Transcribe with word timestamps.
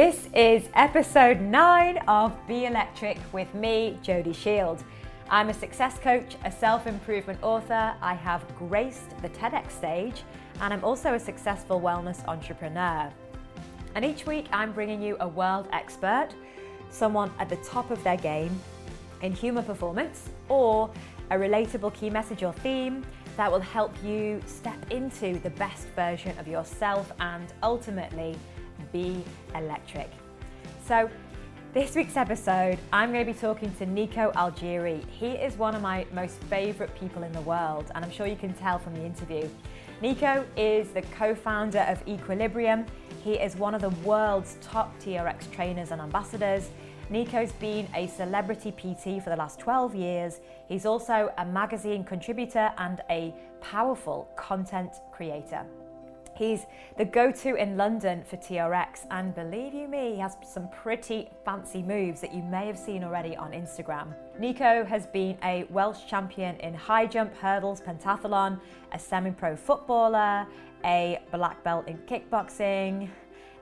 This 0.00 0.30
is 0.34 0.66
episode 0.72 1.42
nine 1.42 1.98
of 2.08 2.32
Be 2.48 2.64
Electric 2.64 3.18
with 3.34 3.54
me, 3.54 3.98
Jody 4.02 4.32
Shield. 4.32 4.82
I'm 5.28 5.50
a 5.50 5.52
success 5.52 5.98
coach, 5.98 6.36
a 6.46 6.50
self 6.50 6.86
improvement 6.86 7.38
author. 7.42 7.94
I 8.00 8.14
have 8.14 8.42
graced 8.56 9.10
the 9.20 9.28
TEDx 9.28 9.72
stage, 9.72 10.22
and 10.62 10.72
I'm 10.72 10.82
also 10.82 11.12
a 11.12 11.20
successful 11.20 11.82
wellness 11.82 12.26
entrepreneur. 12.28 13.12
And 13.94 14.02
each 14.02 14.24
week, 14.24 14.46
I'm 14.52 14.72
bringing 14.72 15.02
you 15.02 15.18
a 15.20 15.28
world 15.28 15.68
expert, 15.70 16.30
someone 16.88 17.30
at 17.38 17.50
the 17.50 17.56
top 17.56 17.90
of 17.90 18.02
their 18.02 18.16
game 18.16 18.58
in 19.20 19.34
human 19.34 19.64
performance, 19.64 20.30
or 20.48 20.90
a 21.30 21.36
relatable 21.36 21.92
key 21.92 22.08
message 22.08 22.42
or 22.42 22.54
theme 22.54 23.04
that 23.36 23.52
will 23.52 23.60
help 23.60 23.92
you 24.02 24.40
step 24.46 24.78
into 24.90 25.38
the 25.40 25.50
best 25.50 25.88
version 25.88 26.36
of 26.38 26.48
yourself 26.48 27.12
and 27.20 27.52
ultimately 27.62 28.34
be 28.92 29.24
electric. 29.54 30.10
So, 30.86 31.10
this 31.72 31.94
week's 31.94 32.16
episode, 32.16 32.78
I'm 32.92 33.12
going 33.12 33.24
to 33.24 33.32
be 33.32 33.38
talking 33.38 33.72
to 33.76 33.86
Nico 33.86 34.32
Algieri. 34.32 35.08
He 35.08 35.28
is 35.28 35.56
one 35.56 35.76
of 35.76 35.82
my 35.82 36.04
most 36.12 36.42
favourite 36.44 36.92
people 36.98 37.22
in 37.22 37.30
the 37.30 37.42
world, 37.42 37.92
and 37.94 38.04
I'm 38.04 38.10
sure 38.10 38.26
you 38.26 38.34
can 38.34 38.52
tell 38.54 38.78
from 38.80 38.94
the 38.94 39.04
interview. 39.04 39.48
Nico 40.02 40.44
is 40.56 40.88
the 40.88 41.02
co 41.02 41.32
founder 41.32 41.80
of 41.80 42.02
Equilibrium. 42.08 42.86
He 43.22 43.34
is 43.34 43.54
one 43.54 43.74
of 43.74 43.82
the 43.82 43.90
world's 44.04 44.56
top 44.60 44.98
TRX 45.00 45.52
trainers 45.52 45.92
and 45.92 46.00
ambassadors. 46.00 46.70
Nico's 47.10 47.52
been 47.52 47.88
a 47.94 48.06
celebrity 48.06 48.72
PT 48.72 49.22
for 49.22 49.30
the 49.30 49.36
last 49.36 49.58
12 49.60 49.94
years. 49.94 50.40
He's 50.68 50.86
also 50.86 51.32
a 51.38 51.44
magazine 51.44 52.02
contributor 52.02 52.72
and 52.78 53.00
a 53.10 53.34
powerful 53.60 54.28
content 54.36 54.92
creator. 55.12 55.64
He's 56.40 56.64
the 56.96 57.04
go 57.04 57.30
to 57.30 57.54
in 57.56 57.76
London 57.76 58.24
for 58.24 58.38
TRX, 58.38 59.04
and 59.10 59.34
believe 59.34 59.74
you 59.74 59.86
me, 59.86 60.14
he 60.14 60.20
has 60.20 60.38
some 60.42 60.70
pretty 60.70 61.28
fancy 61.44 61.82
moves 61.82 62.22
that 62.22 62.32
you 62.32 62.42
may 62.42 62.66
have 62.66 62.78
seen 62.78 63.04
already 63.04 63.36
on 63.36 63.52
Instagram. 63.52 64.14
Nico 64.38 64.82
has 64.86 65.06
been 65.08 65.36
a 65.44 65.64
Welsh 65.64 66.06
champion 66.08 66.56
in 66.60 66.72
high 66.72 67.04
jump, 67.04 67.36
hurdles, 67.36 67.82
pentathlon, 67.82 68.58
a 68.92 68.98
semi 68.98 69.32
pro 69.32 69.54
footballer, 69.54 70.46
a 70.82 71.20
black 71.30 71.62
belt 71.62 71.86
in 71.86 71.98
kickboxing. 72.08 73.10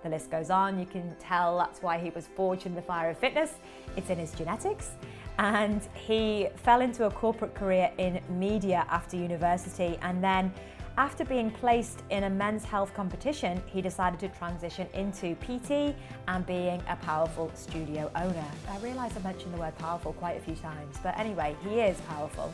The 0.04 0.10
list 0.10 0.30
goes 0.30 0.48
on. 0.48 0.78
You 0.78 0.86
can 0.86 1.16
tell 1.18 1.58
that's 1.58 1.82
why 1.82 1.98
he 1.98 2.10
was 2.10 2.28
forged 2.36 2.66
in 2.66 2.76
the 2.76 2.82
fire 2.82 3.10
of 3.10 3.18
fitness. 3.18 3.54
It's 3.96 4.08
in 4.08 4.18
his 4.18 4.30
genetics. 4.30 4.92
And 5.40 5.82
he 5.94 6.46
fell 6.54 6.80
into 6.80 7.06
a 7.06 7.10
corporate 7.10 7.56
career 7.56 7.90
in 7.98 8.20
media 8.28 8.86
after 8.88 9.16
university 9.16 9.98
and 10.02 10.22
then 10.22 10.52
after 10.98 11.24
being 11.24 11.48
placed 11.48 12.02
in 12.10 12.24
a 12.24 12.30
men's 12.30 12.64
health 12.64 12.92
competition, 12.92 13.62
he 13.66 13.80
decided 13.80 14.18
to 14.18 14.28
transition 14.36 14.84
into 14.94 15.36
PT 15.36 15.94
and 16.27 16.44
being 16.44 16.82
a 16.88 16.96
powerful 16.96 17.52
studio 17.55 18.10
owner. 18.16 18.44
I 18.68 18.78
realise 18.80 19.16
I 19.16 19.20
mentioned 19.20 19.55
the 19.55 19.60
word 19.60 19.78
powerful 19.78 20.12
quite 20.14 20.36
a 20.38 20.40
few 20.40 20.56
times, 20.56 20.96
but 21.00 21.16
anyway, 21.16 21.55
he 21.62 21.78
is 21.78 22.00
powerful. 22.00 22.52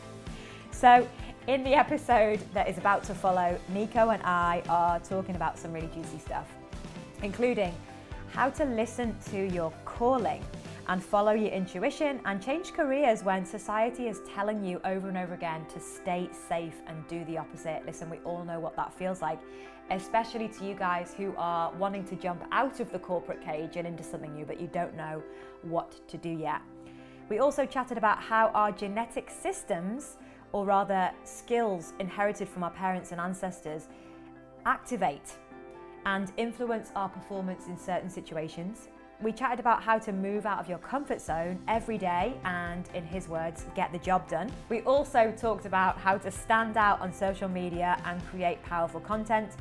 So, 0.69 1.09
in 1.47 1.63
the 1.63 1.73
episode 1.73 2.39
that 2.53 2.69
is 2.69 2.77
about 2.77 3.03
to 3.05 3.15
follow, 3.15 3.57
Nico 3.69 4.09
and 4.09 4.21
I 4.21 4.61
are 4.69 4.99
talking 4.99 5.35
about 5.35 5.57
some 5.57 5.73
really 5.73 5.89
juicy 5.95 6.19
stuff, 6.19 6.47
including 7.23 7.73
how 8.31 8.51
to 8.51 8.65
listen 8.65 9.17
to 9.31 9.51
your 9.51 9.73
calling 9.85 10.43
and 10.87 11.03
follow 11.03 11.31
your 11.31 11.51
intuition 11.51 12.19
and 12.25 12.41
change 12.41 12.73
careers 12.73 13.23
when 13.23 13.45
society 13.45 14.07
is 14.07 14.21
telling 14.33 14.63
you 14.63 14.79
over 14.85 15.07
and 15.07 15.17
over 15.17 15.33
again 15.33 15.65
to 15.73 15.79
stay 15.79 16.29
safe 16.47 16.75
and 16.87 17.07
do 17.07 17.25
the 17.25 17.37
opposite. 17.37 17.83
Listen, 17.85 18.09
we 18.09 18.17
all 18.19 18.43
know 18.43 18.59
what 18.59 18.75
that 18.75 18.93
feels 18.93 19.21
like, 19.21 19.39
especially 19.89 20.47
to 20.47 20.65
you 20.65 20.75
guys 20.75 21.13
who 21.17 21.33
are 21.37 21.73
wanting 21.73 22.05
to 22.05 22.15
jump 22.15 22.43
out 22.51 22.79
of 22.79 22.91
the 22.91 22.99
corporate 22.99 23.43
cage 23.43 23.77
and 23.77 23.87
into 23.87 24.03
something 24.03 24.33
new, 24.35 24.45
but 24.45 24.59
you 24.61 24.67
don't 24.67 24.95
know 24.95 25.23
what 25.63 26.07
to 26.07 26.17
do 26.17 26.29
yet. 26.29 26.61
We 27.29 27.39
also 27.39 27.65
chatted 27.65 27.97
about 27.97 28.21
how 28.21 28.49
our 28.49 28.71
genetic 28.71 29.31
systems, 29.31 30.17
or 30.51 30.65
rather 30.65 31.11
skills 31.23 31.93
inherited 31.99 32.47
from 32.47 32.63
our 32.63 32.71
parents 32.71 33.11
and 33.11 33.19
ancestors, 33.19 33.87
activate 34.67 35.33
and 36.05 36.31
influence 36.37 36.91
our 36.95 37.09
performance 37.09 37.65
in 37.65 37.77
certain 37.77 38.09
situations 38.09 38.89
we 39.21 39.31
chatted 39.31 39.59
about 39.59 39.81
how 39.81 39.97
to 39.97 40.11
move 40.11 40.45
out 40.45 40.59
of 40.59 40.67
your 40.67 40.77
comfort 40.79 41.21
zone 41.21 41.59
every 41.67 41.97
day 41.97 42.33
and, 42.43 42.89
in 42.93 43.03
his 43.05 43.27
words, 43.27 43.65
get 43.75 43.91
the 43.91 43.99
job 43.99 44.27
done. 44.27 44.51
We 44.69 44.81
also 44.81 45.33
talked 45.37 45.65
about 45.65 45.97
how 45.97 46.17
to 46.17 46.29
stand 46.29 46.77
out 46.77 46.99
on 46.99 47.13
social 47.13 47.47
media 47.47 48.01
and 48.05 48.23
create 48.27 48.61
powerful 48.63 48.99
content. 48.99 49.51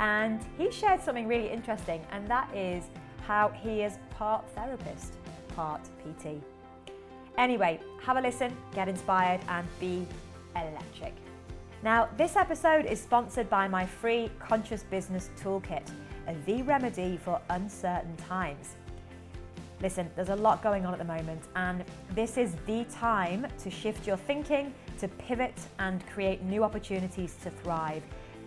And 0.00 0.44
he 0.58 0.70
shared 0.70 1.02
something 1.02 1.26
really 1.26 1.48
interesting, 1.48 2.04
and 2.10 2.26
that 2.28 2.54
is 2.54 2.84
how 3.26 3.48
he 3.48 3.82
is 3.82 3.98
part 4.10 4.48
therapist, 4.50 5.14
part 5.54 5.80
PT. 6.02 6.42
Anyway, 7.38 7.80
have 8.02 8.16
a 8.16 8.20
listen, 8.20 8.54
get 8.74 8.88
inspired, 8.88 9.40
and 9.48 9.66
be 9.78 10.06
electric. 10.54 11.14
Now, 11.82 12.08
this 12.16 12.36
episode 12.36 12.86
is 12.86 13.00
sponsored 13.00 13.48
by 13.48 13.68
my 13.68 13.86
free 13.86 14.30
Conscious 14.38 14.82
Business 14.82 15.30
Toolkit, 15.40 15.86
the 16.44 16.62
remedy 16.62 17.18
for 17.22 17.40
uncertain 17.50 18.16
times. 18.16 18.74
Listen, 19.82 20.10
there's 20.16 20.30
a 20.30 20.36
lot 20.36 20.62
going 20.62 20.86
on 20.86 20.92
at 20.94 20.98
the 20.98 21.04
moment, 21.04 21.42
and 21.54 21.84
this 22.14 22.38
is 22.38 22.54
the 22.66 22.84
time 22.84 23.46
to 23.62 23.70
shift 23.70 24.06
your 24.06 24.16
thinking, 24.16 24.72
to 24.98 25.08
pivot, 25.08 25.54
and 25.78 26.06
create 26.06 26.42
new 26.42 26.64
opportunities 26.64 27.36
to 27.42 27.50
thrive. 27.50 28.02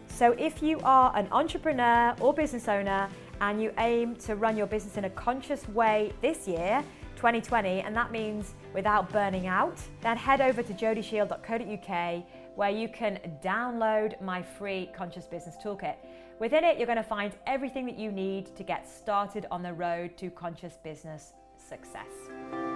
So, 0.07 0.31
if 0.39 0.63
you 0.63 0.79
are 0.83 1.15
an 1.15 1.27
entrepreneur 1.31 2.15
or 2.19 2.33
business 2.33 2.67
owner 2.67 3.07
and 3.41 3.61
you 3.61 3.71
aim 3.77 4.15
to 4.17 4.35
run 4.35 4.57
your 4.57 4.65
business 4.65 4.97
in 4.97 5.05
a 5.05 5.09
conscious 5.11 5.67
way 5.69 6.11
this 6.21 6.47
year, 6.47 6.83
2020, 7.15 7.81
and 7.81 7.95
that 7.95 8.11
means 8.11 8.55
without 8.73 9.11
burning 9.11 9.45
out, 9.45 9.77
then 10.01 10.17
head 10.17 10.41
over 10.41 10.63
to 10.63 10.73
jodyshield.co.uk 10.73 12.25
where 12.55 12.69
you 12.69 12.89
can 12.89 13.19
download 13.41 14.19
my 14.21 14.41
free 14.41 14.89
Conscious 14.93 15.25
Business 15.25 15.55
Toolkit. 15.63 15.95
Within 16.39 16.63
it, 16.63 16.77
you're 16.77 16.87
going 16.87 16.95
to 16.95 17.03
find 17.03 17.33
everything 17.45 17.85
that 17.85 17.99
you 17.99 18.13
need 18.13 18.55
to 18.55 18.63
get 18.63 18.87
started 18.87 19.45
on 19.51 19.61
the 19.61 19.73
road 19.73 20.15
to 20.17 20.29
conscious 20.29 20.77
business 20.77 21.33
success. 21.57 22.68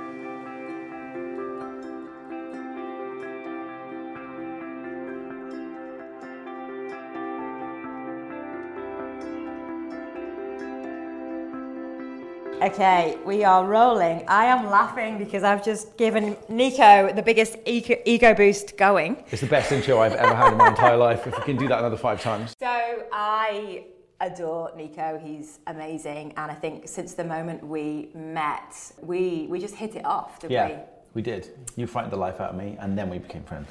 Okay, 12.63 13.17
we 13.25 13.43
are 13.43 13.65
rolling. 13.65 14.23
I 14.29 14.45
am 14.45 14.67
laughing 14.67 15.17
because 15.17 15.43
I've 15.43 15.65
just 15.65 15.97
given 15.97 16.37
Nico 16.47 17.11
the 17.11 17.21
biggest 17.21 17.57
ego 17.65 18.33
boost 18.33 18.77
going. 18.77 19.21
It's 19.31 19.41
the 19.41 19.47
best 19.47 19.73
intro 19.73 19.99
I've 19.99 20.13
ever 20.13 20.33
had 20.33 20.53
in 20.53 20.57
my 20.57 20.69
entire 20.69 20.95
life. 20.95 21.27
If 21.27 21.37
we 21.37 21.43
can 21.43 21.57
do 21.57 21.67
that 21.67 21.79
another 21.79 21.97
five 21.97 22.21
times. 22.21 22.55
So 22.57 23.03
I 23.11 23.83
adore 24.21 24.71
Nico. 24.77 25.19
He's 25.21 25.59
amazing, 25.67 26.35
and 26.37 26.49
I 26.49 26.53
think 26.53 26.87
since 26.87 27.15
the 27.15 27.25
moment 27.25 27.61
we 27.67 28.07
met, 28.15 28.93
we 29.01 29.45
we 29.49 29.59
just 29.59 29.75
hit 29.75 29.97
it 29.97 30.05
off, 30.05 30.39
didn't 30.39 30.53
yeah, 30.53 30.67
we? 30.69 30.75
we 31.15 31.21
did. 31.21 31.49
You 31.75 31.85
frightened 31.85 32.13
the 32.13 32.17
life 32.17 32.39
out 32.39 32.51
of 32.51 32.55
me, 32.55 32.77
and 32.79 32.97
then 32.97 33.09
we 33.09 33.17
became 33.17 33.43
friends. 33.43 33.67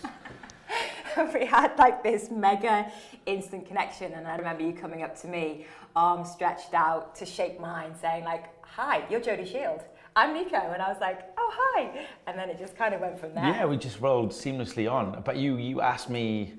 we 1.35 1.47
had 1.47 1.79
like 1.79 2.03
this 2.03 2.31
mega 2.31 2.93
instant 3.25 3.67
connection, 3.67 4.13
and 4.13 4.27
I 4.27 4.37
remember 4.37 4.63
you 4.63 4.75
coming 4.75 5.03
up 5.03 5.19
to 5.23 5.29
me, 5.29 5.65
arms 5.97 6.31
stretched 6.31 6.75
out 6.75 7.15
to 7.17 7.25
shake 7.25 7.59
mine, 7.59 7.95
saying 7.99 8.25
like, 8.25 8.51
hi, 8.75 9.05
you're 9.11 9.21
Jody 9.21 9.45
Shield. 9.45 9.83
I'm 10.17 10.33
Nico. 10.33 10.57
And 10.57 10.81
I 10.81 10.89
was 10.89 10.99
like, 10.99 11.21
oh, 11.37 11.51
hi. 11.53 12.07
And 12.27 12.39
then 12.39 12.49
it 12.49 12.59
just 12.59 12.75
kind 12.75 12.95
of 12.95 13.03
went 13.03 13.19
from 13.19 13.35
there. 13.35 13.45
Yeah, 13.45 13.67
we 13.67 13.77
just 13.77 14.01
rolled 14.01 14.31
seamlessly 14.31 14.91
on. 14.91 15.23
But 15.27 15.37
you, 15.37 15.57
you 15.59 15.83
asked 15.83 16.09
me, 16.09 16.55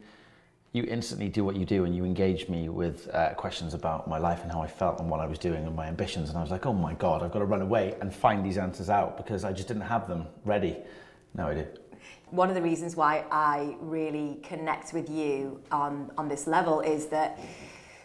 you 0.74 0.84
instantly 0.84 1.28
do 1.28 1.44
what 1.44 1.56
you 1.56 1.66
do 1.66 1.86
and 1.86 1.96
you 1.96 2.06
engaged 2.06 2.50
me 2.50 2.70
with 2.70 3.10
uh, 3.14 3.34
questions 3.34 3.74
about 3.74 4.08
my 4.08 4.20
life 4.20 4.44
and 4.44 4.52
how 4.52 4.62
I 4.62 4.68
felt 4.68 5.00
and 5.00 5.10
what 5.10 5.22
I 5.22 5.26
was 5.26 5.40
doing 5.40 5.66
and 5.66 5.76
my 5.76 5.88
ambitions. 5.88 6.30
And 6.30 6.38
I 6.38 6.42
was 6.42 6.52
like, 6.52 6.68
oh 6.68 6.74
my 6.74 6.94
God, 6.94 7.24
I've 7.24 7.32
got 7.32 7.40
to 7.40 7.46
run 7.46 7.62
away 7.62 7.96
and 8.00 8.14
find 8.14 8.46
these 8.46 8.60
answers 8.60 8.92
out 8.92 9.18
because 9.18 9.44
I 9.44 9.52
just 9.52 9.68
didn't 9.68 9.82
have 9.82 10.08
them 10.08 10.28
ready. 10.46 10.78
Now 11.34 11.48
I 11.48 11.56
do. 11.56 11.68
One 12.30 12.50
of 12.50 12.56
the 12.56 12.62
reasons 12.62 12.96
why 12.96 13.26
I 13.32 13.76
really 13.80 14.40
connect 14.44 14.94
with 14.94 15.10
you 15.10 15.62
on, 15.72 16.12
on 16.18 16.28
this 16.28 16.46
level 16.46 16.82
is 16.82 17.08
that 17.08 17.40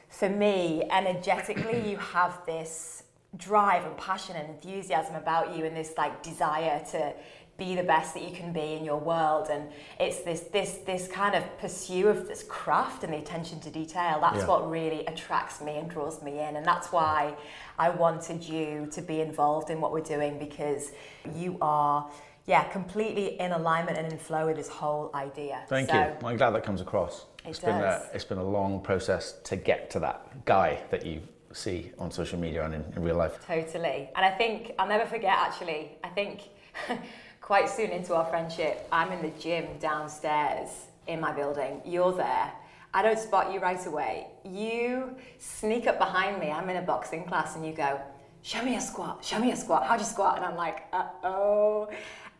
for 0.09 0.31
me, 0.31 0.85
energetically, 0.91 1.91
you 1.91 1.99
have 1.99 2.41
this 2.47 3.03
drive 3.37 3.85
and 3.85 3.97
passion 3.97 4.37
and 4.37 4.49
enthusiasm 4.49 5.15
about 5.15 5.57
you 5.57 5.65
and 5.65 5.77
this 5.77 5.93
like 5.97 6.23
desire 6.23 6.83
to 6.91 7.13
be 7.59 7.75
the 7.75 7.83
best 7.83 8.15
that 8.15 8.23
you 8.23 8.35
can 8.35 8.53
be 8.53 8.75
in 8.75 8.85
your 8.85 8.99
world. 8.99 9.49
And 9.51 9.65
it's 9.99 10.21
this 10.21 10.41
this 10.53 10.79
this 10.87 11.09
kind 11.09 11.35
of 11.35 11.59
pursuit 11.59 12.07
of 12.07 12.29
this 12.29 12.45
craft 12.45 13.03
and 13.03 13.13
the 13.13 13.19
attention 13.19 13.61
to 13.61 13.71
detail. 13.71 14.19
That's 14.21 14.39
yeah. 14.39 14.47
what 14.47 14.71
really 14.71 15.05
attracts 15.07 15.61
me 15.61 15.77
and 15.77 15.91
draws 15.91 16.23
me 16.23 16.39
in. 16.39 16.57
And 16.57 16.65
that's 16.65 16.93
why 16.93 17.35
I 17.79 17.91
wanted 17.91 18.45
you 18.45 18.89
to 18.93 19.03
be 19.03 19.21
involved 19.21 19.71
in 19.71 19.81
what 19.81 19.93
we're 19.93 20.01
doing 20.01 20.39
because 20.39 20.93
you 21.35 21.59
are 21.61 22.09
yeah 22.47 22.63
completely 22.65 23.39
in 23.41 23.53
alignment 23.53 23.99
and 23.99 24.11
in 24.11 24.19
flow 24.19 24.47
with 24.47 24.57
this 24.57 24.69
whole 24.69 25.11
idea. 25.13 25.65
Thank 25.69 25.91
so, 25.91 25.97
you. 25.97 26.27
I'm 26.27 26.37
glad 26.37 26.51
that 26.51 26.63
comes 26.63 26.81
across. 26.81 27.27
It 27.45 27.51
it's 27.51 27.59
does. 27.59 27.67
been 27.67 27.83
a, 27.83 28.03
it's 28.15 28.25
been 28.25 28.39
a 28.39 28.49
long 28.49 28.81
process 28.81 29.35
to 29.45 29.57
get 29.57 29.91
to 29.91 29.99
that 29.99 30.45
guy 30.45 30.81
that 30.91 31.05
you 31.05 31.23
see 31.59 31.93
on 31.99 32.11
social 32.11 32.39
media 32.39 32.65
and 32.65 32.75
in, 32.75 32.85
in 32.97 33.03
real 33.03 33.17
life. 33.17 33.39
Totally. 33.47 34.09
And 34.15 34.25
I 34.25 34.31
think, 34.31 34.73
I'll 34.79 34.89
never 34.89 35.07
forget 35.07 35.37
actually, 35.37 35.99
I 36.05 36.09
think 36.09 36.43
quite 37.41 37.69
soon 37.69 37.91
into 37.91 38.15
our 38.15 38.27
friendship, 38.27 38.87
I'm 38.93 39.13
in 39.13 39.23
the 39.23 39.39
gym 39.39 39.67
downstairs 39.81 40.69
in 41.07 41.21
my 41.21 41.33
building. 41.33 41.83
You're 41.85 42.13
there. 42.13 42.53
I 42.95 43.03
don't 43.03 43.19
spot 43.19 43.53
you 43.53 43.61
right 43.61 43.85
away. 43.87 44.29
You 44.45 45.17
sneak 45.39 45.87
up 45.87 45.99
behind 45.99 46.41
me. 46.41 46.51
I'm 46.51 46.69
in 46.71 46.77
a 46.77 46.83
boxing 46.83 47.25
class 47.25 47.57
and 47.57 47.67
you 47.67 47.73
go, 47.73 48.01
Show 48.43 48.63
me 48.63 48.77
a 48.77 48.81
squat, 48.81 49.25
show 49.25 49.41
me 49.41 49.51
a 49.51 49.57
squat. 49.57 49.85
How'd 49.87 49.99
you 49.99 50.07
squat? 50.07 50.37
And 50.37 50.45
I'm 50.45 50.57
like, 50.57 50.85
Uh 50.93 51.07
oh. 51.25 51.91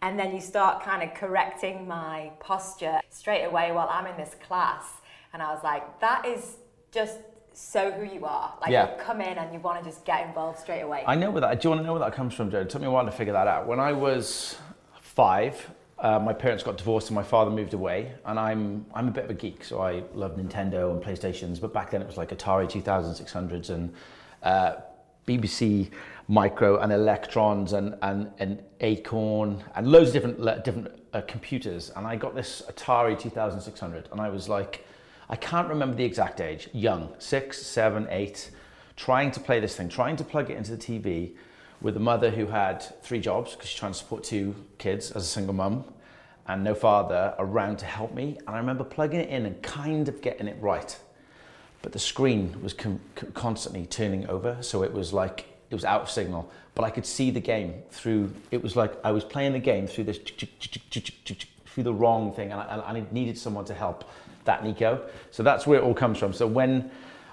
And 0.01 0.19
then 0.19 0.33
you 0.33 0.41
start 0.41 0.83
kind 0.83 1.03
of 1.03 1.13
correcting 1.15 1.87
my 1.89 2.31
posture 2.39 3.01
straight 3.11 3.45
away 3.45 3.73
while 3.73 3.89
I'm 3.91 4.07
in 4.07 4.17
this 4.17 4.37
class. 4.47 4.85
And 5.33 5.43
I 5.43 5.53
was 5.53 5.63
like, 5.65 6.01
That 6.01 6.25
is 6.25 6.57
just 6.93 7.19
so 7.59 7.91
who 7.91 8.05
you 8.05 8.25
are. 8.25 8.55
Like 8.61 8.71
Yeah. 8.71 8.93
you 8.93 9.03
come 9.03 9.21
in 9.21 9.37
and 9.37 9.53
you 9.53 9.59
want 9.59 9.83
to 9.83 9.85
just 9.85 10.05
get 10.05 10.25
involved 10.27 10.61
straight 10.61 10.83
away. 10.83 11.03
I 11.07 11.17
know 11.17 11.31
where 11.33 11.41
that. 11.41 11.61
Do 11.61 11.67
you 11.67 11.71
want 11.71 11.83
to 11.83 11.87
know 11.87 11.93
where 11.93 12.01
that 12.01 12.13
comes 12.13 12.33
from, 12.35 12.51
Joe? 12.53 12.61
It 12.61 12.71
took 12.71 12.81
me 12.81 12.87
a 12.87 12.91
while 12.91 13.05
to 13.05 13.11
figure 13.11 13.33
that 13.33 13.49
out. 13.49 13.67
When 13.67 13.81
I 13.81 13.93
was 13.93 14.57
five, 15.01 15.69
uh, 15.99 16.21
my 16.21 16.33
parents 16.33 16.63
got 16.63 16.79
divorced 16.79 17.09
and 17.09 17.17
my 17.17 17.25
father 17.25 17.51
moved 17.51 17.75
away. 17.75 18.13
And 18.27 18.39
I'm 18.39 18.87
I'm 18.95 19.09
a 19.09 19.11
bit 19.11 19.25
of 19.25 19.31
a 19.31 19.35
geek, 19.35 19.65
so 19.65 19.81
I 19.81 20.05
love 20.15 20.37
Nintendo 20.37 20.93
and 20.93 21.03
PlayStations. 21.03 21.61
But 21.61 21.73
back 21.73 21.91
then 21.91 22.01
it 22.01 22.07
was 22.07 22.17
like 22.17 22.31
Atari 22.31 22.71
2600s 22.71 23.71
and 23.71 23.93
uh, 24.45 24.77
BBC 25.27 25.91
Micro 26.29 26.79
and 26.79 26.93
Electrons 26.93 27.73
and 27.73 27.97
and 28.03 28.31
and 28.39 28.63
Acorn 28.81 29.65
and 29.75 29.89
loads 29.91 30.11
of 30.11 30.13
different 30.15 30.65
different 30.65 30.93
uh, 31.13 31.23
computers. 31.23 31.91
And 31.97 32.07
I 32.07 32.15
got 32.15 32.37
this 32.37 32.63
Atari 32.71 33.19
2600, 33.19 34.11
and 34.13 34.21
I 34.21 34.29
was 34.29 34.49
like, 34.49 34.85
I 35.31 35.37
can't 35.37 35.69
remember 35.69 35.97
the 35.97 36.05
exact 36.05 36.41
age. 36.41 36.69
Young, 36.73 37.15
six, 37.19 37.61
seven, 37.61 38.07
eight 38.11 38.51
trying 38.97 39.31
to 39.31 39.41
play 39.41 39.61
this 39.61 39.77
thing, 39.77 39.89
trying 39.89 40.17
to 40.17 40.25
plug 40.25 40.51
it 40.51 40.57
into 40.57 40.75
the 40.75 40.77
TV 40.77 41.33
with 41.81 41.97
a 41.97 42.01
mother 42.01 42.31
who 42.31 42.47
had 42.47 42.83
three 43.03 43.21
jobs 43.21 43.53
because 43.53 43.69
she's 43.69 43.79
trying 43.79 43.93
to 43.93 43.99
support 43.99 44.25
two 44.25 44.55
kids 44.79 45.13
as 45.13 45.23
a 45.23 45.27
single 45.27 45.55
mum 45.55 45.85
and 46.49 46.65
no 46.65 46.75
father 46.75 47.35
around 47.39 47.79
to 47.79 47.85
help 47.85 48.13
me. 48.15 48.37
And 48.47 48.57
I 48.57 48.59
remember 48.59 48.83
plugging 48.83 49.21
it 49.21 49.29
in 49.29 49.47
and 49.47 49.63
kind 49.63 50.09
of 50.09 50.21
getting 50.21 50.49
it 50.49 50.57
right. 50.61 50.99
But 51.83 51.93
the 51.93 51.99
screen 51.99 52.61
was 52.61 52.73
com- 52.73 53.01
constantly 53.35 53.87
turning 53.87 54.27
over, 54.29 54.57
so 54.63 54.83
it 54.83 54.93
was 54.93 55.13
like 55.13 55.47
it 55.71 55.75
was 55.75 55.85
out 55.85 56.03
of 56.03 56.11
signal. 56.11 56.51
But 56.75 56.85
I 56.85 56.91
could 56.91 57.07
see 57.07 57.31
the 57.31 57.41
game 57.41 57.83
through. 57.91 58.33
It 58.51 58.61
was 58.61 58.75
like 58.75 58.99
I 59.05 59.13
was 59.13 59.23
playing 59.23 59.53
the 59.53 59.61
game 59.61 59.87
through 59.87 60.05
this 60.05 60.19
through 60.19 61.85
the 61.85 61.95
wrong 61.95 62.33
thing, 62.33 62.51
and 62.51 62.61
I, 62.61 62.75
and 62.89 62.99
I 62.99 63.07
needed 63.13 63.39
someone 63.39 63.65
to 63.67 63.75
help 63.75 64.11
that 64.49 64.65
Nico. 64.65 65.09
So 65.31 65.43
that's 65.43 65.67
where 65.67 65.79
it 65.79 65.85
all 65.85 65.95
comes 65.95 66.19
from. 66.19 66.33
So 66.33 66.47
when 66.47 66.91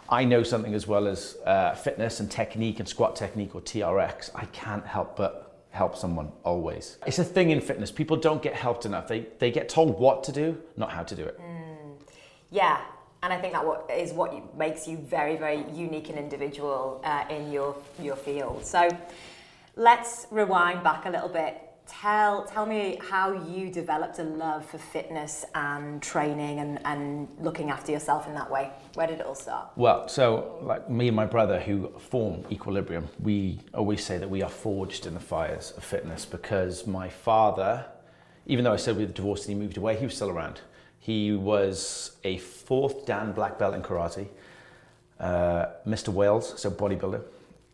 I 0.10 0.24
know 0.24 0.44
something 0.44 0.74
as 0.74 0.86
well 0.86 1.08
as 1.08 1.38
uh, 1.46 1.74
fitness 1.74 2.20
and 2.20 2.30
technique 2.30 2.80
and 2.80 2.88
squat 2.88 3.16
technique 3.16 3.56
or 3.56 3.62
TRX, 3.62 4.30
I 4.36 4.46
can't 4.46 4.86
help 4.86 5.16
but 5.16 5.66
help 5.72 5.98
someone 5.98 6.32
always. 6.44 6.98
It's 7.08 7.20
a 7.20 7.24
thing 7.24 7.50
in 7.50 7.60
fitness. 7.62 7.92
People 7.92 8.18
don't 8.18 8.42
get 8.42 8.54
helped 8.54 8.86
enough. 8.86 9.08
They, 9.08 9.28
they 9.40 9.50
get 9.50 9.68
told 9.68 10.00
what 10.00 10.24
to 10.26 10.32
do, 10.32 10.62
not 10.78 10.92
how 10.92 11.04
to 11.04 11.16
do 11.16 11.24
it. 11.24 11.40
Yeah, 12.52 12.80
and 13.24 13.34
I 13.34 13.38
think 13.42 13.54
that 13.54 13.66
what 13.66 13.90
is 13.90 14.14
what 14.14 14.58
makes 14.58 14.88
you 14.88 14.98
very, 14.98 15.36
very 15.36 15.66
unique 15.74 16.10
and 16.10 16.18
individual 16.18 17.02
uh, 17.04 17.26
in 17.30 17.52
your 17.52 17.76
your 18.00 18.16
field. 18.16 18.66
So 18.66 18.88
let's 19.76 20.28
rewind 20.32 20.84
back 20.84 21.06
a 21.06 21.10
little 21.10 21.30
bit. 21.30 21.62
Tell 21.88 22.46
tell 22.46 22.66
me 22.66 22.98
how 23.00 23.32
you 23.32 23.70
developed 23.70 24.18
a 24.18 24.24
love 24.24 24.66
for 24.66 24.80
fitness 24.80 25.46
and 25.54 26.02
training 26.02 26.60
and, 26.60 26.80
and 26.84 27.28
looking 27.40 27.70
after 27.70 27.92
yourself 27.92 28.28
in 28.28 28.34
that 28.34 28.50
way. 28.50 28.72
Where 28.96 29.06
did 29.06 29.20
it 29.20 29.26
all 29.26 29.36
start? 29.36 29.70
Well, 29.76 30.08
so 30.08 30.58
like 30.62 30.90
me 30.90 31.08
and 31.08 31.16
my 31.16 31.26
brother 31.26 31.60
who 31.60 31.90
form 32.00 32.44
Equilibrium, 32.52 33.08
we 33.20 33.60
always 33.74 34.04
say 34.04 34.18
that 34.18 34.30
we 34.30 34.42
are 34.42 34.50
forged 34.50 35.06
in 35.06 35.14
the 35.14 35.20
fires 35.20 35.74
of 35.78 35.84
fitness 35.84 36.26
because 36.26 36.88
my 36.88 37.08
father, 37.08 37.86
even 38.48 38.66
though 38.66 38.74
I 38.74 38.78
said 38.78 38.98
we 38.98 39.06
were 39.06 39.12
divorced 39.12 39.48
and 39.48 39.56
he 39.56 39.62
moved 39.62 39.78
away, 39.78 39.96
he 39.96 40.06
was 40.06 40.16
still 40.16 40.32
around. 40.32 40.62
He 41.00 41.34
was 41.34 42.18
a 42.24 42.40
fourth 42.40 43.06
Dan 43.06 43.32
black 43.32 43.60
belt 43.60 43.76
in 43.76 43.84
karate, 43.84 44.28
uh, 45.20 45.68
Mr. 45.86 46.10
Wales, 46.10 46.60
so 46.60 46.72
bodybuilder. 46.72 47.22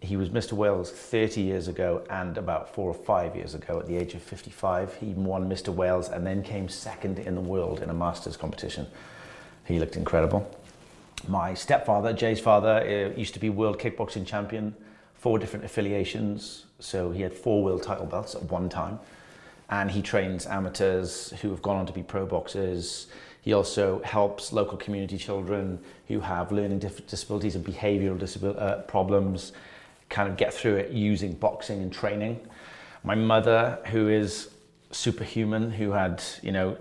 He 0.02 0.18
was 0.18 0.30
Mr. 0.30 0.54
Wales 0.54 0.90
30 0.92 1.42
years 1.42 1.68
ago 1.68 2.04
and 2.10 2.36
about 2.36 2.74
four 2.74 2.90
or 2.90 2.94
five 2.94 3.36
years 3.36 3.54
ago 3.54 3.80
at 3.80 3.86
the 3.86 3.96
age 3.96 4.16
of 4.16 4.24
55. 4.24 4.96
He 4.96 5.14
won 5.14 5.48
Mr. 5.48 5.70
Wales 5.70 6.10
and 6.10 6.26
then 6.26 6.42
came 6.42 6.68
second 6.70 7.20
in 7.20 7.36
the 7.36 7.42
world 7.42 7.84
in 7.84 7.90
a 7.92 7.94
masters 7.94 8.36
competition. 8.36 8.88
He 9.66 9.78
looked 9.78 9.96
incredible. 9.96 10.50
My 11.28 11.54
stepfather, 11.54 12.14
Jay's 12.14 12.40
father, 12.40 12.82
uh, 12.82 13.16
used 13.16 13.36
to 13.36 13.40
be 13.40 13.52
world 13.52 13.78
kickboxing 13.78 14.26
champion, 14.26 14.76
four 15.14 15.38
different 15.38 15.66
affiliations. 15.66 16.66
So 16.80 17.12
he 17.12 17.22
had 17.22 17.32
four 17.32 17.64
world 17.64 17.84
title 17.84 18.08
belts 18.08 18.34
at 18.34 18.42
one 18.50 18.70
time. 18.70 19.00
And 19.70 19.92
he 19.92 20.02
trains 20.02 20.48
amateurs 20.48 21.32
who 21.44 21.52
have 21.52 21.62
gone 21.62 21.78
on 21.78 21.86
to 21.86 21.94
be 21.94 22.02
pro 22.02 22.26
boxers. 22.26 23.06
He 23.44 23.54
also 23.54 24.02
helps 24.02 24.52
local 24.52 24.80
community 24.80 25.20
children 25.20 25.78
who 26.08 26.22
have 26.22 26.52
learning 26.52 26.80
disabilities 26.80 27.56
and 27.56 27.64
behavioral 27.64 28.60
uh, 28.60 28.82
problems 28.82 29.52
kind 30.12 30.30
of 30.30 30.38
get 30.38 30.54
through 30.54 30.76
it 30.76 30.92
using 30.92 31.34
boxing 31.34 31.82
and 31.82 31.92
training. 31.92 32.40
My 33.04 33.16
mother, 33.16 33.80
who 33.88 34.10
is 34.10 34.52
superhuman, 34.92 35.72
who 35.72 35.92
had, 35.92 36.22
you 36.44 36.52
know, 36.52 36.78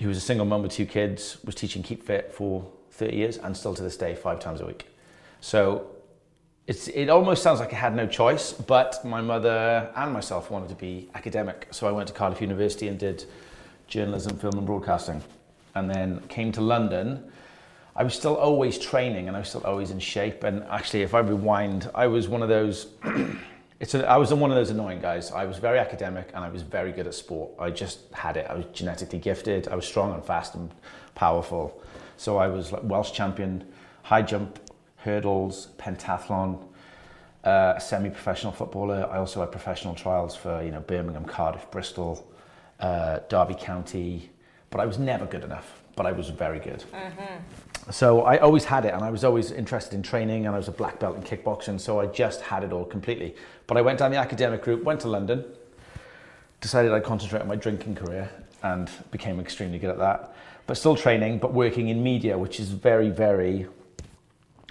who 0.00 0.08
was 0.08 0.16
a 0.16 0.20
single 0.20 0.46
mum 0.46 0.62
with 0.62 0.72
two 0.72 0.86
kids, 0.86 1.38
was 1.44 1.54
teaching 1.54 1.82
Keep 1.82 2.02
Fit 2.02 2.32
for 2.32 2.66
30 2.90 3.16
years 3.16 3.38
and 3.38 3.56
still 3.56 3.74
to 3.74 3.82
this 3.82 3.96
day, 3.96 4.14
five 4.14 4.40
times 4.40 4.60
a 4.60 4.66
week. 4.66 4.86
So 5.40 5.86
it's, 6.66 6.88
it 6.88 7.08
almost 7.10 7.42
sounds 7.42 7.60
like 7.60 7.72
I 7.72 7.76
had 7.76 7.94
no 7.94 8.06
choice, 8.06 8.52
but 8.52 9.04
my 9.04 9.20
mother 9.20 9.92
and 9.94 10.12
myself 10.12 10.50
wanted 10.50 10.70
to 10.70 10.74
be 10.74 11.10
academic. 11.14 11.68
So 11.70 11.86
I 11.86 11.92
went 11.92 12.08
to 12.08 12.14
Cardiff 12.14 12.40
University 12.40 12.88
and 12.88 12.98
did 12.98 13.24
journalism, 13.86 14.38
film, 14.38 14.56
and 14.56 14.66
broadcasting. 14.66 15.22
And 15.74 15.90
then 15.90 16.20
came 16.28 16.52
to 16.52 16.60
London. 16.60 17.30
I 17.96 18.02
was 18.02 18.14
still 18.14 18.36
always 18.36 18.78
training 18.78 19.28
and 19.28 19.36
I 19.36 19.40
was 19.40 19.48
still 19.48 19.62
always 19.64 19.90
in 19.90 20.00
shape. 20.00 20.42
And 20.42 20.64
actually, 20.64 21.02
if 21.02 21.14
I 21.14 21.20
rewind, 21.20 21.90
I 21.94 22.08
was 22.08 22.28
one 22.28 22.42
of 22.42 22.48
those. 22.48 22.88
it's 23.80 23.94
a, 23.94 24.06
I 24.08 24.16
was 24.16 24.34
one 24.34 24.50
of 24.50 24.56
those 24.56 24.70
annoying 24.70 25.00
guys. 25.00 25.30
I 25.30 25.44
was 25.44 25.58
very 25.58 25.78
academic 25.78 26.30
and 26.34 26.44
I 26.44 26.48
was 26.48 26.62
very 26.62 26.90
good 26.90 27.06
at 27.06 27.14
sport. 27.14 27.52
I 27.58 27.70
just 27.70 28.12
had 28.12 28.36
it. 28.36 28.46
I 28.50 28.54
was 28.54 28.66
genetically 28.72 29.20
gifted. 29.20 29.68
I 29.68 29.76
was 29.76 29.86
strong 29.86 30.12
and 30.12 30.24
fast 30.24 30.56
and 30.56 30.72
powerful. 31.14 31.80
So 32.16 32.36
I 32.38 32.48
was 32.48 32.72
like 32.72 32.82
Welsh 32.84 33.12
champion, 33.12 33.64
high 34.02 34.22
jump, 34.22 34.58
hurdles, 34.96 35.68
pentathlon, 35.78 36.64
uh, 37.44 37.78
semi-professional 37.78 38.52
footballer. 38.52 39.08
I 39.10 39.18
also 39.18 39.40
had 39.40 39.52
professional 39.52 39.94
trials 39.94 40.34
for 40.34 40.62
you 40.62 40.70
know 40.70 40.80
Birmingham, 40.80 41.26
Cardiff, 41.26 41.70
Bristol, 41.70 42.26
uh, 42.80 43.20
Derby 43.28 43.54
County, 43.54 44.30
but 44.70 44.80
I 44.80 44.86
was 44.86 44.98
never 44.98 45.26
good 45.26 45.44
enough. 45.44 45.82
But 45.94 46.06
I 46.06 46.12
was 46.12 46.28
very 46.30 46.58
good. 46.58 46.82
So 47.90 48.22
I 48.22 48.38
always 48.38 48.64
had 48.64 48.86
it, 48.86 48.94
and 48.94 49.04
I 49.04 49.10
was 49.10 49.24
always 49.24 49.50
interested 49.50 49.94
in 49.94 50.02
training, 50.02 50.46
and 50.46 50.54
I 50.54 50.58
was 50.58 50.68
a 50.68 50.72
black 50.72 50.98
belt 50.98 51.16
in 51.16 51.22
kickboxing. 51.22 51.78
So 51.78 52.00
I 52.00 52.06
just 52.06 52.40
had 52.40 52.64
it 52.64 52.72
all 52.72 52.84
completely. 52.84 53.36
But 53.66 53.76
I 53.76 53.82
went 53.82 53.98
down 53.98 54.10
the 54.10 54.16
academic 54.16 54.66
route, 54.66 54.82
went 54.82 55.00
to 55.00 55.08
London, 55.08 55.44
decided 56.60 56.92
I'd 56.92 57.04
concentrate 57.04 57.42
on 57.42 57.48
my 57.48 57.56
drinking 57.56 57.96
career, 57.96 58.30
and 58.62 58.90
became 59.10 59.38
extremely 59.38 59.78
good 59.78 59.90
at 59.90 59.98
that. 59.98 60.34
But 60.66 60.78
still 60.78 60.96
training, 60.96 61.38
but 61.38 61.52
working 61.52 61.88
in 61.88 62.02
media, 62.02 62.38
which 62.38 62.58
is 62.58 62.70
very, 62.70 63.10
very 63.10 63.66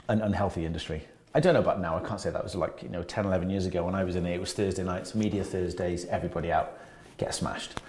an 0.10 0.22
unhealthy 0.22 0.65
industry. 0.65 1.08
I 1.36 1.39
don't 1.39 1.53
know 1.53 1.60
about 1.60 1.79
now. 1.79 1.98
I 1.98 2.08
can't 2.08 2.20
say 2.20 2.29
that 2.29 2.43
was 2.43 2.55
like 2.55 2.84
you 2.84 2.89
know 2.89 3.03
10, 3.03 3.25
11 3.25 3.50
years 3.50 3.65
ago 3.65 3.86
when 3.86 3.96
I 3.96 4.03
was 4.03 4.15
in 4.15 4.25
it. 4.25 4.34
It 4.34 4.39
was 4.39 4.53
Thursday 4.53 4.84
nights, 4.84 5.15
media 5.15 5.43
Thursdays, 5.43 6.05
everybody 6.05 6.51
out, 6.51 6.77
get 7.17 7.34
smashed. 7.34 7.79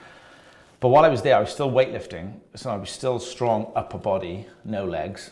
But 0.84 0.90
while 0.90 1.06
I 1.06 1.08
was 1.08 1.22
there, 1.22 1.34
I 1.34 1.40
was 1.40 1.48
still 1.48 1.70
weightlifting, 1.70 2.40
so 2.56 2.68
I 2.68 2.76
was 2.76 2.90
still 2.90 3.18
strong 3.18 3.72
upper 3.74 3.96
body, 3.96 4.46
no 4.66 4.84
legs. 4.84 5.30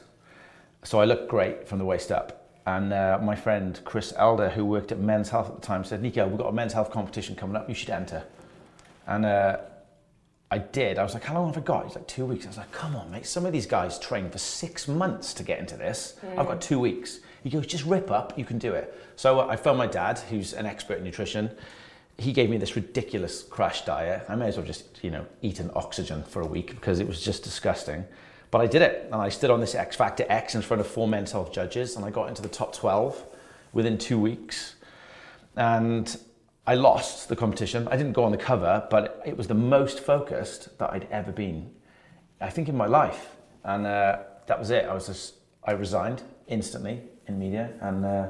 So 0.82 0.98
I 0.98 1.04
looked 1.04 1.28
great 1.28 1.68
from 1.68 1.78
the 1.78 1.84
waist 1.84 2.10
up. 2.10 2.48
And 2.64 2.90
uh, 2.90 3.18
my 3.20 3.36
friend 3.36 3.78
Chris 3.84 4.14
Elder, 4.16 4.48
who 4.48 4.64
worked 4.64 4.92
at 4.92 4.98
Men's 4.98 5.28
Health 5.28 5.50
at 5.50 5.56
the 5.56 5.60
time, 5.60 5.84
said, 5.84 6.00
"Nico, 6.00 6.26
we've 6.26 6.38
got 6.38 6.46
a 6.46 6.52
men's 6.52 6.72
health 6.72 6.90
competition 6.90 7.36
coming 7.36 7.54
up. 7.54 7.68
You 7.68 7.74
should 7.74 7.90
enter." 7.90 8.24
And 9.06 9.26
uh, 9.26 9.58
I 10.50 10.56
did. 10.56 10.98
I 10.98 11.02
was 11.02 11.12
like, 11.12 11.24
"How 11.24 11.34
long 11.34 11.48
have 11.48 11.58
I 11.58 11.66
got?" 11.66 11.84
He's 11.84 11.96
like, 11.96 12.08
two 12.08 12.24
weeks." 12.24 12.46
I 12.46 12.48
was 12.48 12.56
like, 12.56 12.72
"Come 12.72 12.96
on, 12.96 13.10
mate. 13.10 13.26
Some 13.26 13.44
of 13.44 13.52
these 13.52 13.66
guys 13.66 13.98
train 13.98 14.30
for 14.30 14.38
six 14.38 14.88
months 14.88 15.34
to 15.34 15.42
get 15.42 15.58
into 15.58 15.76
this. 15.76 16.14
I've 16.38 16.46
got 16.46 16.62
two 16.62 16.80
weeks." 16.80 17.20
He 17.42 17.50
goes, 17.50 17.66
"Just 17.66 17.84
rip 17.84 18.10
up. 18.10 18.38
You 18.38 18.46
can 18.46 18.56
do 18.56 18.72
it." 18.72 18.98
So 19.16 19.40
uh, 19.40 19.48
I 19.48 19.56
phoned 19.56 19.76
my 19.76 19.86
dad, 19.86 20.18
who's 20.30 20.54
an 20.54 20.64
expert 20.64 20.96
in 20.96 21.04
nutrition. 21.04 21.50
He 22.22 22.32
gave 22.32 22.48
me 22.48 22.56
this 22.56 22.76
ridiculous 22.76 23.42
crash 23.42 23.84
diet. 23.84 24.24
I 24.28 24.36
may 24.36 24.46
as 24.46 24.56
well 24.56 24.64
just, 24.64 25.02
you 25.02 25.10
know, 25.10 25.26
eat 25.42 25.58
an 25.58 25.72
oxygen 25.74 26.22
for 26.22 26.40
a 26.40 26.46
week 26.46 26.68
because 26.68 27.00
it 27.00 27.08
was 27.08 27.20
just 27.20 27.42
disgusting. 27.42 28.04
But 28.52 28.60
I 28.60 28.66
did 28.66 28.80
it, 28.80 29.08
and 29.10 29.20
I 29.20 29.28
stood 29.28 29.50
on 29.50 29.60
this 29.60 29.74
X 29.74 29.96
Factor 29.96 30.24
X 30.28 30.54
in 30.54 30.62
front 30.62 30.80
of 30.80 30.86
four 30.86 31.08
men's 31.08 31.32
health 31.32 31.52
judges, 31.52 31.96
and 31.96 32.04
I 32.04 32.10
got 32.10 32.28
into 32.28 32.40
the 32.40 32.48
top 32.48 32.74
12 32.74 33.24
within 33.72 33.98
two 33.98 34.20
weeks. 34.20 34.76
And 35.56 36.16
I 36.64 36.74
lost 36.76 37.28
the 37.28 37.34
competition. 37.34 37.88
I 37.88 37.96
didn't 37.96 38.12
go 38.12 38.22
on 38.22 38.30
the 38.30 38.38
cover, 38.38 38.86
but 38.88 39.20
it 39.26 39.36
was 39.36 39.48
the 39.48 39.54
most 39.54 39.98
focused 39.98 40.78
that 40.78 40.92
I'd 40.92 41.08
ever 41.10 41.32
been, 41.32 41.70
I 42.40 42.50
think, 42.50 42.68
in 42.68 42.76
my 42.76 42.86
life. 42.86 43.34
And 43.64 43.84
uh, 43.84 44.18
that 44.46 44.60
was 44.60 44.70
it. 44.70 44.84
I 44.84 44.94
was 44.94 45.06
just, 45.08 45.34
I 45.64 45.72
resigned 45.72 46.22
instantly 46.46 47.00
in 47.26 47.38
media, 47.38 47.70
and 47.80 48.04
uh, 48.04 48.28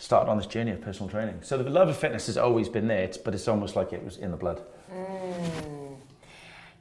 started 0.00 0.30
on 0.30 0.38
this 0.38 0.46
journey 0.46 0.70
of 0.70 0.80
personal 0.80 1.10
training. 1.10 1.38
So 1.42 1.58
the 1.62 1.68
love 1.68 1.88
of 1.88 1.96
fitness 1.96 2.26
has 2.26 2.38
always 2.38 2.68
been 2.68 2.88
there, 2.88 3.02
it's, 3.02 3.18
but 3.18 3.34
it's 3.34 3.46
almost 3.46 3.76
like 3.76 3.92
it 3.92 4.02
was 4.02 4.16
in 4.16 4.30
the 4.30 4.36
blood. 4.36 4.62
Mm. 4.92 5.96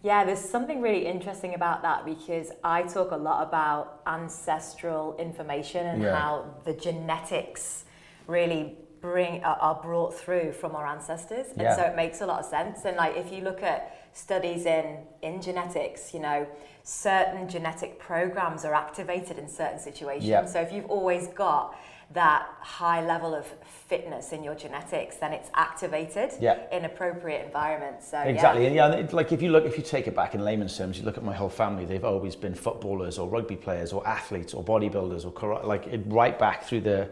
Yeah, 0.01 0.23
there's 0.23 0.39
something 0.39 0.81
really 0.81 1.05
interesting 1.05 1.53
about 1.53 1.81
that 1.81 2.05
because 2.05 2.51
I 2.63 2.83
talk 2.83 3.11
a 3.11 3.17
lot 3.17 3.45
about 3.45 3.99
ancestral 4.07 5.17
information 5.17 5.85
and 5.85 6.01
Yeah. 6.01 6.15
how 6.15 6.45
the 6.63 6.71
genetics 6.73 7.83
really 8.25 8.77
bring 9.01 9.43
are- 9.43 9.57
are 9.59 9.75
brought 9.75 10.13
through 10.13 10.53
from 10.53 10.75
our 10.75 10.85
ancestors, 10.85 11.47
and 11.51 11.61
Yeah. 11.61 11.75
so 11.75 11.81
it 11.83 11.95
makes 11.97 12.21
a 12.21 12.25
lot 12.25 12.39
of 12.39 12.45
sense. 12.45 12.85
And 12.85 12.95
like 12.97 13.17
if 13.17 13.31
you 13.33 13.41
look 13.43 13.61
at 13.63 13.91
studies 14.13 14.65
in 14.65 15.05
in 15.21 15.41
genetics, 15.41 16.13
you 16.13 16.19
know, 16.21 16.47
certain 16.83 17.47
genetic 17.49 17.99
programs 17.99 18.63
are 18.63 18.73
activated 18.73 19.38
in 19.38 19.47
certain 19.49 19.79
situations. 19.79 20.25
Yeah. 20.25 20.45
So 20.45 20.61
if 20.61 20.71
you've 20.71 20.89
always 20.89 21.27
got 21.27 21.75
that 22.12 22.48
high 22.62 23.06
level 23.06 23.36
of 23.36 23.46
fitness 23.88 24.32
in 24.32 24.44
your 24.44 24.56
genetics, 24.56 25.18
then 25.18 25.32
it's 25.32 25.50
activated 25.54 26.32
Yeah. 26.39 26.58
in 26.72 26.86
appropriate 26.86 27.46
environments. 27.46 28.08
So 28.10 28.20
Exactly, 28.20 28.63
Yeah. 28.63 28.68
and 28.68 28.75
yeah, 28.75 29.00
it- 29.00 29.13
like 29.13 29.32
if 29.32 29.44
you 29.44 29.51
look, 29.51 29.66
if 29.66 29.78
you 29.78 29.84
take 29.84 30.08
it 30.08 30.16
back 30.16 30.34
in 30.34 30.44
layman's 30.44 30.75
terms, 30.75 30.98
you 30.98 31.06
look 31.06 31.18
at 31.18 31.24
my 31.24 31.36
whole 31.36 31.50
family. 31.50 31.86
They've 31.86 32.04
always 32.06 32.36
been 32.36 32.56
footballers 32.56 33.20
or 33.20 33.28
rugby 33.28 33.56
players 33.56 33.94
or 33.94 34.06
athletes 34.08 34.56
or 34.56 34.63
bodybuilders 34.63 35.24
or 35.25 35.32
karate, 35.32 35.66
like 35.66 35.86
it, 35.88 36.01
right 36.08 36.38
back 36.38 36.63
through 36.63 36.82
the 36.82 37.10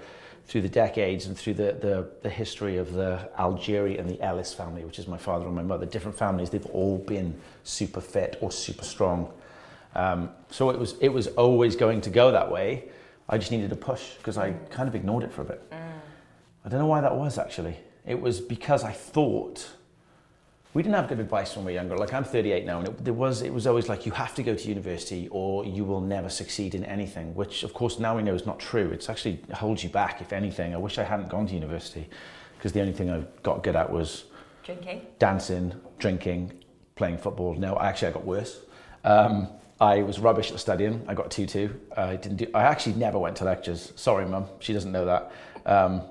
through 0.48 0.62
the 0.62 0.70
decades 0.70 1.28
and 1.28 1.38
through 1.38 1.54
the, 1.56 1.74
the 1.74 2.08
the 2.22 2.30
history 2.30 2.78
of 2.78 2.94
the 2.94 3.20
Algieri 3.38 4.00
and 4.00 4.10
the 4.10 4.20
Ellis 4.22 4.54
family, 4.54 4.84
which 4.86 4.98
is 4.98 5.06
my 5.08 5.18
father 5.18 5.46
and 5.46 5.54
my 5.54 5.62
mother. 5.62 5.86
Different 5.86 6.18
families, 6.18 6.50
they've 6.50 6.66
all 6.68 6.98
been 6.98 7.36
super 7.64 8.00
fit 8.02 8.38
or 8.42 8.50
super 8.52 8.86
strong. 8.86 9.30
Um, 9.94 10.32
so 10.50 10.70
it 10.70 10.80
was 10.80 10.96
it 11.02 11.10
was 11.10 11.28
always 11.36 11.76
going 11.76 12.02
to 12.02 12.10
go 12.10 12.32
that 12.32 12.50
way. 12.50 12.86
I 13.30 13.38
just 13.38 13.52
needed 13.52 13.72
a 13.72 13.76
push 13.76 14.14
because 14.18 14.38
I 14.38 14.52
kind 14.70 14.88
of 14.88 14.96
ignored 14.96 15.24
it 15.24 15.32
for 15.32 15.42
a 15.42 15.46
bit. 15.46 15.62
I 15.72 16.70
don't 16.70 16.80
know 16.80 16.88
why 16.88 17.02
that 17.02 17.16
was 17.16 17.38
actually. 17.38 17.78
It 18.06 18.20
was 18.20 18.40
because 18.40 18.84
I 18.84 18.92
thought 18.92 19.68
we 20.74 20.84
didn't 20.84 20.96
have 20.96 21.08
good 21.08 21.20
advice 21.20 21.56
when 21.56 21.66
we 21.66 21.72
were 21.72 21.76
younger. 21.76 21.98
Like 21.98 22.14
I'm 22.14 22.24
38 22.24 22.66
now, 22.66 22.80
and 22.80 22.88
it, 22.90 23.04
there 23.04 23.14
was 23.14 23.42
it 23.42 23.54
was 23.54 23.66
always 23.68 23.90
like 23.90 24.06
you 24.06 24.12
have 24.14 24.36
to 24.36 24.44
go 24.44 24.54
to 24.56 24.68
university 24.68 25.28
or 25.32 25.66
you 25.66 25.84
will 25.84 26.02
never 26.02 26.30
succeed 26.30 26.76
in 26.76 26.84
anything. 26.86 27.34
Which 27.36 27.64
of 27.64 27.74
course 27.74 28.00
now 28.00 28.16
we 28.16 28.22
know 28.24 28.34
is 28.36 28.46
not 28.46 28.60
true. 28.60 28.92
It's 28.92 29.10
actually 29.10 29.40
holds 29.54 29.84
you 29.84 29.90
back. 29.90 30.22
If 30.22 30.32
anything, 30.34 30.74
I 30.74 30.78
wish 30.78 30.98
I 30.98 31.04
hadn't 31.04 31.30
gone 31.30 31.48
to 31.48 31.54
university 31.54 32.10
because 32.58 32.72
the 32.74 32.82
only 32.82 32.94
thing 32.94 33.10
I 33.10 33.24
got 33.44 33.64
good 33.64 33.76
at 33.76 33.90
was 33.92 34.26
Drinking. 34.64 35.02
dancing, 35.20 35.74
drinking, 36.00 36.54
playing 36.96 37.18
football. 37.18 37.56
No, 37.56 37.78
actually, 37.80 38.10
I 38.10 38.12
got 38.12 38.26
worse. 38.26 38.60
Um, 39.04 39.48
I 39.80 40.02
was 40.02 40.20
rubbish 40.20 40.52
at 40.52 40.60
studying. 40.60 41.04
I 41.08 41.14
got 41.14 41.28
a 41.38 41.42
2-2. 41.42 41.98
I 41.98 42.16
didn't 42.16 42.38
do. 42.38 42.48
I 42.54 42.64
actually 42.64 42.94
never 42.94 43.20
went 43.20 43.38
to 43.38 43.46
lectures. 43.46 43.94
Sorry, 43.96 44.26
mum. 44.26 44.46
She 44.60 44.74
doesn't 44.74 44.92
know 44.92 45.06
that. 45.06 45.32
Um, 45.66 46.02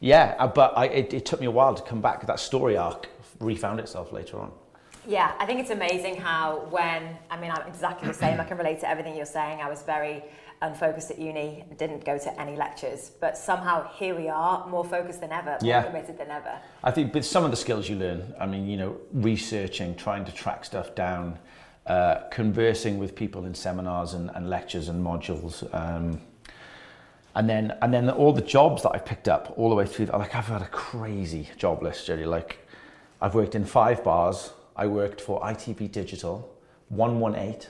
yeah, 0.00 0.34
uh, 0.38 0.46
but 0.46 0.76
I, 0.76 0.86
it, 0.86 1.14
it 1.14 1.24
took 1.24 1.40
me 1.40 1.46
a 1.46 1.50
while 1.50 1.74
to 1.74 1.82
come 1.82 2.00
back. 2.02 2.26
That 2.26 2.38
story 2.38 2.76
arc 2.76 3.08
refound 3.40 3.80
itself 3.80 4.12
later 4.12 4.38
on. 4.38 4.52
Yeah, 5.06 5.32
I 5.38 5.46
think 5.46 5.60
it's 5.60 5.70
amazing 5.70 6.16
how 6.16 6.66
when 6.70 7.16
I 7.30 7.38
mean 7.38 7.50
I'm 7.50 7.66
exactly 7.66 8.08
the 8.08 8.14
same. 8.14 8.40
I 8.40 8.44
can 8.44 8.56
relate 8.58 8.80
to 8.80 8.88
everything 8.88 9.14
you're 9.16 9.26
saying. 9.26 9.60
I 9.60 9.68
was 9.68 9.82
very 9.82 10.22
unfocused 10.62 11.10
at 11.10 11.18
uni, 11.18 11.64
didn't 11.76 12.04
go 12.04 12.16
to 12.16 12.40
any 12.40 12.56
lectures, 12.56 13.10
but 13.20 13.36
somehow 13.36 13.86
here 13.94 14.14
we 14.14 14.28
are, 14.28 14.66
more 14.66 14.84
focused 14.84 15.20
than 15.20 15.30
ever, 15.30 15.50
more 15.50 15.58
Yeah. 15.62 15.82
committed 15.82 16.16
than 16.16 16.30
ever. 16.30 16.58
I 16.82 16.90
think 16.90 17.12
with 17.12 17.26
some 17.26 17.44
of 17.44 17.50
the 17.50 17.56
skills 17.56 17.88
you 17.88 17.96
learn, 17.96 18.34
I 18.40 18.46
mean, 18.46 18.66
you 18.66 18.78
know, 18.78 18.96
researching, 19.12 19.94
trying 19.94 20.24
to 20.24 20.32
track 20.32 20.64
stuff 20.64 20.94
down, 20.94 21.38
uh, 21.86 22.22
conversing 22.30 22.98
with 22.98 23.14
people 23.14 23.44
in 23.44 23.54
seminars 23.54 24.14
and, 24.14 24.30
and 24.34 24.48
lectures 24.48 24.88
and 24.88 25.04
modules, 25.04 25.62
um, 25.74 26.20
and 27.34 27.48
then 27.48 27.76
and 27.82 27.92
then 27.92 28.08
all 28.08 28.32
the 28.32 28.40
jobs 28.40 28.82
that 28.84 28.92
I've 28.94 29.04
picked 29.04 29.28
up 29.28 29.52
all 29.56 29.68
the 29.68 29.74
way 29.74 29.86
through. 29.86 30.06
Like 30.06 30.34
I've 30.34 30.46
had 30.46 30.62
a 30.62 30.68
crazy 30.68 31.48
job 31.58 31.82
list, 31.82 32.06
Jody. 32.06 32.24
Like 32.24 32.66
I've 33.20 33.34
worked 33.34 33.54
in 33.54 33.64
five 33.64 34.02
bars. 34.02 34.52
I 34.76 34.86
worked 34.86 35.20
for 35.20 35.40
ITV 35.42 35.92
Digital, 35.92 36.50
one 36.88 37.20
one 37.20 37.34
eight. 37.34 37.68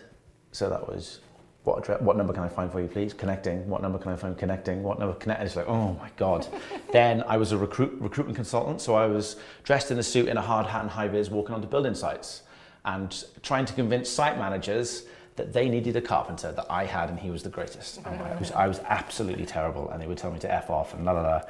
So 0.52 0.70
that 0.70 0.86
was 0.86 1.18
what 1.64 1.78
address, 1.78 2.00
what 2.00 2.16
number 2.16 2.32
can 2.32 2.44
I 2.44 2.48
find 2.48 2.70
for 2.70 2.80
you, 2.80 2.86
please? 2.86 3.12
Connecting. 3.12 3.68
What 3.68 3.82
number 3.82 3.98
can 3.98 4.12
I 4.12 4.16
find? 4.16 4.38
Connecting. 4.38 4.84
What 4.84 5.00
number? 5.00 5.14
Connect. 5.16 5.42
It's 5.42 5.56
like, 5.56 5.66
oh 5.66 5.94
my 5.94 6.10
god. 6.16 6.46
then 6.92 7.24
I 7.26 7.36
was 7.36 7.50
a 7.50 7.58
recruit 7.58 7.96
recruitment 7.98 8.36
consultant, 8.36 8.80
so 8.80 8.94
I 8.94 9.06
was 9.06 9.36
dressed 9.64 9.90
in 9.90 9.98
a 9.98 10.04
suit, 10.04 10.28
in 10.28 10.36
a 10.36 10.42
hard 10.42 10.66
hat 10.66 10.82
and 10.82 10.90
high 10.90 11.08
vis, 11.08 11.30
walking 11.30 11.54
onto 11.56 11.66
building 11.66 11.96
sites 11.96 12.43
and 12.84 13.24
trying 13.42 13.64
to 13.66 13.72
convince 13.72 14.08
site 14.08 14.38
managers 14.38 15.04
that 15.36 15.52
they 15.52 15.68
needed 15.68 15.96
a 15.96 16.00
carpenter 16.00 16.52
that 16.52 16.66
I 16.70 16.84
had, 16.84 17.08
and 17.10 17.18
he 17.18 17.30
was 17.30 17.42
the 17.42 17.48
greatest. 17.48 17.98
And 18.04 18.20
I 18.20 18.36
was 18.36 18.52
I 18.52 18.66
was 18.68 18.80
absolutely 18.86 19.46
terrible, 19.46 19.90
and 19.90 20.00
they 20.00 20.06
would 20.06 20.18
tell 20.18 20.30
me 20.30 20.38
to 20.40 20.52
f 20.52 20.70
off 20.70 20.94
and 20.94 21.04
la 21.04 21.12
la 21.12 21.22
la. 21.22 21.40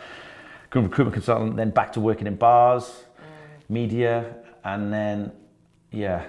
Recruitment 0.74 1.14
consultant, 1.14 1.56
then 1.56 1.70
back 1.70 1.92
to 1.92 2.00
working 2.00 2.26
in 2.26 2.34
bars, 2.34 3.04
media, 3.68 4.34
and 4.64 4.92
then 4.92 5.30
yeah, 5.92 6.24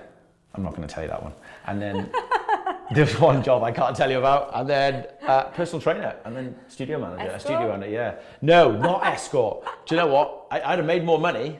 I'm 0.53 0.61
not 0.63 0.75
going 0.75 0.87
to 0.87 0.93
tell 0.93 1.03
you 1.03 1.09
that 1.09 1.23
one. 1.23 1.33
And 1.65 1.81
then 1.81 2.11
there's 2.93 3.19
one 3.19 3.41
job 3.41 3.63
I 3.63 3.71
can't 3.71 3.95
tell 3.95 4.11
you 4.11 4.19
about, 4.19 4.51
and 4.53 4.69
then 4.69 5.07
uh, 5.25 5.45
personal 5.45 5.81
trainer, 5.81 6.15
and 6.25 6.35
then 6.35 6.55
studio 6.67 6.99
manager, 6.99 7.31
a 7.31 7.39
studio 7.39 7.61
Escort? 7.61 7.73
owner. 7.75 7.87
Yeah, 7.87 8.15
no, 8.41 8.71
not 8.71 9.03
escort. 9.05 9.65
Do 9.87 9.95
you 9.95 10.01
know 10.01 10.07
what? 10.07 10.45
I, 10.51 10.61
I'd 10.61 10.77
have 10.77 10.85
made 10.85 11.03
more 11.03 11.19
money. 11.19 11.59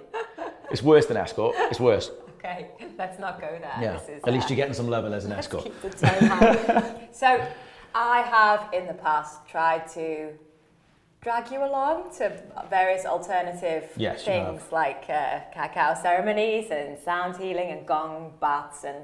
It's 0.69 0.83
worse 0.83 1.05
than 1.07 1.17
escort. 1.17 1.55
It's 1.57 1.79
worse. 1.79 2.11
Okay, 2.45 2.67
let's 2.97 3.19
not 3.19 3.41
go 3.41 3.47
there. 3.59 3.77
Yeah. 3.81 3.93
This 3.93 4.09
is, 4.09 4.23
At 4.23 4.33
least 4.33 4.45
uh, 4.45 4.49
you're 4.49 4.55
getting 4.57 4.73
some 4.73 4.87
love 4.87 5.05
as 5.11 5.25
an 5.25 5.31
escort. 5.41 5.71
so, 7.11 7.45
I 7.95 8.21
have 8.21 8.73
in 8.73 8.87
the 8.87 8.93
past 8.93 9.47
tried 9.47 9.87
to 9.93 10.31
drag 11.21 11.49
you 11.49 11.63
along 11.63 12.13
to 12.17 12.39
various 12.69 13.05
alternative 13.05 13.89
Yes, 13.97 14.23
things 14.23 14.61
like 14.71 15.05
uh, 15.09 15.39
cacao 15.53 15.95
ceremonies 15.99 16.69
and 16.71 16.99
sound 16.99 17.37
healing 17.37 17.71
and 17.71 17.87
gong 17.87 18.33
baths 18.39 18.83
and 18.83 18.97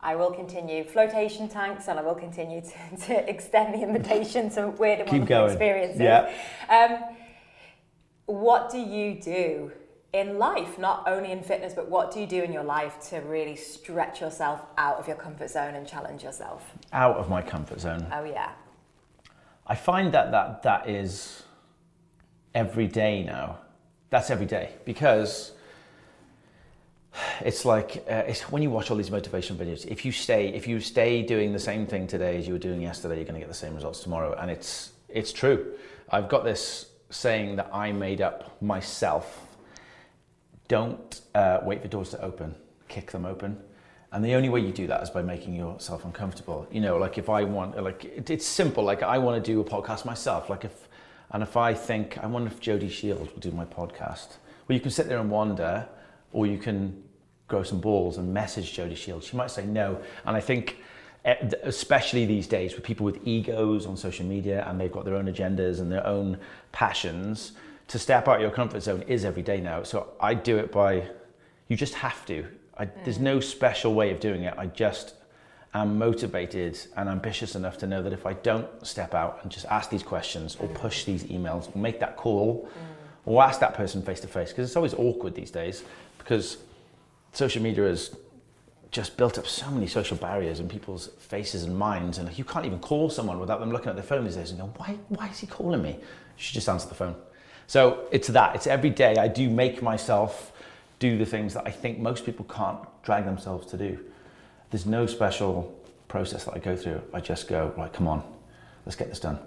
I 0.00 0.14
will 0.14 0.30
continue 0.30 0.84
flotation 0.84 1.48
tanks 1.48 1.88
and 1.88 1.98
I 1.98 2.02
will 2.02 2.14
continue 2.14 2.60
to, 3.00 3.06
to 3.06 3.28
extend 3.28 3.74
the 3.74 3.82
invitation 3.82 4.50
to 4.50 4.68
weird 4.68 5.00
and 5.00 5.08
Keep 5.08 5.20
wonderful 5.22 5.46
going. 5.46 5.50
experiences. 5.50 6.00
Yeah. 6.00 6.32
Um, 6.70 7.16
what 8.26 8.70
do 8.70 8.78
you 8.78 9.20
do 9.20 9.72
in 10.12 10.38
life, 10.38 10.78
not 10.78 11.04
only 11.06 11.32
in 11.32 11.42
fitness, 11.42 11.72
but 11.72 11.88
what 11.88 12.12
do 12.12 12.20
you 12.20 12.26
do 12.26 12.42
in 12.42 12.52
your 12.52 12.64
life 12.64 13.00
to 13.08 13.20
really 13.20 13.56
stretch 13.56 14.20
yourself 14.20 14.60
out 14.76 14.98
of 14.98 15.06
your 15.08 15.16
comfort 15.16 15.50
zone 15.50 15.74
and 15.74 15.86
challenge 15.86 16.22
yourself? 16.22 16.70
Out 16.92 17.16
of 17.16 17.30
my 17.30 17.40
comfort 17.40 17.80
zone. 17.80 18.06
Oh 18.12 18.24
yeah. 18.24 18.52
I 19.66 19.74
find 19.74 20.12
that 20.12 20.30
that 20.32 20.62
that 20.64 20.88
is 20.88 21.42
every 22.54 22.86
day 22.86 23.22
now. 23.22 23.58
That's 24.10 24.30
every 24.30 24.44
day 24.46 24.74
because 24.84 25.52
it's 27.40 27.64
like 27.64 28.04
uh, 28.10 28.24
it's 28.26 28.50
when 28.50 28.62
you 28.62 28.70
watch 28.70 28.90
all 28.90 28.96
these 28.96 29.10
motivation 29.10 29.56
videos. 29.56 29.86
If 29.86 30.04
you 30.04 30.12
stay, 30.12 30.48
if 30.48 30.66
you 30.66 30.80
stay 30.80 31.22
doing 31.22 31.52
the 31.54 31.58
same 31.58 31.86
thing 31.86 32.06
today 32.06 32.36
as 32.36 32.46
you 32.46 32.52
were 32.52 32.58
doing 32.58 32.82
yesterday, 32.82 33.16
you're 33.16 33.24
going 33.24 33.34
to 33.34 33.40
get 33.40 33.48
the 33.48 33.54
same 33.54 33.74
results 33.74 34.00
tomorrow, 34.00 34.34
and 34.38 34.50
it's 34.50 34.92
it's 35.08 35.32
true. 35.32 35.72
I've 36.10 36.28
got 36.28 36.44
this 36.44 36.86
saying 37.08 37.56
that 37.56 37.70
I 37.72 37.92
made 37.92 38.20
up 38.20 38.60
myself. 38.60 39.46
Don't 40.72 41.20
uh, 41.34 41.58
wait 41.62 41.82
for 41.82 41.88
doors 41.88 42.08
to 42.12 42.24
open, 42.24 42.54
kick 42.88 43.10
them 43.10 43.26
open. 43.26 43.58
And 44.10 44.24
the 44.24 44.32
only 44.32 44.48
way 44.48 44.60
you 44.60 44.72
do 44.72 44.86
that 44.86 45.02
is 45.02 45.10
by 45.10 45.20
making 45.20 45.54
yourself 45.54 46.06
uncomfortable. 46.06 46.66
You 46.70 46.80
know, 46.80 46.96
like 46.96 47.18
if 47.18 47.28
I 47.28 47.44
want, 47.44 47.76
like 47.84 48.06
it, 48.06 48.30
it's 48.30 48.46
simple. 48.46 48.82
Like 48.82 49.02
I 49.02 49.18
want 49.18 49.44
to 49.44 49.52
do 49.52 49.60
a 49.60 49.64
podcast 49.64 50.06
myself. 50.06 50.48
Like 50.48 50.64
if, 50.64 50.88
and 51.32 51.42
if 51.42 51.58
I 51.58 51.74
think, 51.74 52.16
I 52.16 52.26
wonder 52.26 52.50
if 52.50 52.58
Jody 52.58 52.88
Shields 52.88 53.30
will 53.34 53.40
do 53.40 53.50
my 53.50 53.66
podcast. 53.66 54.38
Well, 54.66 54.74
you 54.74 54.80
can 54.80 54.90
sit 54.90 55.08
there 55.08 55.18
and 55.18 55.30
wonder, 55.30 55.86
or 56.32 56.46
you 56.46 56.56
can 56.56 57.04
grow 57.48 57.64
some 57.64 57.78
balls 57.78 58.16
and 58.16 58.32
message 58.32 58.72
Jody 58.72 58.94
Shields. 58.94 59.26
She 59.26 59.36
might 59.36 59.50
say 59.50 59.66
no. 59.66 60.00
And 60.24 60.34
I 60.34 60.40
think, 60.40 60.78
eh, 61.26 61.50
especially 61.64 62.24
these 62.24 62.46
days, 62.46 62.74
with 62.74 62.82
people 62.82 63.04
with 63.04 63.18
egos 63.28 63.84
on 63.84 63.98
social 63.98 64.24
media 64.24 64.64
and 64.66 64.80
they've 64.80 64.90
got 64.90 65.04
their 65.04 65.16
own 65.16 65.26
agendas 65.26 65.80
and 65.80 65.92
their 65.92 66.06
own 66.06 66.38
passions, 66.72 67.52
to 67.88 67.98
step 67.98 68.28
out 68.28 68.36
of 68.36 68.40
your 68.42 68.50
comfort 68.50 68.82
zone 68.82 69.02
is 69.02 69.24
every 69.24 69.42
day 69.42 69.60
now. 69.60 69.82
So 69.82 70.08
I 70.20 70.34
do 70.34 70.58
it 70.58 70.72
by, 70.72 71.08
you 71.68 71.76
just 71.76 71.94
have 71.94 72.24
to. 72.26 72.46
I, 72.78 72.86
There's 73.04 73.18
mm. 73.18 73.22
no 73.22 73.40
special 73.40 73.94
way 73.94 74.10
of 74.10 74.20
doing 74.20 74.44
it. 74.44 74.54
I 74.56 74.66
just 74.66 75.14
am 75.74 75.98
motivated 75.98 76.78
and 76.96 77.08
ambitious 77.08 77.54
enough 77.54 77.78
to 77.78 77.86
know 77.86 78.02
that 78.02 78.12
if 78.12 78.26
I 78.26 78.34
don't 78.34 78.68
step 78.86 79.14
out 79.14 79.40
and 79.42 79.50
just 79.50 79.66
ask 79.66 79.90
these 79.90 80.02
questions 80.02 80.56
or 80.60 80.68
push 80.68 81.02
mm. 81.02 81.06
these 81.06 81.24
emails 81.24 81.74
or 81.74 81.78
make 81.78 82.00
that 82.00 82.16
call 82.16 82.68
mm. 82.68 82.70
or 83.26 83.42
ask 83.42 83.60
that 83.60 83.74
person 83.74 84.02
face 84.02 84.20
to 84.20 84.26
face, 84.26 84.50
because 84.50 84.68
it's 84.68 84.76
always 84.76 84.94
awkward 84.94 85.34
these 85.34 85.50
days 85.50 85.82
because 86.18 86.58
social 87.32 87.62
media 87.62 87.84
has 87.84 88.16
just 88.90 89.16
built 89.16 89.38
up 89.38 89.46
so 89.46 89.70
many 89.70 89.86
social 89.86 90.18
barriers 90.18 90.60
in 90.60 90.68
people's 90.68 91.08
faces 91.18 91.64
and 91.64 91.76
minds, 91.76 92.18
and 92.18 92.38
you 92.38 92.44
can't 92.44 92.66
even 92.66 92.78
call 92.78 93.08
someone 93.08 93.40
without 93.40 93.58
them 93.58 93.72
looking 93.72 93.88
at 93.88 93.94
their 93.96 94.04
phone 94.04 94.22
these 94.24 94.36
days 94.36 94.50
and 94.50 94.60
going, 94.60 94.72
"Why? 94.76 94.98
Why 95.08 95.28
is 95.28 95.40
he 95.40 95.46
calling 95.46 95.80
me?" 95.80 95.92
You 95.92 95.96
should 96.36 96.54
just 96.54 96.68
answer 96.68 96.88
the 96.88 96.94
phone. 96.94 97.16
So 97.72 98.06
it's 98.12 98.28
that. 98.28 98.54
It's 98.54 98.66
every 98.66 98.90
day. 98.90 99.16
I 99.16 99.28
do 99.28 99.48
make 99.48 99.80
myself 99.80 100.52
do 100.98 101.16
the 101.16 101.24
things 101.24 101.54
that 101.54 101.66
I 101.66 101.70
think 101.70 101.98
most 101.98 102.26
people 102.26 102.44
can't 102.44 102.78
drag 103.02 103.24
themselves 103.24 103.66
to 103.68 103.78
do. 103.78 103.98
There's 104.70 104.84
no 104.84 105.06
special 105.06 105.74
process 106.06 106.44
that 106.44 106.52
I 106.52 106.58
go 106.58 106.76
through. 106.76 107.00
I 107.14 107.20
just 107.20 107.48
go, 107.48 107.72
right, 107.78 107.90
come 107.90 108.08
on, 108.08 108.22
let's 108.84 108.94
get 108.94 109.08
this 109.08 109.20
done. 109.20 109.38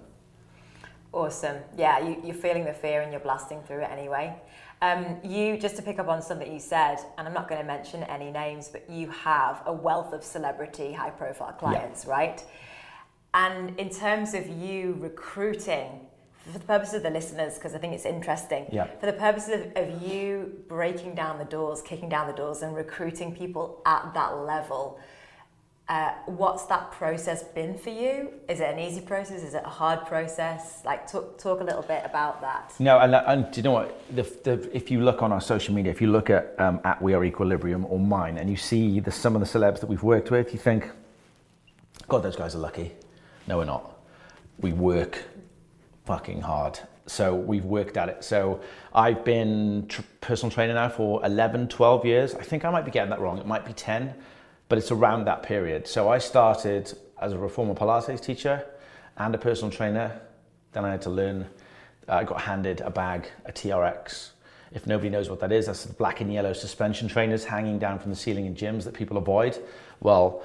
Awesome. 1.13 1.57
Yeah, 1.77 1.99
you, 1.99 2.19
you're 2.25 2.33
feeling 2.33 2.65
the 2.65 2.73
fear 2.73 3.01
and 3.01 3.11
you're 3.11 3.21
blasting 3.21 3.61
through 3.61 3.83
it 3.83 3.91
anyway. 3.91 4.33
Um, 4.81 5.17
you, 5.23 5.59
just 5.59 5.75
to 5.75 5.83
pick 5.83 5.99
up 5.99 6.07
on 6.07 6.19
something 6.23 6.51
you 6.51 6.59
said, 6.59 6.97
and 7.19 7.27
I'm 7.27 7.33
not 7.35 7.47
going 7.47 7.61
to 7.61 7.67
mention 7.67 8.01
any 8.05 8.31
names, 8.31 8.69
but 8.69 8.89
you 8.89 9.07
have 9.11 9.61
a 9.67 9.71
wealth 9.71 10.13
of 10.13 10.23
celebrity, 10.23 10.93
high 10.93 11.11
profile 11.11 11.53
clients, 11.53 12.05
yeah. 12.05 12.11
right? 12.11 12.43
And 13.35 13.79
in 13.79 13.89
terms 13.89 14.33
of 14.33 14.47
you 14.47 14.97
recruiting, 14.99 16.04
for 16.51 16.59
the 16.59 16.65
purpose 16.65 16.93
of 16.93 17.03
the 17.03 17.09
listeners, 17.09 17.55
because 17.55 17.73
I 17.73 17.79
think 17.79 17.93
it's 17.93 18.05
interesting, 18.05 18.67
yeah. 18.71 18.87
for 18.99 19.07
the 19.07 19.13
purpose 19.13 19.49
of, 19.49 19.71
of 19.75 20.01
you 20.01 20.63
breaking 20.67 21.15
down 21.15 21.39
the 21.39 21.45
doors, 21.45 21.81
kicking 21.81 22.09
down 22.09 22.27
the 22.27 22.33
doors, 22.33 22.61
and 22.61 22.75
recruiting 22.75 23.35
people 23.35 23.81
at 23.85 24.13
that 24.13 24.37
level, 24.37 24.99
uh, 25.87 26.11
what's 26.25 26.65
that 26.65 26.91
process 26.91 27.43
been 27.43 27.77
for 27.77 27.91
you? 27.91 28.31
Is 28.49 28.59
it 28.59 28.69
an 28.73 28.79
easy 28.79 29.01
process? 29.01 29.43
Is 29.43 29.53
it 29.53 29.61
a 29.63 29.69
hard 29.69 30.05
process? 30.07 30.81
Like, 30.83 31.09
talk, 31.11 31.37
talk 31.37 31.61
a 31.61 31.63
little 31.63 31.83
bit 31.83 32.01
about 32.03 32.41
that. 32.41 32.73
No, 32.79 32.99
and, 32.99 33.13
and 33.13 33.51
do 33.51 33.59
you 33.59 33.63
know 33.63 33.71
what? 33.71 34.15
The, 34.15 34.23
the, 34.43 34.75
if 34.75 34.89
you 34.89 35.01
look 35.01 35.21
on 35.21 35.31
our 35.31 35.41
social 35.41 35.75
media, 35.75 35.91
if 35.91 36.01
you 36.01 36.11
look 36.11 36.31
at 36.31 36.55
um, 36.59 36.79
at 36.83 37.01
We 37.01 37.13
Are 37.13 37.23
Equilibrium 37.23 37.85
or 37.85 37.99
mine, 37.99 38.37
and 38.39 38.49
you 38.49 38.57
see 38.57 38.99
the, 38.99 39.11
some 39.11 39.35
of 39.35 39.41
the 39.41 39.47
celebs 39.47 39.79
that 39.79 39.87
we've 39.87 40.01
worked 40.01 40.31
with, 40.31 40.53
you 40.53 40.59
think, 40.59 40.89
God, 42.07 42.23
those 42.23 42.35
guys 42.35 42.55
are 42.55 42.59
lucky. 42.59 42.91
No, 43.47 43.57
we're 43.57 43.65
not. 43.65 43.95
We 44.59 44.73
work 44.73 45.23
fucking 46.05 46.41
hard. 46.41 46.79
So 47.07 47.35
we've 47.35 47.65
worked 47.65 47.97
at 47.97 48.09
it. 48.09 48.23
So 48.23 48.61
I've 48.93 49.23
been 49.23 49.85
tr- 49.87 50.01
personal 50.21 50.51
trainer 50.51 50.73
now 50.73 50.89
for 50.89 51.23
11, 51.25 51.67
12 51.67 52.05
years. 52.05 52.33
I 52.33 52.41
think 52.41 52.65
I 52.65 52.71
might 52.71 52.85
be 52.85 52.91
getting 52.91 53.11
that 53.11 53.19
wrong. 53.19 53.37
It 53.37 53.45
might 53.45 53.65
be 53.65 53.73
10 53.73 54.15
but 54.67 54.77
it's 54.77 54.91
around 54.91 55.25
that 55.25 55.43
period. 55.43 55.87
So 55.87 56.09
I 56.09 56.17
started 56.17 56.97
as 57.21 57.33
a 57.33 57.37
reformer 57.37 57.73
Pilates 57.73 58.21
teacher 58.21 58.65
and 59.17 59.33
a 59.35 59.37
personal 59.37 59.71
trainer. 59.71 60.19
Then 60.71 60.85
I 60.85 60.91
had 60.91 61.01
to 61.03 61.09
learn, 61.09 61.47
I 62.07 62.23
got 62.23 62.41
handed 62.41 62.81
a 62.81 62.89
bag, 62.89 63.29
a 63.45 63.51
TRX. 63.51 64.31
If 64.73 64.87
nobody 64.87 65.09
knows 65.09 65.29
what 65.29 65.39
that 65.41 65.51
is, 65.51 65.67
that's 65.67 65.85
the 65.85 65.93
black 65.93 66.21
and 66.21 66.33
yellow 66.33 66.53
suspension 66.53 67.07
trainers 67.07 67.45
hanging 67.45 67.79
down 67.79 67.99
from 67.99 68.09
the 68.09 68.17
ceiling 68.17 68.45
in 68.45 68.55
gyms 68.55 68.83
that 68.83 68.93
people 68.93 69.17
avoid. 69.17 69.57
Well, 70.01 70.43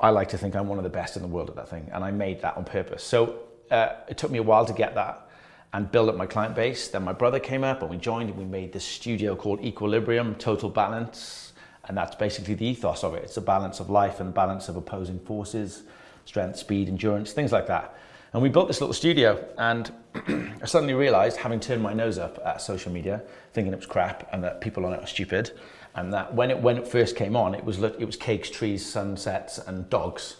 I 0.00 0.10
like 0.10 0.28
to 0.30 0.38
think 0.38 0.54
I'm 0.54 0.68
one 0.68 0.78
of 0.78 0.84
the 0.84 0.90
best 0.90 1.16
in 1.16 1.22
the 1.22 1.28
world 1.28 1.50
at 1.50 1.56
that 1.56 1.68
thing, 1.68 1.90
and 1.92 2.04
I 2.04 2.10
made 2.10 2.40
that 2.42 2.56
on 2.56 2.64
purpose. 2.64 3.02
So 3.02 3.40
uh, 3.70 3.94
it 4.08 4.18
took 4.18 4.30
me 4.30 4.38
a 4.38 4.42
while 4.42 4.64
to 4.64 4.72
get 4.72 4.94
that 4.94 5.28
and 5.72 5.90
build 5.90 6.08
up 6.08 6.16
my 6.16 6.26
client 6.26 6.54
base. 6.54 6.88
Then 6.88 7.04
my 7.04 7.12
brother 7.12 7.38
came 7.38 7.64
up 7.64 7.82
and 7.82 7.90
we 7.90 7.96
joined 7.96 8.30
and 8.30 8.38
we 8.38 8.44
made 8.44 8.72
this 8.72 8.84
studio 8.84 9.36
called 9.36 9.64
Equilibrium 9.64 10.34
Total 10.36 10.70
Balance 10.70 11.46
and 11.88 11.96
that's 11.96 12.14
basically 12.16 12.54
the 12.54 12.66
ethos 12.66 13.04
of 13.04 13.14
it. 13.14 13.24
It's 13.24 13.36
a 13.36 13.40
balance 13.40 13.80
of 13.80 13.90
life 13.90 14.20
and 14.20 14.34
balance 14.34 14.68
of 14.68 14.76
opposing 14.76 15.20
forces, 15.20 15.84
strength, 16.24 16.56
speed, 16.58 16.88
endurance, 16.88 17.32
things 17.32 17.52
like 17.52 17.66
that. 17.68 17.96
And 18.32 18.42
we 18.42 18.48
built 18.48 18.68
this 18.68 18.80
little 18.80 18.92
studio, 18.92 19.42
and 19.56 19.90
I 20.14 20.66
suddenly 20.66 20.94
realized, 20.94 21.38
having 21.38 21.60
turned 21.60 21.82
my 21.82 21.94
nose 21.94 22.18
up 22.18 22.38
at 22.44 22.60
social 22.60 22.92
media, 22.92 23.22
thinking 23.52 23.72
it 23.72 23.76
was 23.76 23.86
crap 23.86 24.28
and 24.32 24.42
that 24.44 24.60
people 24.60 24.84
on 24.84 24.92
it 24.92 25.00
are 25.00 25.06
stupid, 25.06 25.52
and 25.94 26.12
that 26.12 26.34
when 26.34 26.50
it, 26.50 26.58
when 26.58 26.76
it 26.76 26.88
first 26.88 27.16
came 27.16 27.36
on, 27.36 27.54
it 27.54 27.64
was, 27.64 27.82
it 27.82 28.04
was 28.04 28.16
cakes, 28.16 28.50
trees, 28.50 28.84
sunsets, 28.84 29.58
and 29.58 29.88
dogs. 29.88 30.36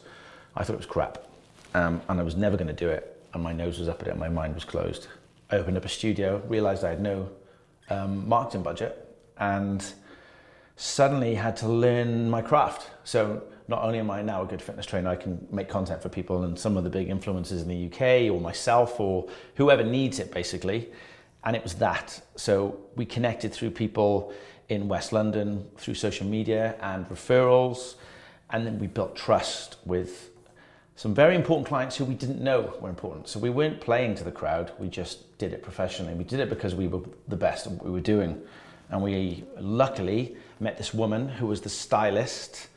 I 0.57 0.65
thought 0.65 0.75
it 0.75 0.79
was 0.79 0.87
crap. 0.87 1.27
Um, 1.75 2.03
and 2.09 2.21
I 2.21 2.23
was 2.23 2.37
never 2.37 2.57
going 2.57 2.69
to 2.69 2.75
do 2.75 2.89
it, 2.89 3.16
and 3.35 3.43
my 3.43 3.53
nose 3.53 3.79
was 3.79 3.89
up 3.89 4.01
at 4.03 4.09
it, 4.09 4.13
and 4.13 4.21
my 4.21 4.29
mind 4.29 4.55
was 4.55 4.65
closed. 4.65 5.09
I 5.51 5.57
opened 5.57 5.77
up 5.77 5.85
a 5.85 5.89
studio, 5.89 6.43
realized 6.49 6.85
I 6.85 6.91
had 6.91 7.01
no 7.01 7.29
um, 7.91 8.29
marketing 8.29 8.63
budget, 8.63 9.17
and 9.39 9.85
suddenly 10.77 11.35
had 11.35 11.57
to 11.59 11.69
learn 11.69 12.29
my 12.29 12.43
craft. 12.43 12.91
So 13.05 13.43
not 13.69 13.83
only 13.83 13.99
am 13.99 14.11
I 14.11 14.23
now 14.23 14.43
a 14.43 14.47
good 14.47 14.63
fitness 14.63 14.87
trainer, 14.87 15.11
I 15.11 15.17
can 15.17 15.47
make 15.51 15.69
content 15.69 16.03
for 16.03 16.09
people 16.09 16.45
and 16.45 16.59
some 16.59 16.77
of 16.77 16.85
the 16.85 16.91
big 16.91 17.09
influencers 17.09 17.63
in 17.63 17.69
the 17.69 17.87
UK 17.87 18.33
or 18.33 18.41
myself 18.41 19.01
or 19.01 19.27
whoever 19.57 19.83
needs 19.83 20.19
it 20.19 20.33
basically. 20.33 20.89
And 21.45 21.57
it 21.57 21.63
was 21.63 21.75
that. 21.75 22.21
So 22.37 22.79
we 22.95 23.07
connected 23.07 23.53
through 23.53 23.71
people 23.71 24.33
in 24.69 24.89
West 24.89 25.13
London 25.13 25.67
through 25.77 25.95
social 25.95 26.27
media 26.27 26.77
and 26.81 27.09
referrals. 27.09 27.95
And 28.51 28.67
then 28.67 28.79
we 28.79 28.87
built 28.87 29.17
trust 29.17 29.77
with 29.85 30.31
some 30.97 31.15
very 31.15 31.37
important 31.37 31.69
clients 31.69 31.95
who 31.95 32.07
we 32.07 32.15
didn't 32.15 32.41
know 32.41 32.75
were 32.81 32.89
important. 32.89 33.29
So 33.29 33.39
we 33.39 33.51
weren't 33.51 33.81
playing 33.81 34.15
to 34.17 34.25
the 34.25 34.33
crowd, 34.33 34.73
we 34.79 34.89
just 34.89 35.37
did 35.37 35.53
it 35.53 35.63
professionally. 35.63 36.15
We 36.15 36.25
did 36.25 36.41
it 36.41 36.49
because 36.49 36.75
we 36.75 36.89
were 36.89 37.03
the 37.29 37.37
best 37.37 37.67
at 37.67 37.73
what 37.73 37.85
we 37.85 37.91
were 37.91 38.01
doing. 38.01 38.41
And 38.89 39.03
we 39.03 39.45
luckily 39.61 40.37
met 40.59 40.79
this 40.79 40.95
woman 40.95 41.29
who 41.29 41.47
was 41.49 41.61
the 41.61 41.69
stylist 41.69 42.69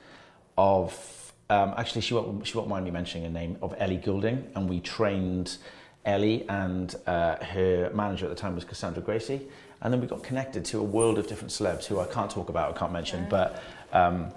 of, 0.57 1.33
um, 1.49 1.73
actually, 1.77 2.01
she 2.01 2.13
won't, 2.13 2.45
she 2.45 2.57
won't 2.57 2.67
mind 2.67 2.83
me 2.83 2.91
mentioning 2.91 3.23
her 3.23 3.31
name, 3.31 3.57
of 3.61 3.73
Ellie 3.77 3.95
Goulding. 3.95 4.51
And 4.53 4.67
we 4.67 4.81
trained 4.81 5.55
Ellie, 6.03 6.45
and 6.49 6.93
uh, 7.07 7.37
her 7.37 7.89
manager 7.93 8.25
at 8.25 8.29
the 8.29 8.35
time 8.35 8.53
was 8.53 8.65
Cassandra 8.65 9.01
Gracie. 9.01 9.47
And 9.81 9.93
then 9.93 10.01
we 10.01 10.07
got 10.07 10.23
connected 10.23 10.65
to 10.65 10.79
a 10.79 10.83
world 10.83 11.19
of 11.19 11.27
different 11.27 11.51
celebs 11.51 11.85
who 11.85 12.01
I 12.01 12.05
can't 12.05 12.29
talk 12.29 12.49
about, 12.49 12.75
I 12.75 12.77
can't 12.77 12.91
mention, 12.91 13.27
but 13.29 13.63
um, 13.93 14.27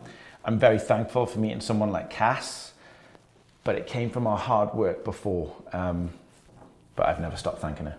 I'm 0.45 0.59
very 0.61 0.79
thankful 0.79 1.27
for 1.27 1.41
meeting 1.41 1.61
someone 1.61 1.91
like 1.91 2.11
Cass. 2.11 2.72
But 3.65 3.77
it 3.77 3.87
came 3.87 4.11
from 4.11 4.27
our 4.27 4.39
hard 4.39 4.75
work 4.75 5.05
before. 5.05 5.55
Um, 5.73 6.11
but 6.97 7.07
I've 7.07 7.21
never 7.21 7.37
stopped 7.37 7.61
thanking 7.61 7.87
her 7.87 7.97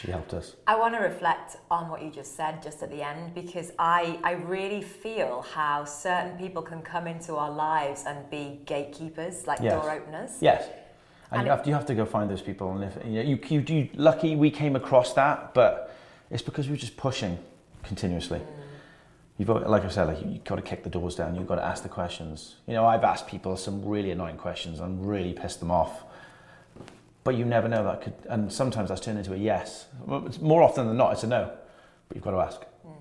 she 0.00 0.10
helped 0.10 0.32
us. 0.34 0.56
I 0.66 0.76
want 0.76 0.94
to 0.94 1.00
reflect 1.00 1.56
on 1.70 1.88
what 1.88 2.02
you 2.02 2.10
just 2.10 2.36
said 2.36 2.62
just 2.62 2.82
at 2.82 2.90
the 2.90 3.02
end 3.02 3.34
because 3.34 3.72
I, 3.78 4.18
I 4.22 4.32
really 4.32 4.82
feel 4.82 5.44
how 5.52 5.84
certain 5.84 6.38
people 6.38 6.62
can 6.62 6.82
come 6.82 7.06
into 7.06 7.36
our 7.36 7.50
lives 7.50 8.04
and 8.06 8.28
be 8.30 8.60
gatekeepers, 8.64 9.46
like 9.46 9.60
yes. 9.60 9.72
door 9.72 9.90
openers. 9.90 10.30
Yes. 10.40 10.66
And, 11.30 11.40
and 11.40 11.46
you, 11.46 11.50
have, 11.50 11.66
you 11.66 11.74
have 11.74 11.86
to 11.86 11.94
go 11.94 12.04
find 12.04 12.30
those 12.30 12.42
people. 12.42 12.72
And 12.72 12.84
if 12.84 12.96
you, 13.04 13.10
know, 13.10 13.22
you, 13.22 13.38
you, 13.48 13.64
you, 13.66 13.88
lucky 13.94 14.36
we 14.36 14.50
came 14.50 14.74
across 14.74 15.12
that, 15.14 15.54
but 15.54 15.94
it's 16.30 16.42
because 16.42 16.66
we 16.66 16.72
were 16.72 16.78
just 16.78 16.96
pushing 16.96 17.38
continuously. 17.82 18.38
Mm. 18.38 18.59
You've 19.40 19.48
like 19.48 19.84
I 19.84 19.88
said, 19.88 20.04
like 20.04 20.20
you've 20.20 20.44
got 20.44 20.56
to 20.56 20.62
kick 20.62 20.84
the 20.84 20.90
doors 20.90 21.14
down. 21.14 21.34
You've 21.34 21.48
got 21.48 21.56
to 21.56 21.64
ask 21.64 21.82
the 21.82 21.88
questions. 21.88 22.56
You 22.66 22.74
know, 22.74 22.84
I've 22.84 23.04
asked 23.04 23.26
people 23.26 23.56
some 23.56 23.84
really 23.84 24.10
annoying 24.10 24.36
questions 24.36 24.80
and 24.80 25.08
really 25.08 25.32
pissed 25.32 25.60
them 25.60 25.70
off 25.70 26.04
but 27.24 27.36
you 27.36 27.44
never 27.44 27.68
know 27.68 27.84
that 27.84 28.02
could, 28.02 28.14
and 28.28 28.52
sometimes 28.52 28.88
that's 28.88 29.00
turned 29.00 29.18
into 29.18 29.34
a 29.34 29.36
yes. 29.36 29.86
More 30.40 30.62
often 30.62 30.86
than 30.86 30.96
not, 30.96 31.12
it's 31.12 31.22
a 31.22 31.26
no, 31.26 31.52
but 32.08 32.16
you've 32.16 32.24
got 32.24 32.30
to 32.30 32.38
ask. 32.38 32.60
Mm. 32.86 32.92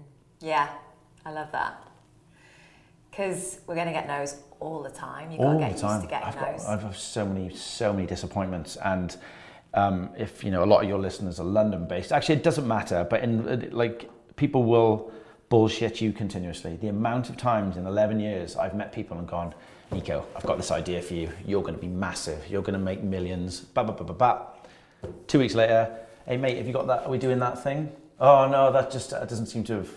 Yeah, 0.42 0.70
I 1.26 1.32
love 1.32 1.52
that. 1.52 1.84
Because 3.10 3.60
we're 3.66 3.76
going 3.76 3.88
to 3.88 3.94
get 3.94 4.08
no's 4.08 4.38
all 4.60 4.84
the 4.84 4.90
time. 4.90 5.32
You've 5.32 5.40
got 5.40 5.48
all 5.48 5.60
to 5.60 5.66
get 5.66 5.76
the 5.76 5.82
time. 5.82 6.02
used 6.02 6.04
to 6.04 6.10
getting 6.10 6.28
I've 6.28 6.36
no's. 6.36 6.64
Got, 6.64 6.74
I've 6.74 6.84
had 6.84 6.96
so 6.96 7.26
many, 7.26 7.56
so 7.56 7.94
many 7.94 8.06
disappointments, 8.06 8.76
and 8.78 9.16
um, 9.74 10.10
if 10.18 10.44
you 10.44 10.52
know 10.52 10.64
a 10.64 10.66
lot 10.66 10.84
of 10.84 10.90
your 10.90 11.00
listeners 11.00 11.40
are 11.40 11.46
London-based, 11.46 12.12
actually 12.12 12.36
it 12.36 12.44
doesn't 12.44 12.68
matter. 12.68 13.08
But 13.10 13.24
in 13.24 13.70
like 13.72 14.10
people 14.36 14.64
will 14.64 15.12
bullshit 15.50 16.00
you 16.00 16.14
continuously. 16.14 16.78
The 16.78 16.88
amount 16.88 17.30
of 17.30 17.38
times 17.38 17.76
in 17.76 17.86
11 17.86 18.20
years 18.20 18.56
I've 18.56 18.76
met 18.76 18.94
people 18.94 19.18
and 19.18 19.28
gone, 19.28 19.54
Nico, 19.92 20.26
I've 20.36 20.46
got 20.46 20.58
this 20.58 20.72
idea 20.72 21.02
for 21.02 21.16
you. 21.16 21.32
You're 21.46 21.64
going 21.64 21.74
to 21.74 21.82
be 21.82 21.88
massive. 21.88 22.48
You're 22.48 22.62
going 22.62 22.78
to 22.78 22.80
make 22.80 23.04
millions. 23.04 23.60
Ba 23.60 23.84
ba 23.84 23.92
ba 23.92 24.04
ba 24.04 24.14
ba. 24.14 24.48
Two 25.28 25.40
weeks 25.40 25.56
later, 25.56 25.98
hey 26.28 26.38
mate, 26.38 26.58
have 26.58 26.68
you 26.68 26.74
got 26.74 26.88
that? 26.88 27.04
Are 27.06 27.10
we 27.10 27.18
doing 27.18 27.40
that 27.40 27.64
thing? 27.64 27.92
Oh 28.20 28.48
no, 28.48 28.72
that 28.72 28.92
just 28.92 29.14
uh, 29.14 29.26
doesn't 29.26 29.48
seem 29.48 29.64
to 29.66 29.74
have 29.74 29.90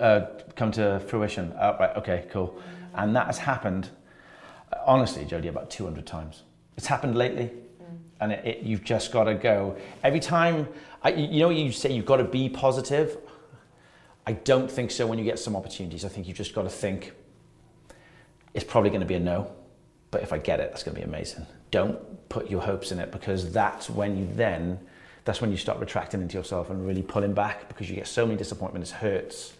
uh, 0.00 0.26
come 0.56 0.72
to 0.72 1.00
fruition. 1.06 1.52
Oh, 1.60 1.76
right, 1.78 1.96
okay, 1.96 2.26
cool. 2.30 2.60
And 2.94 3.14
that 3.14 3.26
has 3.26 3.38
happened, 3.38 3.90
honestly, 4.86 5.24
Jody, 5.24 5.48
about 5.48 5.70
200 5.70 6.06
times. 6.06 6.42
It's 6.76 6.86
happened 6.86 7.16
lately, 7.16 7.50
and 8.20 8.32
it, 8.32 8.44
it, 8.44 8.62
you've 8.62 8.84
just 8.84 9.12
got 9.12 9.24
to 9.24 9.34
go. 9.34 9.76
Every 10.02 10.20
time, 10.20 10.68
I, 11.02 11.10
you 11.10 11.40
know, 11.40 11.50
you 11.50 11.70
say 11.72 11.92
you've 11.92 12.06
got 12.06 12.16
to 12.16 12.24
be 12.24 12.48
positive. 12.48 13.18
I 14.26 14.32
don't 14.32 14.70
think 14.70 14.90
so 14.90 15.06
when 15.06 15.18
you 15.18 15.24
get 15.24 15.38
some 15.38 15.54
opportunities. 15.54 16.04
I 16.04 16.08
think 16.08 16.26
you've 16.26 16.36
just 16.36 16.54
got 16.54 16.62
to 16.62 16.68
think, 16.68 17.12
it's 18.54 18.64
probably 18.64 18.90
going 18.90 19.00
to 19.00 19.06
be 19.06 19.14
a 19.14 19.20
no. 19.20 19.52
But 20.10 20.22
if 20.22 20.32
I 20.32 20.38
get 20.38 20.60
it, 20.60 20.70
that's 20.70 20.82
going 20.82 20.96
to 20.96 21.00
be 21.00 21.06
amazing. 21.06 21.46
Don't 21.70 22.28
put 22.28 22.50
your 22.50 22.62
hopes 22.62 22.90
in 22.90 22.98
it 22.98 23.12
because 23.12 23.52
that's 23.52 23.88
when 23.88 24.16
you 24.16 24.28
then, 24.34 24.80
that's 25.24 25.40
when 25.40 25.50
you 25.50 25.56
start 25.56 25.78
retracting 25.78 26.22
into 26.22 26.36
yourself 26.36 26.70
and 26.70 26.86
really 26.86 27.02
pulling 27.02 27.34
back 27.34 27.68
because 27.68 27.88
you 27.88 27.94
get 27.94 28.08
so 28.08 28.26
many 28.26 28.36
disappointments, 28.36 28.90
it 28.90 28.96
hurts. 28.96 29.52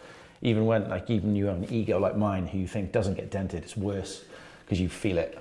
Even 0.43 0.67
when, 0.67 0.89
like, 0.89 1.11
even 1.11 1.37
you 1.37 1.47
have 1.47 1.57
an 1.57 1.73
ego 1.73 1.99
like 1.99 2.17
mine 2.17 2.47
who 2.47 2.59
you 2.59 2.67
think 2.67 2.93
doesn't 2.93 3.15
get 3.15 3.31
dented, 3.31 3.63
it's 3.63 3.77
worse 3.77 4.25
because 4.65 4.81
you 4.81 4.89
feel 4.89 5.19
it. 5.19 5.39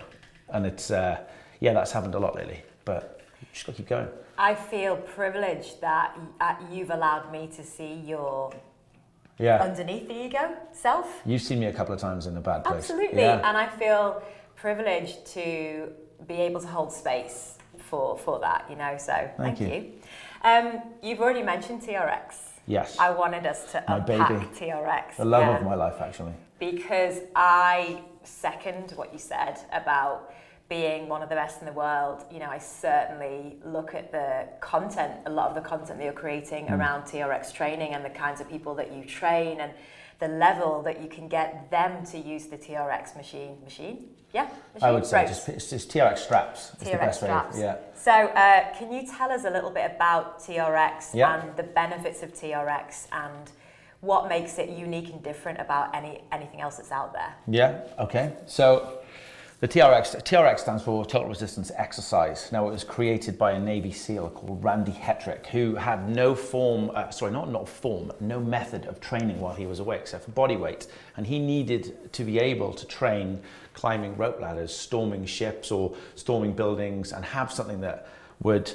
And 0.50 0.66
it's, 0.66 0.92
uh, 0.92 1.20
yeah, 1.60 1.74
that's 1.74 1.92
happened 1.92 2.16
a 2.16 2.20
lot 2.20 2.36
lately, 2.36 2.62
but 2.84 3.22
you 3.42 3.48
just 3.54 3.66
got 3.66 3.74
to 3.74 3.78
keep 3.78 3.90
going. 3.90 4.08
I 4.38 4.54
feel 4.54 4.98
privileged 4.98 5.82
that 5.82 6.18
uh, 6.42 6.56
you've 6.72 6.90
allowed 6.90 7.32
me 7.32 7.50
to 7.56 7.64
see 7.64 7.94
your 7.94 8.54
yeah. 9.38 9.62
underneath 9.62 10.08
the 10.08 10.26
ego 10.26 10.56
self. 10.72 11.22
You've 11.26 11.42
seen 11.42 11.60
me 11.60 11.68
a 11.68 11.74
couple 11.74 11.94
of 11.94 12.00
times 12.00 12.28
in 12.28 12.38
a 12.38 12.42
bad 12.42 12.64
place. 12.64 12.78
Absolutely. 12.78 13.22
Yeah. 13.22 13.48
And 13.48 13.58
I 13.58 13.68
feel 13.68 14.24
privileged 14.56 15.26
to 15.28 15.90
be 16.28 16.36
able 16.36 16.62
to 16.62 16.68
hold 16.68 16.92
space 16.92 17.58
for, 17.78 18.18
for 18.18 18.40
that, 18.40 18.66
you 18.70 18.76
know, 18.76 18.96
so 18.98 19.14
thank, 19.14 19.58
thank 19.58 19.60
you. 19.62 19.68
you. 19.68 19.92
Um, 20.44 20.82
you've 21.02 21.20
already 21.20 21.44
mentioned 21.44 21.82
TRX. 21.82 22.36
Yes. 22.68 22.98
I 23.00 23.12
wanted 23.12 23.46
us 23.46 23.72
to 23.74 23.84
my 23.88 23.98
unpack 23.98 24.30
baby. 24.30 24.72
TRX. 24.72 25.18
The 25.18 25.26
love 25.26 25.42
yeah. 25.42 25.58
of 25.58 25.64
my 25.64 25.76
life, 25.76 26.02
actually. 26.02 26.34
Because 26.60 27.20
I 27.36 28.02
second 28.24 28.92
what 28.96 29.14
you 29.14 29.20
said 29.20 29.60
about 29.72 30.34
being 30.68 31.08
one 31.08 31.22
of 31.22 31.30
the 31.30 31.36
best 31.36 31.60
in 31.60 31.68
the 31.68 31.74
world, 31.74 32.24
you 32.32 32.40
know, 32.40 32.50
I 32.50 32.58
certainly 32.58 33.58
look 33.64 33.94
at 33.94 34.12
the 34.12 34.48
content, 34.62 35.14
a 35.26 35.30
lot 35.30 35.50
of 35.50 35.56
the 35.56 35.62
content 35.62 36.00
that 36.00 36.04
you're 36.04 36.14
creating 36.14 36.68
mm. 36.68 36.78
around 36.78 37.04
TRX 37.04 37.54
training 37.54 37.94
and 37.94 38.04
the 38.04 38.10
kinds 38.10 38.42
of 38.42 38.50
people 38.50 38.74
that 38.76 38.92
you 38.92 39.06
train 39.06 39.60
and 39.60 39.74
the 40.20 40.28
level 40.28 40.82
that 40.84 41.02
you 41.02 41.08
can 41.08 41.28
get 41.28 41.70
them 41.70 42.04
to 42.08 42.18
use 42.18 42.46
the 42.48 42.58
TRX 42.58 43.16
machine. 43.16 43.58
Machine? 43.64 44.08
Yeah, 44.34 44.44
machine? 44.74 44.90
I 44.90 44.92
would 44.92 45.06
say 45.06 45.28
just, 45.28 45.48
it's 45.50 45.70
just 45.70 45.92
TRX 45.92 46.18
straps. 46.18 46.72
TRX 46.80 46.92
the 46.92 46.98
best 46.98 47.20
straps. 47.22 47.56
Way. 47.58 47.62
Yeah. 47.62 47.78
So, 47.94 48.12
uh, 48.12 48.74
can 48.78 48.92
you 48.92 49.06
tell 49.06 49.32
us 49.32 49.46
a 49.46 49.50
little 49.50 49.72
bit 49.72 49.92
about 49.96 50.40
TRX 50.40 51.14
yeah. 51.14 51.42
and 51.42 51.56
the 51.56 51.64
benefits 51.64 52.24
of 52.24 52.34
TRX 52.34 53.08
and 53.12 53.52
what 54.02 54.30
makes 54.30 54.58
it 54.58 54.70
unique 54.70 55.10
and 55.10 55.24
different 55.24 55.60
about 55.60 55.96
any 55.96 56.22
anything 56.32 56.62
else 56.62 56.78
that's 56.78 56.92
out 56.92 57.14
there? 57.14 57.36
Yeah. 57.48 57.82
Okay. 58.00 58.34
So 58.46 59.00
the 59.66 59.80
TRX, 59.80 60.22
TRX 60.22 60.60
stands 60.60 60.84
for 60.84 61.04
Total 61.04 61.28
Resistance 61.28 61.72
Exercise. 61.76 62.52
Now, 62.52 62.68
it 62.68 62.72
was 62.72 62.84
created 62.84 63.36
by 63.36 63.54
a 63.54 63.60
Navy 63.60 63.92
SEAL 63.92 64.30
called 64.30 64.64
Randy 64.64 64.92
Hetrick, 64.92 65.48
who 65.48 65.74
had 65.74 66.08
no 66.08 66.36
form, 66.36 66.92
uh, 66.94 67.10
sorry, 67.10 67.32
not, 67.32 67.50
not 67.50 67.68
form, 67.68 68.12
no 68.20 68.40
method 68.40 68.86
of 68.86 69.02
training 69.02 69.40
while 69.40 69.56
he 69.56 69.66
was 69.66 69.80
awake, 69.80 70.02
except 70.02 70.26
for 70.26 70.32
body 70.34 70.56
weight. 70.56 70.86
And 71.18 71.26
he 71.26 71.40
needed 71.40 72.14
to 72.14 72.24
be 72.24 72.38
able 72.38 72.74
to 72.74 72.86
train 72.86 73.42
climbing 73.74 74.16
rope 74.18 74.40
ladders, 74.40 74.72
storming 74.72 75.26
ships, 75.26 75.72
or 75.72 75.96
storming 76.14 76.54
buildings, 76.54 77.12
and 77.12 77.26
have 77.26 77.52
something 77.52 77.82
that 77.82 78.08
would 78.44 78.72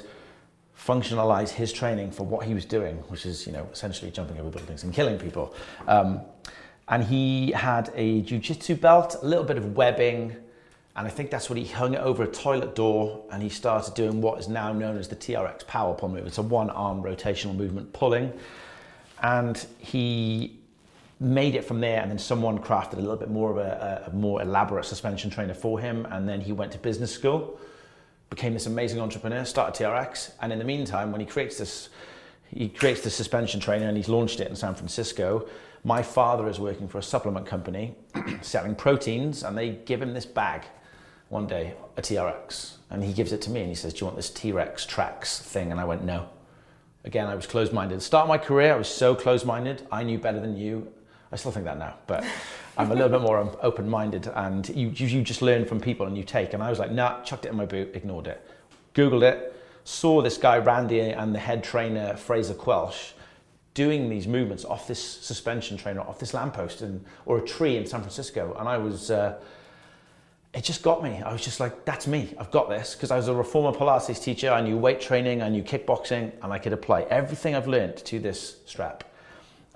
functionalize 0.77 1.51
his 1.51 1.71
training 1.71 2.11
for 2.11 2.25
what 2.25 2.45
he 2.45 2.53
was 2.53 2.65
doing, 2.65 2.97
which 3.07 3.25
is, 3.25 3.47
you 3.47 3.53
know, 3.53 3.65
essentially 3.71 4.11
jumping 4.11 4.37
over 4.41 4.49
buildings 4.49 4.83
and 4.83 4.93
killing 4.93 5.17
people. 5.17 5.55
Um, 5.87 6.19
and 6.89 7.01
he 7.01 7.51
had 7.51 7.93
a 7.95 8.23
jiu-jitsu 8.23 8.75
belt, 8.75 9.15
a 9.21 9.25
little 9.25 9.45
bit 9.45 9.57
of 9.57 9.77
webbing, 9.77 10.35
and 10.95 11.07
I 11.07 11.09
think 11.09 11.31
that's 11.31 11.49
what 11.49 11.57
he 11.57 11.65
hung 11.65 11.93
it 11.93 12.01
over 12.01 12.23
a 12.23 12.27
toilet 12.27 12.75
door 12.75 13.23
and 13.31 13.41
he 13.41 13.47
started 13.47 13.93
doing 13.93 14.19
what 14.19 14.39
is 14.39 14.49
now 14.49 14.73
known 14.73 14.97
as 14.97 15.07
the 15.07 15.15
TRX 15.15 15.65
power 15.65 15.93
pull 15.93 16.09
move. 16.09 16.27
It's 16.27 16.37
a 16.37 16.41
one 16.41 16.69
arm 16.69 17.01
rotational 17.01 17.55
movement 17.55 17.93
pulling. 17.93 18.33
And 19.23 19.65
he 19.77 20.59
made 21.21 21.55
it 21.55 21.63
from 21.63 21.79
there 21.79 22.01
and 22.01 22.11
then 22.11 22.19
someone 22.19 22.59
crafted 22.59 22.93
a 22.93 23.01
little 23.01 23.15
bit 23.15 23.29
more 23.29 23.51
of 23.51 23.57
a, 23.57 24.05
a 24.07 24.13
more 24.13 24.41
elaborate 24.41 24.83
suspension 24.83 25.29
trainer 25.29 25.53
for 25.53 25.79
him. 25.79 26.05
And 26.11 26.27
then 26.27 26.41
he 26.41 26.51
went 26.51 26.73
to 26.73 26.77
business 26.77 27.13
school, 27.13 27.57
became 28.29 28.53
this 28.53 28.65
amazing 28.65 28.99
entrepreneur, 28.99 29.45
started 29.45 29.81
TRX. 29.81 30.33
And 30.41 30.51
in 30.51 30.59
the 30.59 30.65
meantime, 30.65 31.13
when 31.13 31.21
he 31.21 31.27
creates 31.27 31.57
this, 31.57 31.87
he 32.49 32.67
creates 32.67 32.99
the 32.99 33.09
suspension 33.09 33.61
trainer 33.61 33.87
and 33.87 33.95
he's 33.95 34.09
launched 34.09 34.41
it 34.41 34.49
in 34.49 34.57
San 34.57 34.75
Francisco. 34.75 35.47
My 35.85 36.03
father 36.03 36.49
is 36.49 36.59
working 36.59 36.89
for 36.89 36.97
a 36.97 37.03
supplement 37.03 37.45
company 37.45 37.95
selling 38.41 38.75
proteins 38.75 39.43
and 39.43 39.57
they 39.57 39.69
give 39.69 40.01
him 40.01 40.13
this 40.13 40.25
bag 40.25 40.63
one 41.31 41.47
day 41.47 41.73
a 41.95 42.01
TRX 42.01 42.73
and 42.89 43.01
he 43.01 43.13
gives 43.13 43.31
it 43.31 43.41
to 43.43 43.49
me 43.49 43.61
and 43.61 43.69
he 43.69 43.75
says, 43.75 43.93
Do 43.93 43.99
you 43.99 44.05
want 44.05 44.17
this 44.17 44.29
T-Rex 44.29 44.85
tracks 44.85 45.39
thing? 45.39 45.71
And 45.71 45.79
I 45.79 45.85
went, 45.85 46.03
No. 46.03 46.29
Again, 47.03 47.25
I 47.25 47.35
was 47.35 47.47
closed 47.47 47.73
minded. 47.73 48.01
Start 48.01 48.23
of 48.23 48.29
my 48.29 48.37
career, 48.37 48.73
I 48.73 48.75
was 48.75 48.89
so 48.89 49.15
closed 49.15 49.45
minded. 49.45 49.87
I 49.91 50.03
knew 50.03 50.19
better 50.19 50.39
than 50.39 50.55
you. 50.55 50.91
I 51.31 51.37
still 51.37 51.51
think 51.51 51.65
that 51.65 51.79
now, 51.79 51.95
but 52.05 52.25
I'm 52.77 52.91
a 52.91 52.93
little 52.93 53.09
bit 53.09 53.21
more 53.21 53.57
open 53.61 53.89
minded 53.89 54.27
and 54.27 54.67
you, 54.69 54.89
you 54.89 55.21
just 55.23 55.41
learn 55.41 55.65
from 55.65 55.79
people 55.79 56.05
and 56.05 56.17
you 56.17 56.23
take. 56.23 56.53
And 56.53 56.61
I 56.61 56.69
was 56.69 56.79
like, 56.79 56.91
Nah, 56.91 57.23
chucked 57.23 57.45
it 57.45 57.49
in 57.49 57.55
my 57.55 57.65
boot, 57.65 57.91
ignored 57.95 58.27
it. 58.27 58.45
Googled 58.93 59.23
it, 59.23 59.55
saw 59.85 60.21
this 60.21 60.37
guy, 60.37 60.57
Randy, 60.57 60.99
and 60.99 61.33
the 61.33 61.39
head 61.39 61.63
trainer, 61.63 62.17
Fraser 62.17 62.53
Quelch, 62.53 63.13
doing 63.73 64.09
these 64.09 64.27
movements 64.27 64.65
off 64.65 64.85
this 64.85 65.01
suspension 65.01 65.77
trainer, 65.77 66.01
off 66.01 66.19
this 66.19 66.33
lamppost, 66.33 66.81
and, 66.81 67.05
or 67.25 67.37
a 67.37 67.41
tree 67.41 67.77
in 67.77 67.85
San 67.85 68.01
Francisco. 68.01 68.53
And 68.59 68.67
I 68.67 68.77
was. 68.77 69.09
Uh, 69.09 69.39
it 70.53 70.63
just 70.63 70.83
got 70.83 71.01
me. 71.01 71.21
I 71.21 71.31
was 71.31 71.41
just 71.41 71.59
like, 71.59 71.85
that's 71.85 72.07
me. 72.07 72.33
I've 72.37 72.51
got 72.51 72.69
this. 72.69 72.93
Because 72.93 73.09
I 73.09 73.15
was 73.15 73.29
a 73.29 73.33
reformer 73.33 73.71
Pilates 73.71 74.21
teacher. 74.21 74.51
I 74.51 74.61
knew 74.61 74.77
weight 74.77 74.99
training, 74.99 75.41
I 75.41 75.49
knew 75.49 75.63
kickboxing, 75.63 76.31
and 76.41 76.51
I 76.51 76.57
could 76.59 76.73
apply 76.73 77.03
everything 77.03 77.55
I've 77.55 77.67
learned 77.67 77.97
to 77.97 78.19
this 78.19 78.57
strap. 78.65 79.05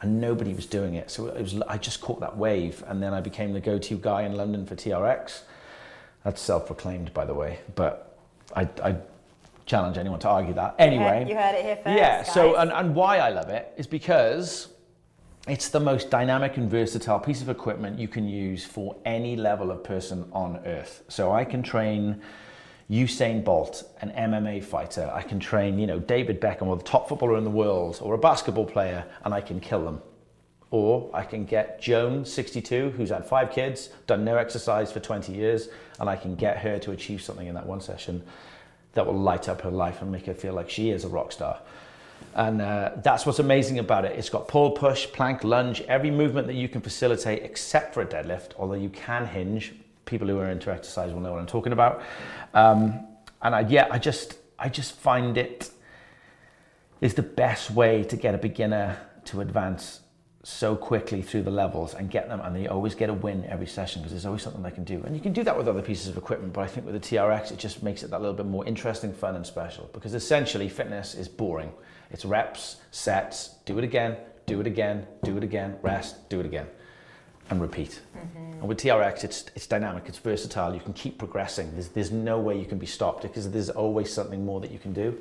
And 0.01 0.19
nobody 0.19 0.53
was 0.53 0.65
doing 0.65 0.95
it. 0.95 1.09
So 1.09 1.27
it 1.27 1.41
was, 1.41 1.61
I 1.61 1.77
just 1.77 2.01
caught 2.01 2.19
that 2.19 2.35
wave. 2.35 2.83
And 2.88 3.01
then 3.01 3.13
I 3.13 3.21
became 3.21 3.53
the 3.53 3.61
go 3.61 3.79
to 3.79 3.97
guy 3.97 4.23
in 4.23 4.33
London 4.33 4.65
for 4.65 4.75
TRX. 4.75 5.43
That's 6.25 6.41
self 6.41 6.65
proclaimed, 6.65 7.13
by 7.13 7.23
the 7.23 7.33
way. 7.33 7.59
But 7.75 8.17
I, 8.55 8.67
I, 8.83 8.95
challenge 9.65 9.97
anyone 9.97 10.19
to 10.19 10.29
argue 10.29 10.53
that. 10.53 10.75
Anyway. 10.77 11.25
You 11.27 11.35
heard, 11.35 11.55
it 11.55 11.65
here 11.65 11.75
first. 11.75 11.97
Yeah. 11.97 12.23
Guys. 12.23 12.33
So, 12.33 12.55
and, 12.55 12.71
and 12.71 12.93
why 12.93 13.17
I 13.17 13.29
love 13.29 13.49
it 13.49 13.73
is 13.77 13.88
because 13.88 14.67
it's 15.47 15.69
the 15.69 15.79
most 15.79 16.10
dynamic 16.10 16.58
and 16.58 16.69
versatile 16.69 17.19
piece 17.19 17.41
of 17.41 17.49
equipment 17.49 17.99
you 17.99 18.08
can 18.08 18.27
use 18.27 18.65
for 18.65 18.95
any 19.05 19.36
level 19.36 19.69
of 19.69 19.84
person 19.84 20.27
on 20.34 20.58
earth. 20.65 21.03
So 21.08 21.31
I 21.31 21.45
can 21.45 21.62
train 21.62 22.21
Usain 22.89 23.43
Bolt, 23.43 23.84
an 24.01 24.12
MMA 24.12 24.63
fighter. 24.63 25.10
I 25.13 25.21
can 25.21 25.39
train, 25.39 25.77
you 25.77 25.86
know, 25.86 25.99
David 25.99 26.41
Beckham 26.41 26.67
or 26.67 26.77
the 26.77 26.84
top 26.84 27.08
footballer 27.08 27.38
in 27.38 27.43
the 27.43 27.51
world 27.51 27.99
or 28.01 28.15
a 28.15 28.17
basketball 28.17 28.65
player 28.65 29.05
and 29.23 29.34
I 29.34 29.41
can 29.41 29.60
kill 29.60 29.86
them. 29.86 30.01
Or 30.71 31.12
I 31.13 31.23
can 31.23 31.45
get 31.45 31.79
Joan, 31.79 32.25
62, 32.25 32.89
who's 32.91 33.10
had 33.10 33.25
five 33.25 33.51
kids, 33.51 33.89
done 34.08 34.25
no 34.25 34.38
exercise 34.38 34.91
for 34.91 34.99
20 34.99 35.31
years, 35.31 35.69
and 35.99 36.10
I 36.10 36.15
can 36.15 36.36
get 36.36 36.58
her 36.58 36.79
to 36.79 36.91
achieve 36.91 37.21
something 37.21 37.47
in 37.47 37.53
that 37.53 37.67
one 37.67 37.79
session 37.79 38.23
that 38.93 39.05
will 39.05 39.17
light 39.17 39.47
up 39.47 39.62
her 39.62 39.69
life 39.69 40.01
and 40.01 40.12
make 40.12 40.25
her 40.25 40.34
feel 40.34 40.53
like 40.53 40.69
she 40.69 40.89
is 40.89 41.03
a 41.03 41.08
rock 41.08 41.31
star. 41.31 41.60
And 42.36 42.62
uh, 42.62 42.91
that's 42.98 43.26
what's 43.26 43.39
amazing 43.39 43.80
about 43.80 44.04
it. 44.04 44.17
It's 44.17 44.30
got 44.30 44.50
pull, 44.50 44.71
push, 44.71 45.08
plank, 45.08 45.45
lunge, 45.45 45.82
every 45.82 46.12
movement 46.12 46.48
that 46.48 46.56
you 46.56 46.67
can 46.67 46.82
facilitate 46.82 47.43
except 47.43 47.93
for 47.93 48.02
a 48.02 48.06
deadlift, 48.06 48.52
although 48.58 48.74
you 48.74 48.89
can 48.89 49.26
hinge. 49.26 49.74
People 50.04 50.28
who 50.28 50.38
are 50.39 50.52
into 50.52 50.69
exercise 50.69 51.13
will 51.13 51.21
know 51.21 51.32
what 51.32 51.39
I'm 51.39 51.48
talking 51.48 51.71
about. 51.71 52.04
Um, 52.54 53.08
and 53.41 53.56
I, 53.56 53.62
yeah, 53.62 53.88
I 53.89 54.00
just, 54.00 54.38
I 54.60 54.67
just 54.67 54.95
find 54.98 55.38
it 55.38 55.71
is 57.00 57.13
the 57.13 57.24
best 57.24 57.71
way 57.71 58.04
to 58.04 58.17
get 58.17 58.36
a 58.36 58.38
beginner 58.38 58.98
to 59.26 59.39
advance 59.39 60.02
so 60.43 60.76
quickly 60.76 61.21
through 61.21 61.41
the 61.41 61.52
levels 61.52 61.95
and 61.95 62.12
get 62.12 62.28
them 62.28 62.39
and 62.41 62.56
they 62.56 62.67
always 62.67 62.93
get 62.93 63.10
a 63.10 63.13
win 63.13 63.43
every 63.45 63.65
session 63.65 64.02
because 64.02 64.12
there's 64.12 64.28
always 64.28 64.43
something 64.43 64.62
they 64.62 64.69
can 64.69 64.84
do 64.84 65.02
and 65.04 65.15
you 65.15 65.21
can 65.21 65.34
do 65.34 65.43
that 65.43 65.58
with 65.58 65.67
other 65.67 65.82
pieces 65.82 66.08
of 66.08 66.17
equipment 66.17 66.54
but 66.54 66.62
i 66.62 66.67
think 66.67 66.86
with 66.86 66.93
the 66.93 67.00
trx 67.17 67.52
it 67.52 67.58
just 67.58 67.82
makes 67.82 68.04
it 68.04 68.12
that 68.12 68.21
little 68.21 68.36
bit 68.36 68.45
more 68.45 68.63
interesting 68.67 69.12
fun 69.12 69.36
and 69.36 69.43
special 69.43 69.89
because 69.91 70.13
essentially 70.13 70.69
fitness 70.69 71.15
is 71.15 71.28
boring 71.28 71.71
it's 72.12 72.26
reps, 72.26 72.78
sets, 72.91 73.56
do 73.65 73.78
it 73.78 73.84
again, 73.84 74.18
do 74.46 74.60
it 74.62 74.68
again, 74.68 75.06
do 75.24 75.38
it 75.38 75.44
again, 75.44 75.78
rest, 75.82 76.30
do 76.30 76.39
it 76.39 76.46
again, 76.46 76.68
and 77.50 77.62
repeat. 77.62 78.02
Mm-hmm. 78.18 78.52
And 78.60 78.68
with 78.68 78.80
TRX, 78.80 79.24
it's, 79.24 79.46
it's 79.56 79.68
dynamic, 79.68 80.04
it's 80.08 80.18
versatile, 80.18 80.74
you 80.74 80.80
can 80.80 80.94
keep 80.94 81.18
progressing. 81.18 81.72
There's, 81.74 81.89
there's 81.89 82.12
no 82.12 82.39
way 82.39 82.58
you 82.60 82.65
can 82.65 82.78
be 82.78 82.86
stopped 82.86 83.24
because 83.24 83.50
there's 83.50 83.70
always 83.70 84.12
something 84.12 84.46
more 84.46 84.60
that 84.62 84.72
you 84.72 84.80
can 84.80 84.94
do. 84.94 85.18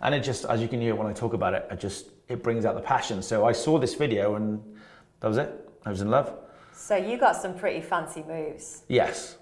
And 0.00 0.14
it 0.14 0.20
just, 0.20 0.44
as 0.44 0.60
you 0.60 0.68
can 0.68 0.80
hear 0.80 0.94
when 0.94 1.06
I 1.06 1.12
talk 1.12 1.32
about 1.32 1.54
it, 1.54 1.66
it 1.70 1.78
just, 1.78 2.06
it 2.28 2.42
brings 2.42 2.64
out 2.64 2.74
the 2.74 2.80
passion. 2.80 3.22
So 3.22 3.46
I 3.46 3.52
saw 3.52 3.78
this 3.78 3.94
video 3.94 4.34
and 4.34 4.62
that 5.20 5.28
was 5.28 5.36
it. 5.36 5.70
I 5.84 5.90
was 5.90 6.00
in 6.00 6.10
love. 6.10 6.34
So 6.72 6.96
you 6.96 7.18
got 7.18 7.36
some 7.36 7.54
pretty 7.54 7.80
fancy 7.80 8.24
moves. 8.26 8.82
Yes. 8.88 9.36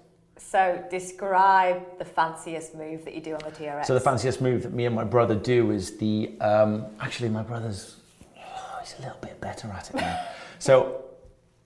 So 0.49 0.83
describe 0.89 1.97
the 1.97 2.05
fanciest 2.05 2.75
move 2.75 3.05
that 3.05 3.13
you 3.13 3.21
do 3.21 3.33
on 3.33 3.39
the 3.39 3.51
TRX. 3.51 3.85
So 3.85 3.93
the 3.93 3.99
fanciest 3.99 4.41
move 4.41 4.63
that 4.63 4.73
me 4.73 4.85
and 4.85 4.95
my 4.95 5.05
brother 5.05 5.35
do 5.35 5.71
is 5.71 5.97
the 5.97 6.33
um, 6.41 6.87
actually 6.99 7.29
my 7.29 7.43
brother's 7.43 7.97
oh, 8.37 8.77
he's 8.81 8.95
a 8.99 9.01
little 9.01 9.19
bit 9.21 9.39
better 9.39 9.69
at 9.69 9.89
it 9.89 9.95
now. 9.95 10.25
so 10.59 11.05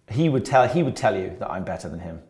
he 0.09 0.29
would 0.29 0.45
tell 0.45 0.67
he 0.67 0.83
would 0.83 0.95
tell 0.95 1.17
you 1.17 1.35
that 1.39 1.49
I'm 1.49 1.63
better 1.63 1.89
than 1.89 1.99
him. 1.99 2.21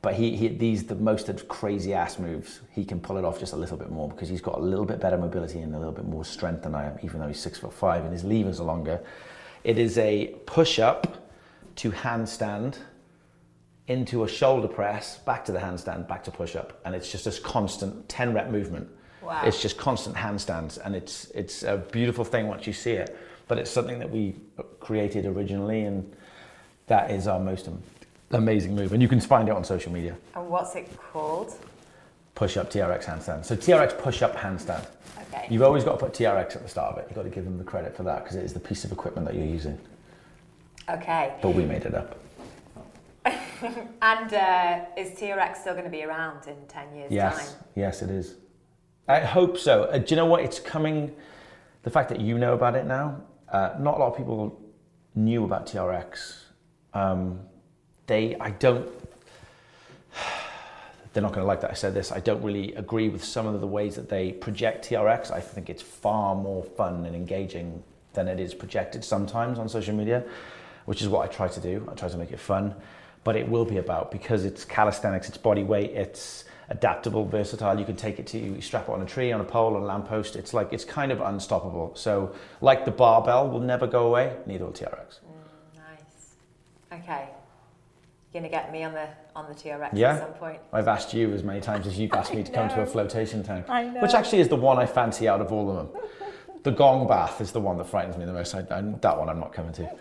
But 0.00 0.14
he, 0.14 0.34
he 0.34 0.48
these 0.48 0.84
the 0.84 0.94
most 0.94 1.30
crazy 1.48 1.92
ass 1.94 2.18
moves. 2.18 2.60
He 2.70 2.84
can 2.84 2.98
pull 2.98 3.18
it 3.18 3.24
off 3.24 3.38
just 3.38 3.52
a 3.52 3.56
little 3.56 3.76
bit 3.76 3.90
more 3.90 4.08
because 4.08 4.28
he's 4.28 4.40
got 4.40 4.58
a 4.58 4.62
little 4.62 4.84
bit 4.86 4.98
better 4.98 5.18
mobility 5.18 5.60
and 5.60 5.74
a 5.74 5.78
little 5.78 5.94
bit 5.94 6.06
more 6.06 6.24
strength 6.24 6.62
than 6.62 6.74
I 6.74 6.86
am, 6.86 6.98
even 7.02 7.20
though 7.20 7.28
he's 7.28 7.40
six 7.40 7.58
foot 7.58 7.72
five 7.72 8.04
and 8.04 8.12
his 8.12 8.24
levers 8.24 8.60
are 8.60 8.64
longer. 8.64 9.00
It 9.62 9.78
is 9.78 9.98
a 9.98 10.34
push 10.46 10.78
up 10.78 11.28
to 11.76 11.92
handstand 11.92 12.78
into 13.92 14.24
a 14.24 14.28
shoulder 14.28 14.68
press, 14.68 15.18
back 15.18 15.44
to 15.44 15.52
the 15.52 15.58
handstand, 15.58 16.08
back 16.08 16.24
to 16.24 16.30
push 16.30 16.56
up, 16.56 16.80
and 16.84 16.94
it's 16.94 17.12
just 17.12 17.26
this 17.26 17.38
constant 17.38 18.08
10 18.08 18.32
rep 18.32 18.50
movement. 18.50 18.88
Wow. 19.22 19.42
It's 19.44 19.60
just 19.60 19.76
constant 19.76 20.16
handstands, 20.16 20.78
and 20.84 20.96
it's 20.96 21.26
it's 21.30 21.62
a 21.62 21.76
beautiful 21.76 22.24
thing 22.24 22.48
once 22.48 22.66
you 22.66 22.72
see 22.72 22.92
it. 22.92 23.16
But 23.46 23.58
it's 23.58 23.70
something 23.70 23.98
that 23.98 24.10
we 24.10 24.34
created 24.80 25.26
originally, 25.26 25.82
and 25.82 26.10
that 26.86 27.10
is 27.10 27.28
our 27.28 27.38
most 27.38 27.68
amazing 28.30 28.74
move. 28.74 28.92
And 28.92 29.02
you 29.02 29.08
can 29.08 29.20
find 29.20 29.48
it 29.48 29.54
on 29.54 29.62
social 29.62 29.92
media. 29.92 30.16
And 30.34 30.48
what's 30.48 30.74
it 30.74 30.88
called? 30.96 31.54
Push 32.34 32.56
up 32.56 32.70
TRX 32.70 33.04
handstand. 33.04 33.44
So 33.44 33.54
TRX 33.54 33.98
push 33.98 34.22
up 34.22 34.34
handstand. 34.34 34.86
Okay. 35.20 35.46
You've 35.50 35.62
always 35.62 35.84
got 35.84 35.98
to 35.98 36.06
put 36.06 36.14
TRX 36.14 36.56
at 36.56 36.62
the 36.62 36.68
start 36.68 36.94
of 36.94 36.98
it. 36.98 37.06
You've 37.08 37.16
got 37.16 37.24
to 37.24 37.30
give 37.30 37.44
them 37.44 37.58
the 37.58 37.64
credit 37.64 37.94
for 37.96 38.04
that 38.04 38.24
because 38.24 38.36
it 38.36 38.44
is 38.44 38.54
the 38.54 38.60
piece 38.60 38.84
of 38.84 38.92
equipment 38.92 39.26
that 39.26 39.36
you're 39.36 39.46
using. 39.46 39.78
Okay. 40.88 41.34
But 41.42 41.50
we 41.50 41.64
made 41.64 41.84
it 41.84 41.94
up. 41.94 42.18
and 44.02 44.34
uh, 44.34 44.84
is 44.96 45.18
TRX 45.18 45.58
still 45.58 45.74
going 45.74 45.84
to 45.84 45.90
be 45.90 46.02
around 46.02 46.46
in 46.46 46.56
10 46.68 46.94
years' 46.94 47.12
yes. 47.12 47.52
time? 47.52 47.64
Yes, 47.74 48.02
it 48.02 48.10
is. 48.10 48.34
I 49.08 49.20
hope 49.20 49.58
so. 49.58 49.84
Uh, 49.84 49.98
do 49.98 50.06
you 50.08 50.16
know 50.16 50.26
what? 50.26 50.42
It's 50.42 50.60
coming. 50.60 51.14
The 51.82 51.90
fact 51.90 52.08
that 52.10 52.20
you 52.20 52.38
know 52.38 52.54
about 52.54 52.76
it 52.76 52.86
now, 52.86 53.22
uh, 53.50 53.74
not 53.78 53.96
a 53.96 53.98
lot 53.98 54.12
of 54.12 54.16
people 54.16 54.60
knew 55.14 55.44
about 55.44 55.66
TRX. 55.66 56.44
Um, 56.94 57.40
they, 58.06 58.36
I 58.36 58.50
don't. 58.50 58.88
they're 61.12 61.22
not 61.22 61.32
going 61.32 61.42
to 61.42 61.46
like 61.46 61.60
that 61.60 61.70
I 61.70 61.74
said 61.74 61.94
this. 61.94 62.10
I 62.10 62.20
don't 62.20 62.42
really 62.42 62.74
agree 62.74 63.08
with 63.08 63.24
some 63.24 63.46
of 63.46 63.60
the 63.60 63.66
ways 63.66 63.96
that 63.96 64.08
they 64.08 64.32
project 64.32 64.88
TRX. 64.88 65.30
I 65.30 65.40
think 65.40 65.68
it's 65.68 65.82
far 65.82 66.34
more 66.34 66.62
fun 66.64 67.04
and 67.04 67.14
engaging 67.14 67.82
than 68.14 68.28
it 68.28 68.40
is 68.40 68.54
projected 68.54 69.04
sometimes 69.04 69.58
on 69.58 69.68
social 69.68 69.94
media, 69.94 70.24
which 70.84 71.02
is 71.02 71.08
what 71.08 71.28
I 71.28 71.32
try 71.32 71.48
to 71.48 71.60
do. 71.60 71.86
I 71.90 71.94
try 71.94 72.08
to 72.08 72.16
make 72.16 72.30
it 72.30 72.40
fun, 72.40 72.74
but 73.24 73.36
it 73.36 73.48
will 73.48 73.64
be 73.64 73.78
about 73.78 74.10
because 74.10 74.44
it's 74.44 74.64
calisthenics, 74.64 75.28
it's 75.28 75.38
body 75.38 75.62
weight, 75.62 75.90
it's 75.92 76.44
adaptable, 76.68 77.24
versatile. 77.24 77.78
You 77.78 77.84
can 77.84 77.96
take 77.96 78.18
it 78.18 78.26
to 78.28 78.38
you 78.38 78.60
strap 78.60 78.88
it 78.88 78.92
on 78.92 79.02
a 79.02 79.06
tree, 79.06 79.32
on 79.32 79.40
a 79.40 79.44
pole, 79.44 79.76
on 79.76 79.82
a 79.82 79.84
lamppost. 79.84 80.36
It's 80.36 80.52
like 80.54 80.72
it's 80.72 80.84
kind 80.84 81.12
of 81.12 81.20
unstoppable. 81.20 81.92
So, 81.94 82.34
like 82.60 82.84
the 82.84 82.90
barbell 82.90 83.48
will 83.48 83.60
never 83.60 83.86
go 83.86 84.06
away, 84.06 84.36
neither 84.46 84.64
will 84.64 84.72
TRX. 84.72 85.20
Mm, 85.20 85.76
nice. 85.76 87.00
Okay. 87.02 87.28
You're 88.32 88.40
gonna 88.42 88.50
get 88.50 88.72
me 88.72 88.82
on 88.82 88.92
the 88.94 89.08
on 89.36 89.46
the 89.48 89.54
TRX 89.54 89.90
Yeah. 89.92 90.14
at 90.14 90.20
some 90.20 90.32
point. 90.34 90.58
I've 90.72 90.88
asked 90.88 91.12
you 91.14 91.32
as 91.32 91.42
many 91.42 91.60
times 91.60 91.86
as 91.86 91.98
you've 91.98 92.12
asked 92.12 92.34
me 92.34 92.42
to 92.42 92.50
come 92.50 92.68
to 92.70 92.80
a 92.82 92.86
flotation 92.86 93.42
tank, 93.42 93.66
I 93.68 93.84
know. 93.84 94.00
which 94.00 94.14
actually 94.14 94.40
is 94.40 94.48
the 94.48 94.56
one 94.56 94.78
I 94.78 94.86
fancy 94.86 95.28
out 95.28 95.40
of 95.40 95.52
all 95.52 95.70
of 95.70 95.76
them. 95.76 96.02
The 96.64 96.70
gong 96.70 97.08
bath 97.08 97.40
is 97.40 97.50
the 97.50 97.58
one 97.58 97.76
that 97.78 97.88
frightens 97.88 98.16
me 98.16 98.24
the 98.24 98.32
most. 98.32 98.54
I, 98.54 98.60
I, 98.70 98.82
that 98.82 99.18
one 99.18 99.28
I'm 99.28 99.40
not 99.40 99.52
coming 99.52 99.72
to. 99.72 99.90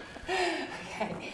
Okay. 1.02 1.32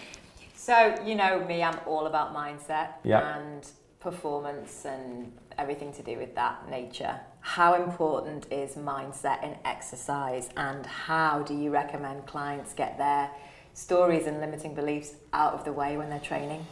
So, 0.67 0.95
you 1.05 1.15
know 1.15 1.45
me, 1.45 1.63
I'm 1.63 1.79
all 1.85 2.07
about 2.07 2.35
mindset 2.35 2.95
Yeah. 3.05 3.37
and 3.37 3.65
performance 4.01 4.83
and 4.83 5.31
everything 5.57 5.93
to 5.93 6.03
do 6.03 6.17
with 6.17 6.35
that 6.35 6.69
nature. 6.69 7.21
How 7.39 7.75
important 7.75 8.51
is 8.51 8.75
mindset 8.75 9.43
in 9.43 9.55
exercise 9.63 10.49
and 10.57 10.85
how 10.85 11.39
do 11.39 11.53
you 11.53 11.71
recommend 11.71 12.25
clients 12.25 12.73
get 12.73 12.97
their 12.97 13.31
stories 13.73 14.27
and 14.27 14.41
limiting 14.41 14.75
beliefs 14.75 15.13
out 15.31 15.53
of 15.53 15.63
the 15.63 15.71
way 15.71 15.95
when 15.95 16.09
they're 16.09 16.19
training? 16.19 16.67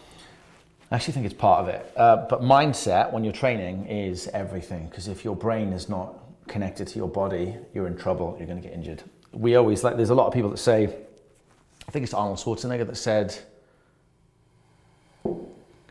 I 0.91 0.95
actually 0.95 1.13
think 1.13 1.25
it's 1.25 1.33
part 1.33 1.61
of 1.61 1.69
it. 1.69 1.89
Uh, 1.95 2.27
but 2.29 2.41
mindset 2.41 3.13
when 3.13 3.23
you're 3.23 3.31
training 3.31 3.85
is 3.85 4.27
everything 4.33 4.89
because 4.89 5.07
if 5.07 5.23
your 5.23 5.37
brain 5.37 5.71
is 5.71 5.87
not 5.87 6.19
connected 6.49 6.89
to 6.89 6.99
your 6.99 7.07
body, 7.07 7.55
you're 7.73 7.87
in 7.87 7.95
trouble. 7.95 8.35
You're 8.37 8.47
going 8.47 8.61
to 8.61 8.67
get 8.67 8.73
injured. 8.75 9.03
We 9.31 9.55
always 9.55 9.85
like. 9.85 9.95
There's 9.95 10.09
a 10.09 10.15
lot 10.15 10.27
of 10.27 10.33
people 10.33 10.49
that 10.49 10.57
say. 10.57 10.93
I 11.87 11.91
think 11.91 12.03
it's 12.03 12.13
Arnold 12.13 12.39
Schwarzenegger 12.39 12.85
that 12.87 12.97
said 12.97 13.37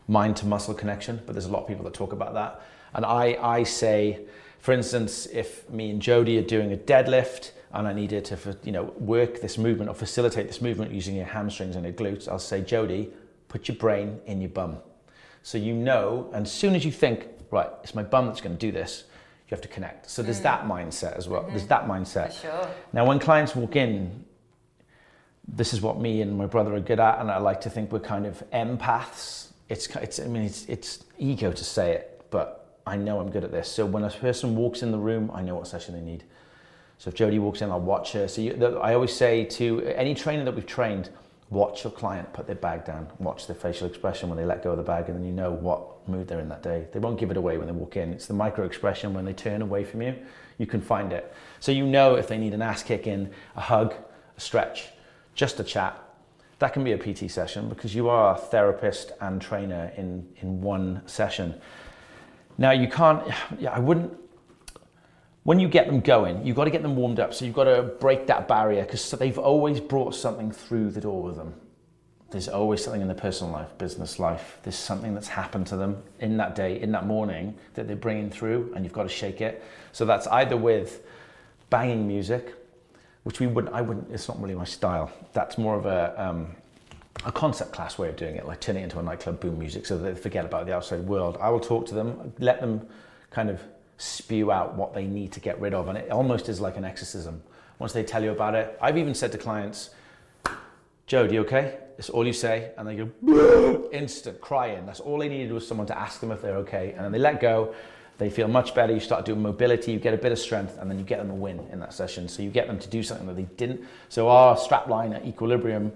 mind 0.07 0.37
to 0.37 0.45
muscle 0.45 0.73
connection, 0.73 1.21
but 1.25 1.33
there's 1.33 1.45
a 1.45 1.51
lot 1.51 1.61
of 1.61 1.67
people 1.67 1.83
that 1.85 1.93
talk 1.93 2.13
about 2.13 2.33
that. 2.33 2.61
And 2.93 3.05
I, 3.05 3.37
I 3.41 3.63
say, 3.63 4.21
for 4.59 4.71
instance, 4.71 5.25
if 5.27 5.69
me 5.69 5.89
and 5.89 6.01
Jody 6.01 6.37
are 6.37 6.43
doing 6.43 6.71
a 6.71 6.77
deadlift 6.77 7.51
and 7.73 7.87
I 7.87 7.93
needed 7.93 8.25
to, 8.25 8.57
you 8.63 8.71
know, 8.71 8.93
work 8.97 9.41
this 9.41 9.57
movement 9.57 9.89
or 9.89 9.93
facilitate 9.93 10.47
this 10.47 10.61
movement 10.61 10.91
using 10.91 11.15
your 11.15 11.25
hamstrings 11.25 11.75
and 11.75 11.85
your 11.85 11.93
glutes, 11.93 12.27
I'll 12.27 12.39
say, 12.39 12.61
Jody, 12.61 13.11
put 13.47 13.67
your 13.67 13.77
brain 13.77 14.19
in 14.25 14.41
your 14.41 14.49
bum. 14.49 14.77
So 15.43 15.57
you 15.57 15.73
know, 15.73 16.29
and 16.33 16.45
as 16.45 16.51
soon 16.51 16.75
as 16.75 16.85
you 16.85 16.91
think, 16.91 17.27
right, 17.51 17.69
it's 17.83 17.93
my 17.93 18.03
bum 18.03 18.27
that's 18.27 18.41
going 18.41 18.57
to 18.57 18.59
do 18.59 18.71
this, 18.71 19.03
you 19.47 19.55
have 19.55 19.61
to 19.61 19.67
connect. 19.67 20.09
So 20.09 20.23
there's 20.23 20.39
mm. 20.39 20.43
that 20.43 20.65
mindset 20.65 21.15
as 21.17 21.27
well. 21.27 21.43
There's 21.43 21.65
mm-hmm. 21.65 21.69
that 21.69 21.87
mindset. 21.87 22.33
For 22.33 22.47
sure. 22.47 22.69
Now, 22.93 23.05
when 23.05 23.19
clients 23.19 23.55
walk 23.55 23.75
in, 23.75 24.25
this 25.47 25.73
is 25.73 25.81
what 25.81 25.99
me 25.99 26.21
and 26.21 26.35
my 26.37 26.47
brother 26.47 26.73
are 26.73 26.79
good 26.79 26.99
at, 26.99 27.19
and 27.19 27.29
I 27.29 27.37
like 27.37 27.61
to 27.61 27.69
think 27.69 27.91
we're 27.91 27.99
kind 27.99 28.25
of 28.25 28.43
empaths. 28.51 29.49
It's, 29.69 29.87
it's 29.95 30.19
I 30.19 30.27
mean, 30.27 30.43
it's, 30.43 30.65
it's 30.67 31.03
ego 31.17 31.51
to 31.51 31.63
say 31.63 31.93
it, 31.93 32.25
but 32.29 32.79
I 32.85 32.97
know 32.97 33.19
I'm 33.19 33.31
good 33.31 33.43
at 33.43 33.51
this. 33.51 33.69
So 33.69 33.85
when 33.85 34.03
a 34.03 34.09
person 34.09 34.55
walks 34.55 34.83
in 34.83 34.91
the 34.91 34.97
room, 34.97 35.31
I 35.33 35.41
know 35.41 35.55
what 35.55 35.67
session 35.67 35.95
they 35.95 36.01
need. 36.01 36.23
So 36.97 37.09
if 37.09 37.15
Jody 37.15 37.39
walks 37.39 37.61
in, 37.61 37.71
I'll 37.71 37.79
watch 37.79 38.13
her. 38.13 38.27
So 38.27 38.41
you, 38.41 38.53
the, 38.53 38.77
I 38.77 38.93
always 38.93 39.13
say 39.13 39.43
to 39.45 39.81
any 39.81 40.13
trainer 40.13 40.45
that 40.45 40.55
we've 40.55 40.65
trained, 40.65 41.09
watch 41.49 41.83
your 41.83 41.91
client 41.91 42.31
put 42.33 42.47
their 42.47 42.55
bag 42.55 42.85
down, 42.85 43.07
watch 43.19 43.47
their 43.47 43.55
facial 43.55 43.87
expression 43.87 44.29
when 44.29 44.37
they 44.37 44.45
let 44.45 44.63
go 44.63 44.71
of 44.71 44.77
the 44.77 44.83
bag, 44.83 45.09
and 45.09 45.17
then 45.17 45.25
you 45.25 45.31
know 45.31 45.51
what 45.51 46.07
mood 46.07 46.27
they're 46.27 46.39
in 46.39 46.49
that 46.49 46.63
day. 46.63 46.87
They 46.91 46.99
won't 46.99 47.19
give 47.19 47.31
it 47.31 47.37
away 47.37 47.57
when 47.57 47.67
they 47.67 47.73
walk 47.73 47.97
in. 47.97 48.13
It's 48.13 48.27
the 48.27 48.33
micro 48.33 48.65
expression 48.65 49.13
when 49.13 49.25
they 49.25 49.33
turn 49.33 49.61
away 49.61 49.83
from 49.83 50.01
you. 50.01 50.15
You 50.57 50.67
can 50.67 50.81
find 50.81 51.11
it. 51.11 51.33
So 51.59 51.71
you 51.71 51.85
know 51.85 52.15
if 52.15 52.27
they 52.27 52.37
need 52.37 52.53
an 52.53 52.61
ass 52.61 52.83
kicking, 52.83 53.29
a 53.55 53.61
hug, 53.61 53.93
a 54.37 54.39
stretch, 54.39 54.89
just 55.33 55.59
a 55.59 55.63
chat. 55.63 56.01
That 56.59 56.73
can 56.73 56.83
be 56.83 56.93
a 56.93 56.97
PT 56.97 57.29
session 57.29 57.67
because 57.67 57.93
you 57.93 58.09
are 58.09 58.35
a 58.35 58.37
therapist 58.37 59.11
and 59.19 59.41
trainer 59.41 59.91
in, 59.97 60.27
in 60.37 60.61
one 60.61 61.01
session. 61.05 61.59
Now 62.57 62.71
you 62.71 62.87
can't, 62.87 63.27
yeah, 63.59 63.71
I 63.71 63.79
wouldn't, 63.79 64.13
when 65.43 65.59
you 65.59 65.67
get 65.67 65.87
them 65.87 65.99
going, 65.99 66.45
you've 66.45 66.55
got 66.55 66.63
to 66.63 66.71
get 66.71 66.81
them 66.81 66.95
warmed 66.95 67.19
up. 67.19 67.33
So 67.33 67.45
you've 67.45 67.55
got 67.55 67.65
to 67.65 67.83
break 67.83 68.27
that 68.27 68.47
barrier 68.47 68.83
because 68.83 69.11
they've 69.11 69.37
always 69.37 69.79
brought 69.79 70.15
something 70.15 70.51
through 70.51 70.91
the 70.91 71.01
door 71.01 71.21
with 71.21 71.35
them. 71.35 71.53
There's 72.31 72.47
always 72.47 72.83
something 72.83 73.01
in 73.01 73.07
their 73.07 73.15
personal 73.15 73.53
life, 73.53 73.77
business 73.77 74.17
life. 74.17 74.57
There's 74.63 74.75
something 74.75 75.13
that's 75.13 75.27
happened 75.27 75.67
to 75.67 75.77
them 75.77 76.01
in 76.19 76.37
that 76.37 76.55
day, 76.55 76.81
in 76.81 76.91
that 76.93 77.05
morning 77.05 77.55
that 77.75 77.87
they're 77.87 77.95
bringing 77.95 78.29
through, 78.29 78.73
and 78.75 78.83
you've 78.83 78.93
got 78.93 79.03
to 79.03 79.09
shake 79.09 79.41
it. 79.41 79.63
So 79.91 80.05
that's 80.05 80.25
either 80.27 80.57
with 80.57 81.05
banging 81.69 82.07
music, 82.07 82.55
which 83.25 83.39
we 83.39 83.47
wouldn't, 83.47 83.73
I 83.73 83.81
wouldn't, 83.81 84.11
it's 84.11 84.27
not 84.27 84.39
really 84.39 84.53
my 84.53 84.65
style. 84.65 85.11
That's 85.33 85.57
more 85.57 85.75
of 85.75 85.87
a, 85.87 86.13
um, 86.23 86.55
a 87.25 87.31
concept 87.31 87.73
class 87.73 87.97
way 87.97 88.07
of 88.07 88.15
doing 88.15 88.35
it, 88.35 88.45
like 88.45 88.61
turning 88.61 88.81
it 88.81 88.85
into 88.85 88.99
a 88.99 89.03
nightclub 89.03 89.39
boom 89.39 89.57
music 89.57 89.87
so 89.87 89.97
that 89.97 90.15
they 90.15 90.21
forget 90.21 90.45
about 90.45 90.67
the 90.67 90.75
outside 90.75 91.01
world. 91.01 91.35
I 91.41 91.49
will 91.49 91.59
talk 91.59 91.87
to 91.87 91.95
them, 91.95 92.33
let 92.37 92.61
them 92.61 92.87
kind 93.31 93.49
of 93.49 93.59
spew 93.97 94.51
out 94.51 94.75
what 94.75 94.93
they 94.93 95.05
need 95.05 95.31
to 95.31 95.39
get 95.39 95.59
rid 95.59 95.73
of, 95.73 95.87
and 95.87 95.97
it 95.97 96.11
almost 96.11 96.49
is 96.49 96.61
like 96.61 96.77
an 96.77 96.85
exorcism. 96.85 97.41
Once 97.79 97.93
they 97.93 98.03
tell 98.03 98.23
you 98.23 98.31
about 98.31 98.53
it, 98.53 98.77
I've 98.79 98.97
even 98.97 99.15
said 99.15 99.31
to 99.31 99.39
clients, 99.39 99.89
Joe, 101.07 101.27
do 101.27 101.33
you 101.33 101.41
okay? 101.41 101.79
It's 101.97 102.11
all 102.11 102.27
you 102.27 102.33
say, 102.33 102.73
and 102.77 102.87
they 102.87 102.95
go 102.95 103.89
instant 103.91 104.39
crying. 104.39 104.85
That's 104.85 104.99
all 104.99 105.17
they 105.17 105.29
needed 105.29 105.51
was 105.51 105.67
someone 105.67 105.87
to 105.87 105.97
ask 105.97 106.19
them 106.19 106.31
if 106.31 106.43
they're 106.43 106.57
okay, 106.57 106.91
and 106.91 107.03
then 107.03 107.11
they 107.11 107.19
let 107.19 107.39
go. 107.39 107.73
They 108.17 108.29
feel 108.29 108.47
much 108.47 108.73
better. 108.73 108.93
You 108.93 108.99
start 108.99 109.25
doing 109.25 109.41
mobility, 109.41 109.91
you 109.91 109.99
get 109.99 110.13
a 110.13 110.17
bit 110.17 110.31
of 110.31 110.39
strength, 110.39 110.77
and 110.79 110.89
then 110.89 110.97
you 110.97 111.03
get 111.03 111.19
them 111.19 111.29
a 111.29 111.35
win 111.35 111.59
in 111.71 111.79
that 111.81 111.93
session. 111.93 112.27
So 112.27 112.43
you 112.43 112.49
get 112.49 112.67
them 112.67 112.79
to 112.79 112.87
do 112.87 113.03
something 113.03 113.27
that 113.27 113.35
they 113.35 113.47
didn't. 113.57 113.81
So 114.09 114.29
our 114.29 114.55
strap 114.57 114.87
line 114.87 115.13
at 115.13 115.25
Equilibrium 115.25 115.91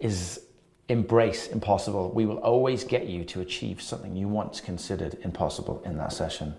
is 0.00 0.40
embrace 0.88 1.48
impossible. 1.48 2.10
We 2.12 2.26
will 2.26 2.38
always 2.38 2.84
get 2.84 3.06
you 3.06 3.24
to 3.24 3.40
achieve 3.40 3.82
something 3.82 4.16
you 4.16 4.28
once 4.28 4.60
considered 4.60 5.18
impossible 5.22 5.82
in 5.84 5.96
that 5.98 6.12
session. 6.12 6.54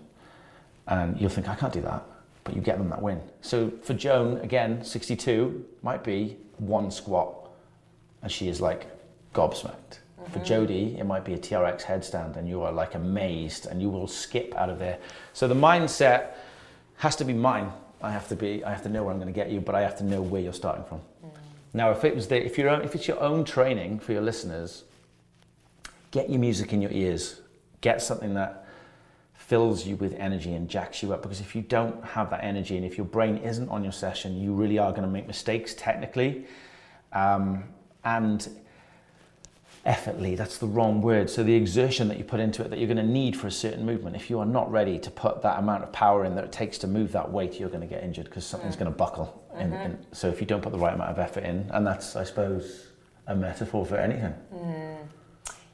And 0.86 1.20
you'll 1.20 1.30
think, 1.30 1.48
I 1.48 1.56
can't 1.56 1.72
do 1.72 1.82
that, 1.82 2.04
but 2.44 2.54
you 2.54 2.62
get 2.62 2.78
them 2.78 2.88
that 2.90 3.02
win. 3.02 3.20
So 3.40 3.72
for 3.82 3.94
Joan, 3.94 4.38
again, 4.38 4.84
62 4.84 5.64
might 5.82 6.04
be 6.04 6.36
one 6.58 6.90
squat, 6.90 7.50
and 8.22 8.30
she 8.30 8.48
is 8.48 8.60
like 8.60 8.86
gobsmacked. 9.34 9.98
For 10.32 10.40
Jody, 10.40 10.96
it 10.98 11.04
might 11.04 11.24
be 11.24 11.34
a 11.34 11.38
TRX 11.38 11.82
headstand, 11.82 12.36
and 12.36 12.48
you 12.48 12.62
are 12.62 12.72
like 12.72 12.94
amazed, 12.94 13.66
and 13.66 13.80
you 13.80 13.88
will 13.88 14.06
skip 14.06 14.54
out 14.56 14.68
of 14.68 14.78
there. 14.78 14.98
So 15.32 15.48
the 15.48 15.54
mindset 15.54 16.32
has 16.96 17.16
to 17.16 17.24
be 17.24 17.32
mine. 17.32 17.72
I 18.02 18.10
have 18.10 18.28
to 18.28 18.36
be. 18.36 18.64
I 18.64 18.70
have 18.70 18.82
to 18.82 18.88
know 18.88 19.04
where 19.04 19.12
I'm 19.12 19.20
going 19.20 19.32
to 19.32 19.38
get 19.38 19.50
you, 19.50 19.60
but 19.60 19.74
I 19.74 19.82
have 19.82 19.96
to 19.98 20.04
know 20.04 20.20
where 20.20 20.40
you're 20.40 20.52
starting 20.52 20.84
from. 20.84 21.00
Now, 21.72 21.90
if 21.90 22.04
it 22.04 22.14
was 22.14 22.28
the, 22.28 22.44
if 22.44 22.56
you're 22.56 22.68
if 22.82 22.94
it's 22.94 23.06
your 23.06 23.20
own 23.20 23.44
training 23.44 23.98
for 24.00 24.12
your 24.12 24.22
listeners, 24.22 24.84
get 26.10 26.30
your 26.30 26.40
music 26.40 26.72
in 26.72 26.82
your 26.82 26.90
ears. 26.90 27.40
Get 27.80 28.02
something 28.02 28.34
that 28.34 28.66
fills 29.34 29.86
you 29.86 29.96
with 29.96 30.14
energy 30.14 30.54
and 30.54 30.68
jacks 30.68 31.02
you 31.02 31.12
up. 31.12 31.22
Because 31.22 31.40
if 31.40 31.54
you 31.54 31.62
don't 31.62 32.02
have 32.04 32.30
that 32.30 32.42
energy 32.42 32.76
and 32.76 32.84
if 32.84 32.96
your 32.96 33.06
brain 33.06 33.36
isn't 33.38 33.68
on 33.68 33.82
your 33.84 33.92
session, 33.92 34.40
you 34.40 34.52
really 34.52 34.78
are 34.78 34.90
going 34.90 35.02
to 35.02 35.08
make 35.08 35.26
mistakes 35.26 35.74
technically, 35.74 36.46
um, 37.12 37.64
and 38.04 38.48
effortly. 39.86 40.34
That's 40.34 40.58
the 40.58 40.66
wrong 40.66 41.00
word. 41.00 41.30
So 41.30 41.42
the 41.42 41.54
exertion 41.54 42.08
that 42.08 42.18
you 42.18 42.24
put 42.24 42.40
into 42.40 42.62
it 42.62 42.70
that 42.70 42.78
you're 42.78 42.92
going 42.92 42.96
to 42.98 43.02
need 43.02 43.36
for 43.36 43.46
a 43.46 43.52
certain 43.52 43.86
movement, 43.86 44.16
if 44.16 44.28
you 44.28 44.38
are 44.40 44.46
not 44.46 44.70
ready 44.70 44.98
to 44.98 45.10
put 45.10 45.42
that 45.42 45.58
amount 45.58 45.84
of 45.84 45.92
power 45.92 46.24
in 46.24 46.34
that 46.34 46.44
it 46.44 46.52
takes 46.52 46.76
to 46.78 46.86
move 46.86 47.12
that 47.12 47.30
weight, 47.30 47.58
you're 47.58 47.68
going 47.68 47.80
to 47.80 47.86
get 47.86 48.02
injured 48.02 48.26
because 48.26 48.44
something's 48.44 48.76
mm. 48.76 48.80
going 48.80 48.92
to 48.92 48.98
buckle. 48.98 49.42
In, 49.54 49.72
in, 49.72 49.72
mm-hmm. 49.72 50.02
so 50.12 50.28
if 50.28 50.40
you 50.40 50.46
don't 50.46 50.60
put 50.60 50.72
the 50.72 50.78
right 50.78 50.92
amount 50.92 51.10
of 51.10 51.18
effort 51.18 51.44
in, 51.44 51.70
and 51.70 51.86
that's, 51.86 52.16
I 52.16 52.24
suppose, 52.24 52.88
a 53.26 53.34
metaphor 53.34 53.86
for 53.86 53.96
anything. 53.96 54.34
Mm. 54.52 54.96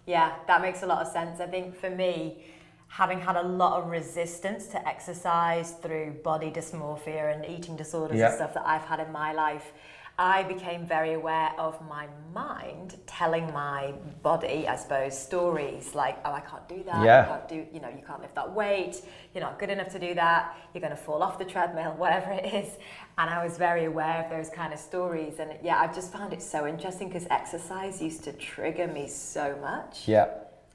Yeah, 0.07 0.35
that 0.47 0.61
makes 0.61 0.83
a 0.83 0.87
lot 0.87 1.05
of 1.05 1.13
sense. 1.13 1.41
I 1.41 1.47
think 1.47 1.75
for 1.75 1.91
me, 1.91 2.45
having 2.89 3.19
had 3.19 3.37
a 3.37 3.43
lot 3.43 3.83
of 3.83 3.89
resistance 3.89 4.67
to 4.67 4.89
exercise 4.89 5.73
through 5.83 6.11
body 6.23 6.51
dysmorphia 6.51 7.35
and 7.35 7.47
eating 7.47 7.77
disorders 7.77 8.19
Yeah. 8.19 8.27
and 8.27 8.35
stuff 8.35 8.55
that 8.55 8.67
I've 8.67 8.85
had 8.85 9.01
in 9.01 9.11
my 9.11 9.33
life, 9.33 9.73
I 10.19 10.43
became 10.43 10.87
very 10.87 11.15
aware 11.15 11.53
of 11.59 11.81
my 11.89 12.07
mind 12.35 12.97
telling 13.07 13.51
my 13.53 13.95
body, 14.23 14.69
I 14.69 14.77
suppose, 14.77 15.19
stories 15.19 15.95
like, 15.95 16.19
oh, 16.25 16.33
I 16.33 16.41
can't 16.41 16.69
do 16.69 16.83
that. 16.85 17.05
Yeah. 17.05 17.23
You 17.23 17.29
can't 17.29 17.49
do, 17.49 17.67
you 17.75 17.81
know, 17.81 17.89
you 17.89 18.03
can't 18.07 18.21
lift 18.21 18.35
that 18.35 18.53
weight. 18.53 19.01
You're 19.35 19.43
not 19.43 19.59
good 19.59 19.71
enough 19.71 19.89
to 19.89 19.99
do 19.99 20.15
that. 20.15 20.55
You're 20.75 20.83
going 20.83 20.91
to 20.91 21.03
fall 21.03 21.23
off 21.23 21.39
the 21.39 21.45
treadmill, 21.47 21.93
whatever 21.97 22.31
it 22.33 22.53
is. 22.53 22.77
And 23.17 23.31
I 23.31 23.43
was 23.43 23.57
very 23.57 23.87
aware 23.87 24.23
of 24.23 24.31
those 24.31 24.51
kind 24.51 24.73
of 24.73 24.79
stories. 24.79 25.39
And 25.39 25.53
yeah, 25.63 25.81
I've 25.81 25.95
just 25.95 26.13
found 26.13 26.33
it 26.33 26.43
so 26.43 26.67
interesting 26.67 27.09
because 27.09 27.27
exercise 27.31 28.03
used 28.03 28.23
to 28.25 28.33
trigger 28.33 28.87
me 28.87 29.09
so 29.09 29.57
much. 29.61 30.07
Yeah, 30.07 30.29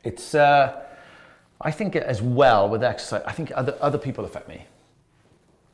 it's. 0.04 0.34
Uh, 0.34 0.84
I 1.60 1.72
think 1.72 1.96
as 1.96 2.22
well 2.22 2.70
with 2.70 2.84
exercise, 2.84 3.24
I 3.26 3.32
think 3.32 3.52
other 3.56 3.76
other 3.82 3.98
people 3.98 4.26
affect 4.26 4.48
me, 4.48 4.66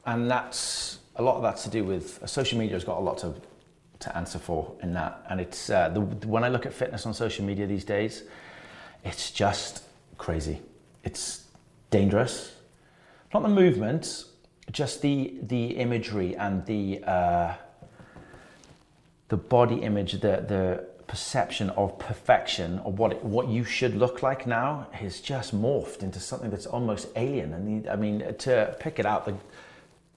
and 0.06 0.32
that's 0.32 1.00
a 1.18 1.22
lot 1.22 1.36
of 1.36 1.42
that's 1.42 1.64
to 1.64 1.70
do 1.70 1.84
with 1.84 2.24
uh, 2.24 2.28
social 2.28 2.58
media 2.58 2.76
has 2.76 2.86
got 2.86 2.98
a 2.98 3.02
lot 3.02 3.18
to 3.20 3.34
to 4.04 4.18
answer 4.18 4.40
for 4.40 4.76
in 4.82 4.94
that, 4.94 5.26
and 5.30 5.40
it's 5.42 5.70
uh, 5.70 5.90
the, 5.90 6.02
when 6.28 6.44
I 6.44 6.50
look 6.50 6.66
at 6.66 6.74
fitness 6.74 7.06
on 7.06 7.14
social 7.14 7.46
media 7.46 7.68
these 7.68 7.86
days, 7.86 8.24
it's 9.04 9.32
just 9.32 9.84
crazy. 10.18 10.62
it's 11.04 11.44
dangerous. 11.90 12.56
Not 13.34 13.44
the 13.44 13.50
movement, 13.50 14.26
just 14.72 15.02
the 15.02 15.36
the 15.44 15.78
imagery 15.78 16.36
and 16.36 16.66
the 16.66 17.04
uh, 17.04 17.54
the 19.30 19.38
body 19.38 19.78
image, 19.78 20.14
the 20.14 20.44
the 20.48 20.86
perception 21.08 21.70
of 21.72 22.00
perfection 22.00 22.80
of 22.80 22.98
what 22.98 23.12
it, 23.12 23.24
what 23.24 23.48
you 23.48 23.64
should 23.64 23.96
look 23.96 24.24
like 24.24 24.48
now 24.48 24.88
has 24.92 25.20
just 25.20 25.54
morphed 25.54 26.02
into 26.02 26.20
something 26.20 26.50
that's 26.50 26.66
almost 26.66 27.08
alien. 27.16 27.54
And 27.54 27.88
I 27.88 27.96
mean, 27.96 28.20
to 28.40 28.76
pick 28.80 29.00
it 29.00 29.06
out, 29.06 29.26
the 29.26 29.36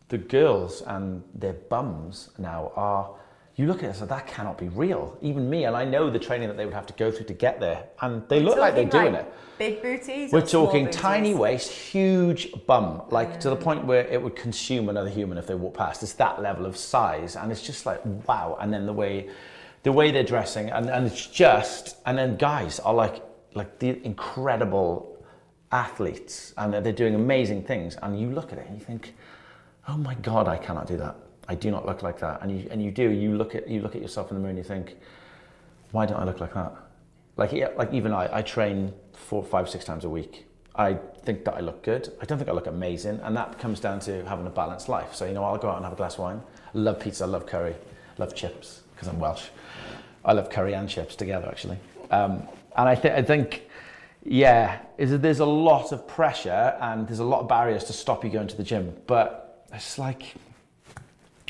the 0.09 0.19
girls 0.19 0.83
and 0.83 1.23
their 1.35 1.55
bums 1.55 2.31
now 2.39 2.73
are 2.77 3.11
you 3.57 3.67
look 3.67 3.79
at 3.79 3.85
it 3.85 3.87
and 3.89 3.97
say, 3.97 4.07
that 4.07 4.27
cannot 4.27 4.59
be 4.59 4.69
real. 4.69 5.17
Even 5.23 5.49
me, 5.49 5.65
and 5.65 5.75
I 5.75 5.85
know 5.85 6.11
the 6.11 6.19
training 6.19 6.49
that 6.49 6.59
they 6.59 6.67
would 6.67 6.75
have 6.75 6.87
to 6.87 6.93
go 6.93 7.11
through 7.11 7.25
to 7.27 7.33
get 7.33 7.59
there, 7.59 7.85
and 8.03 8.23
they 8.29 8.39
We're 8.39 8.45
look 8.45 8.59
like 8.59 8.75
they're 8.75 8.85
doing 8.85 9.15
like 9.15 9.23
it. 9.23 9.35
Big 9.59 9.83
booties. 9.83 10.31
We're 10.31 10.43
talking 10.43 10.85
booties? 10.85 11.01
tiny 11.01 11.35
waist, 11.35 11.71
huge 11.73 12.53
bum, 12.67 13.03
like 13.11 13.41
to 13.41 13.49
the 13.49 13.57
mm. 13.57 13.63
point 13.63 13.87
where 13.87 14.07
it 14.09 14.21
would 14.21 14.37
consume 14.37 14.91
another 14.91 15.09
human 15.09 15.39
if 15.39 15.47
they 15.47 15.55
walk 15.55 15.73
past. 15.73 16.03
It's 16.03 16.13
that 16.15 16.43
level 16.43 16.67
of 16.67 16.77
size, 16.77 17.35
and 17.35 17.51
it's 17.51 17.63
just 17.63 17.87
like 17.87 18.03
wow. 18.29 18.59
And 18.61 18.71
then 18.71 18.85
the 18.85 18.93
way, 18.93 19.31
the 19.85 19.93
way 19.93 20.11
they're 20.11 20.23
dressing, 20.23 20.69
and, 20.69 20.91
and 20.91 21.07
it's 21.07 21.27
just, 21.27 21.97
and 22.05 22.19
then 22.19 22.37
guys 22.37 22.79
are 22.81 22.93
like 22.95 23.23
like 23.55 23.79
the 23.79 24.05
incredible 24.05 25.25
athletes, 25.73 26.53
and 26.59 26.75
they're, 26.75 26.83
they're 26.83 26.93
doing 26.93 27.15
amazing 27.15 27.63
things. 27.63 27.97
And 28.03 28.21
you 28.21 28.31
look 28.31 28.53
at 28.53 28.59
it 28.59 28.67
and 28.69 28.79
you 28.79 28.85
think, 28.85 29.15
oh 29.89 29.97
my 29.97 30.15
god, 30.17 30.47
I 30.47 30.59
cannot 30.59 30.87
do 30.87 30.99
that. 30.99 31.17
I 31.49 31.55
do 31.55 31.71
not 31.71 31.87
look 31.87 32.03
like 32.03 32.19
that. 32.21 32.43
And 32.43 32.51
you 32.51 32.69
and 32.71 32.83
you 32.83 32.91
do. 32.91 33.09
You 33.11 33.37
look 33.37 33.55
at 33.55 33.69
you 33.69 33.81
look 33.81 33.95
at 33.95 34.03
yourself 34.03 34.31
in 34.31 34.37
the 34.37 34.41
mirror 34.41 34.51
and 34.51 34.59
you 34.59 34.65
think, 34.65 34.97
why 35.93 36.07
don't 36.07 36.19
I 36.19 36.25
look 36.25 36.41
like 36.41 36.55
that? 36.55 36.73
Like, 37.37 37.53
like 37.77 37.93
even 37.93 38.13
I, 38.13 38.39
I 38.39 38.43
train 38.43 38.93
four, 39.13 39.45
five, 39.45 39.69
six 39.69 39.85
times 39.85 40.05
a 40.05 40.09
week. 40.09 40.47
I 40.75 40.95
think 41.25 41.45
that 41.45 41.55
I 41.55 41.61
look 41.61 41.83
good. 41.83 42.13
I 42.21 42.27
don't 42.27 42.39
think 42.39 42.51
I 42.51 42.53
look 42.53 42.67
amazing, 42.67 43.21
and 43.23 43.37
that 43.37 43.59
comes 43.59 43.81
down 43.81 44.01
to 44.01 44.25
having 44.27 44.47
a 44.47 44.51
balanced 44.51 44.89
life. 44.89 45.15
So 45.15 45.25
you 45.25 45.33
know, 45.33 45.45
I'll 45.45 45.59
go 45.59 45.71
out 45.71 45.77
and 45.77 45.85
have 45.85 45.93
a 45.93 45.97
glass 45.97 46.15
of 46.15 46.21
wine. 46.21 46.43
I 46.75 46.79
love 46.79 47.01
pizza. 47.01 47.25
I 47.25 47.27
love 47.29 47.47
curry. 47.47 47.75
Love 48.19 48.35
chips 48.35 48.83
because 48.95 49.09
I'm 49.09 49.21
Welsh. 49.21 49.49
I 50.25 50.33
love 50.33 50.51
curry 50.51 50.75
and 50.75 50.89
chips 50.89 51.15
together, 51.15 51.47
actually. 51.49 51.79
Um, 52.11 52.43
and 52.77 52.89
I, 52.89 52.95
th- 52.95 53.15
I 53.15 53.23
think, 53.23 53.69
yeah, 54.25 54.81
is 54.99 55.11
that 55.11 55.23
there's 55.23 55.41
a 55.41 55.47
lot 55.47 55.93
of 55.93 56.09
pressure 56.09 56.77
and 56.81 57.07
there's 57.07 57.21
a 57.21 57.25
lot 57.25 57.41
of 57.41 57.49
barriers 57.49 57.85
to 57.85 57.93
stop 57.93 58.25
you 58.25 58.31
going 58.31 58.49
to 58.49 58.57
the 58.57 58.65
gym. 58.65 58.95
But 59.07 59.65
it's 59.73 59.99
like 59.99 60.35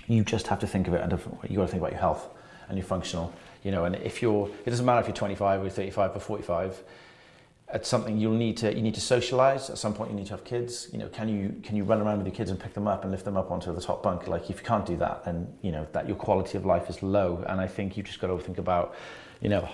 you 0.06 0.24
just 0.24 0.46
have 0.48 0.60
to 0.60 0.66
think 0.66 0.88
of 0.88 0.94
it. 0.94 1.02
And 1.02 1.12
you 1.48 1.56
got 1.56 1.62
to 1.62 1.68
think 1.68 1.80
about 1.80 1.92
your 1.92 2.00
health 2.00 2.28
and 2.68 2.76
your 2.76 2.86
functional. 2.86 3.32
You 3.62 3.72
know, 3.72 3.84
and 3.84 3.96
if 3.96 4.22
you're, 4.22 4.48
it 4.64 4.70
doesn't 4.70 4.86
matter 4.86 5.00
if 5.00 5.06
you're 5.06 5.16
25 5.16 5.64
or 5.64 5.70
35 5.70 6.16
or 6.16 6.20
45. 6.20 6.82
It's 7.74 7.88
something 7.88 8.16
you'll 8.16 8.32
need 8.32 8.56
to 8.58 8.72
you 8.72 8.80
need 8.80 8.94
to 8.94 9.00
socialize. 9.00 9.70
At 9.70 9.78
some 9.78 9.92
point, 9.92 10.12
you 10.12 10.16
need 10.16 10.26
to 10.26 10.34
have 10.34 10.44
kids. 10.44 10.88
You 10.92 11.00
know, 11.00 11.08
can 11.08 11.28
you 11.28 11.60
can 11.64 11.74
you 11.74 11.82
run 11.82 12.00
around 12.00 12.18
with 12.18 12.28
your 12.28 12.36
kids 12.36 12.48
and 12.48 12.60
pick 12.60 12.74
them 12.74 12.86
up 12.86 13.02
and 13.02 13.10
lift 13.10 13.24
them 13.24 13.36
up 13.36 13.50
onto 13.50 13.74
the 13.74 13.80
top 13.80 14.04
bunk? 14.04 14.28
Like, 14.28 14.48
if 14.48 14.60
you 14.60 14.64
can't 14.64 14.86
do 14.86 14.96
that, 14.98 15.24
then 15.24 15.52
you 15.62 15.72
know 15.72 15.84
that 15.90 16.06
your 16.06 16.16
quality 16.16 16.56
of 16.56 16.64
life 16.64 16.88
is 16.88 17.02
low. 17.02 17.44
And 17.48 17.60
I 17.60 17.66
think 17.66 17.96
you've 17.96 18.06
just 18.06 18.20
got 18.20 18.28
to 18.28 18.38
think 18.38 18.58
about, 18.58 18.94
you 19.40 19.48
know, 19.48 19.68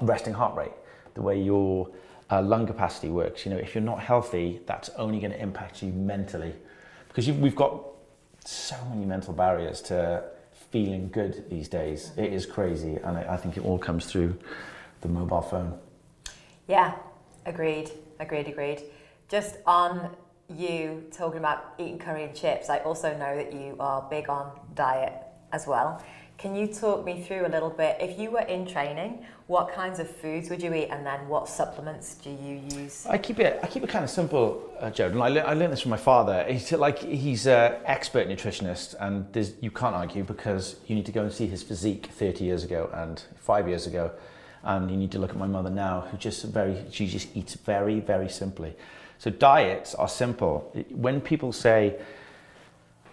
resting 0.00 0.34
heart 0.34 0.56
rate, 0.56 0.72
the 1.14 1.22
way 1.22 1.40
your 1.40 1.88
uh, 2.28 2.42
lung 2.42 2.66
capacity 2.66 3.08
works. 3.08 3.46
You 3.46 3.52
know, 3.52 3.58
if 3.58 3.72
you're 3.72 3.84
not 3.84 4.00
healthy, 4.00 4.60
that's 4.66 4.88
only 4.96 5.20
going 5.20 5.30
to 5.30 5.40
impact 5.40 5.80
you 5.80 5.92
mentally, 5.92 6.54
because 7.06 7.30
we've 7.30 7.54
got 7.54 7.84
so 8.48 8.76
many 8.88 9.04
mental 9.04 9.34
barriers 9.34 9.82
to 9.82 10.24
feeling 10.70 11.10
good 11.10 11.48
these 11.50 11.68
days. 11.68 12.06
Mm-hmm. 12.10 12.20
It 12.20 12.32
is 12.32 12.46
crazy, 12.46 12.96
and 12.96 13.18
I, 13.18 13.34
I 13.34 13.36
think 13.36 13.58
it 13.58 13.64
all 13.64 13.78
comes 13.78 14.06
through 14.06 14.38
the 15.02 15.08
mobile 15.08 15.42
phone. 15.42 15.78
Yeah, 16.66 16.94
agreed, 17.44 17.90
agreed, 18.18 18.48
agreed. 18.48 18.82
Just 19.28 19.56
on 19.66 20.16
you 20.48 21.04
talking 21.12 21.38
about 21.38 21.74
eating 21.78 21.98
curry 21.98 22.24
and 22.24 22.34
chips, 22.34 22.70
I 22.70 22.78
also 22.78 23.12
know 23.18 23.36
that 23.36 23.52
you 23.52 23.76
are 23.78 24.06
big 24.08 24.30
on 24.30 24.50
diet 24.74 25.12
as 25.52 25.66
well. 25.66 26.02
Can 26.38 26.54
you 26.54 26.68
talk 26.68 27.04
me 27.04 27.20
through 27.20 27.46
a 27.46 27.48
little 27.48 27.68
bit? 27.68 27.96
If 28.00 28.16
you 28.16 28.30
were 28.30 28.42
in 28.42 28.64
training, 28.64 29.26
what 29.48 29.72
kinds 29.72 29.98
of 29.98 30.08
foods 30.08 30.48
would 30.50 30.62
you 30.62 30.72
eat, 30.72 30.86
and 30.86 31.04
then 31.04 31.26
what 31.26 31.48
supplements 31.48 32.14
do 32.14 32.30
you 32.30 32.62
use? 32.78 33.04
I 33.06 33.18
keep 33.18 33.40
it. 33.40 33.58
I 33.60 33.66
keep 33.66 33.82
it 33.82 33.88
kind 33.88 34.04
of 34.04 34.10
simple, 34.10 34.72
uh, 34.78 34.88
Jared. 34.90 35.14
And 35.14 35.22
I, 35.22 35.30
le- 35.30 35.40
I 35.40 35.54
learned 35.54 35.72
this 35.72 35.80
from 35.80 35.90
my 35.90 35.96
father. 35.96 36.44
He's 36.48 36.70
like 36.70 37.00
he's 37.00 37.48
an 37.48 37.78
expert 37.84 38.28
nutritionist, 38.28 38.94
and 39.00 39.26
you 39.60 39.72
can't 39.72 39.96
argue 39.96 40.22
because 40.22 40.76
you 40.86 40.94
need 40.94 41.06
to 41.06 41.12
go 41.12 41.22
and 41.22 41.32
see 41.32 41.48
his 41.48 41.64
physique 41.64 42.06
30 42.12 42.44
years 42.44 42.62
ago 42.62 42.88
and 42.94 43.20
five 43.34 43.66
years 43.66 43.88
ago, 43.88 44.12
and 44.62 44.88
you 44.92 44.96
need 44.96 45.10
to 45.10 45.18
look 45.18 45.30
at 45.30 45.36
my 45.36 45.48
mother 45.48 45.70
now, 45.70 46.02
who 46.02 46.16
just 46.18 46.44
very 46.44 46.84
she 46.92 47.08
just 47.08 47.36
eats 47.36 47.54
very 47.54 47.98
very 47.98 48.28
simply. 48.28 48.76
So 49.18 49.32
diets 49.32 49.96
are 49.96 50.08
simple. 50.08 50.72
When 50.90 51.20
people 51.20 51.52
say 51.52 51.96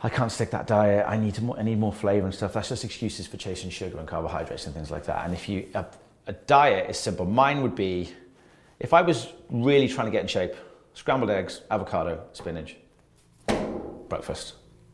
I 0.04 0.10
can't 0.10 0.32
stick 0.32 0.52
that 0.52 0.68
diet. 0.68 1.06
I 1.08 1.18
need 1.18 1.42
more, 1.42 1.58
I 1.58 1.64
need 1.64 1.80
more 1.80 1.94
flavor 1.94 2.26
and 2.26 2.36
stuff. 2.36 2.54
That's 2.54 2.70
just 2.70 2.84
excuses 2.84 3.28
for 3.28 3.38
chasing 3.38 3.70
sugar 3.70 3.98
and 3.98 4.08
carbohydrates 4.08 4.66
and 4.66 4.76
things 4.76 4.92
like 4.92 5.06
that. 5.06 5.26
And 5.26 5.34
if 5.34 5.50
you 5.50 5.68
a, 5.74 5.86
a 6.28 6.34
diet 6.34 6.90
is 6.90 6.98
simple. 6.98 7.26
Mine 7.26 7.62
would 7.62 7.76
be, 7.76 8.12
if 8.80 8.94
I 8.94 9.02
was 9.02 9.32
really 9.50 9.88
trying 9.88 10.08
to 10.08 10.12
get 10.12 10.22
in 10.22 10.28
shape, 10.28 10.54
scrambled 10.94 11.30
eggs, 11.30 11.62
avocado, 11.70 12.24
spinach. 12.34 12.76
Breakfast, 14.10 14.54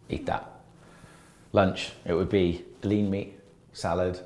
eat 0.10 0.26
that. 0.26 0.50
Lunch, 1.54 1.92
it 2.06 2.14
would 2.14 2.30
be 2.30 2.66
lean 2.84 3.10
meat, 3.10 3.40
salad. 3.74 4.20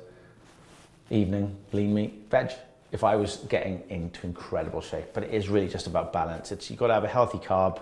Evening, 1.10 1.56
lean 1.72 1.94
meat, 1.94 2.26
veg. 2.30 2.52
If 2.92 3.04
I 3.04 3.16
was 3.16 3.36
getting 3.48 3.82
into 3.88 4.26
incredible 4.26 4.80
shape, 4.80 5.06
but 5.12 5.22
it 5.24 5.30
is 5.32 5.48
really 5.48 5.68
just 5.68 5.86
about 5.86 6.12
balance. 6.12 6.50
It's 6.50 6.70
you've 6.70 6.78
got 6.78 6.88
to 6.88 6.94
have 6.94 7.04
a 7.04 7.08
healthy 7.08 7.38
carb, 7.38 7.80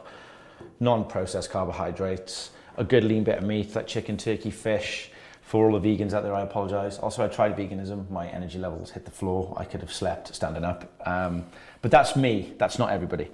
non-processed 0.80 1.50
carbohydrates 1.50 2.50
a 2.76 2.84
good 2.84 3.04
lean 3.04 3.24
bit 3.24 3.38
of 3.38 3.44
meat 3.44 3.74
like 3.74 3.86
chicken, 3.86 4.16
turkey, 4.16 4.50
fish. 4.50 5.10
For 5.42 5.66
all 5.70 5.78
the 5.78 5.96
vegans 5.96 6.14
out 6.14 6.22
there, 6.22 6.34
I 6.34 6.40
apologise. 6.40 6.98
Also, 6.98 7.22
I 7.22 7.28
tried 7.28 7.54
veganism. 7.54 8.08
My 8.10 8.26
energy 8.28 8.58
levels 8.58 8.90
hit 8.90 9.04
the 9.04 9.10
floor. 9.10 9.54
I 9.58 9.64
could 9.64 9.80
have 9.82 9.92
slept 9.92 10.34
standing 10.34 10.64
up. 10.64 10.90
Um, 11.06 11.44
but 11.82 11.90
that's 11.90 12.16
me. 12.16 12.54
That's 12.56 12.78
not 12.78 12.90
everybody. 12.90 13.28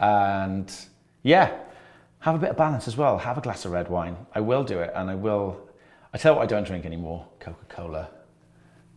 And 0.00 0.70
yeah, 1.22 1.56
have 2.18 2.34
a 2.34 2.38
bit 2.38 2.50
of 2.50 2.56
balance 2.56 2.88
as 2.88 2.96
well. 2.96 3.16
Have 3.16 3.38
a 3.38 3.40
glass 3.40 3.64
of 3.64 3.70
red 3.70 3.88
wine. 3.88 4.16
I 4.34 4.40
will 4.40 4.64
do 4.64 4.80
it, 4.80 4.90
and 4.94 5.08
I 5.08 5.14
will. 5.14 5.60
I 6.12 6.18
tell 6.18 6.32
you 6.32 6.38
what, 6.38 6.42
I 6.42 6.46
don't 6.46 6.64
drink 6.66 6.84
anymore. 6.84 7.26
Coca 7.38 7.64
Cola. 7.68 8.10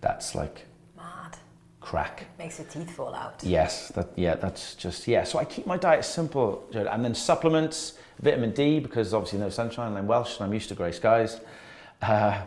That's 0.02 0.36
like 0.36 0.66
Mad. 0.98 1.38
crack. 1.80 2.26
Makes 2.38 2.60
your 2.60 2.68
teeth 2.68 2.92
fall 2.92 3.14
out. 3.14 3.44
Yes, 3.44 3.90
that, 3.90 4.10
yeah, 4.16 4.36
that's 4.36 4.76
just, 4.76 5.08
yeah. 5.08 5.24
So 5.24 5.40
I 5.40 5.46
keep 5.46 5.66
my 5.66 5.78
diet 5.78 6.04
simple, 6.04 6.68
and 6.74 7.06
then 7.06 7.16
supplements, 7.16 7.98
vitamin 8.20 8.52
D, 8.52 8.80
because 8.80 9.14
obviously 9.14 9.40
no 9.40 9.50
sunshine, 9.50 9.90
and 9.90 9.98
I'm 9.98 10.08
Welsh, 10.08 10.38
and 10.38 10.46
I'm 10.46 10.54
used 10.54 10.70
to 10.70 10.76
grey 10.76 10.92
skies. 10.92 11.40
Uh, 12.02 12.42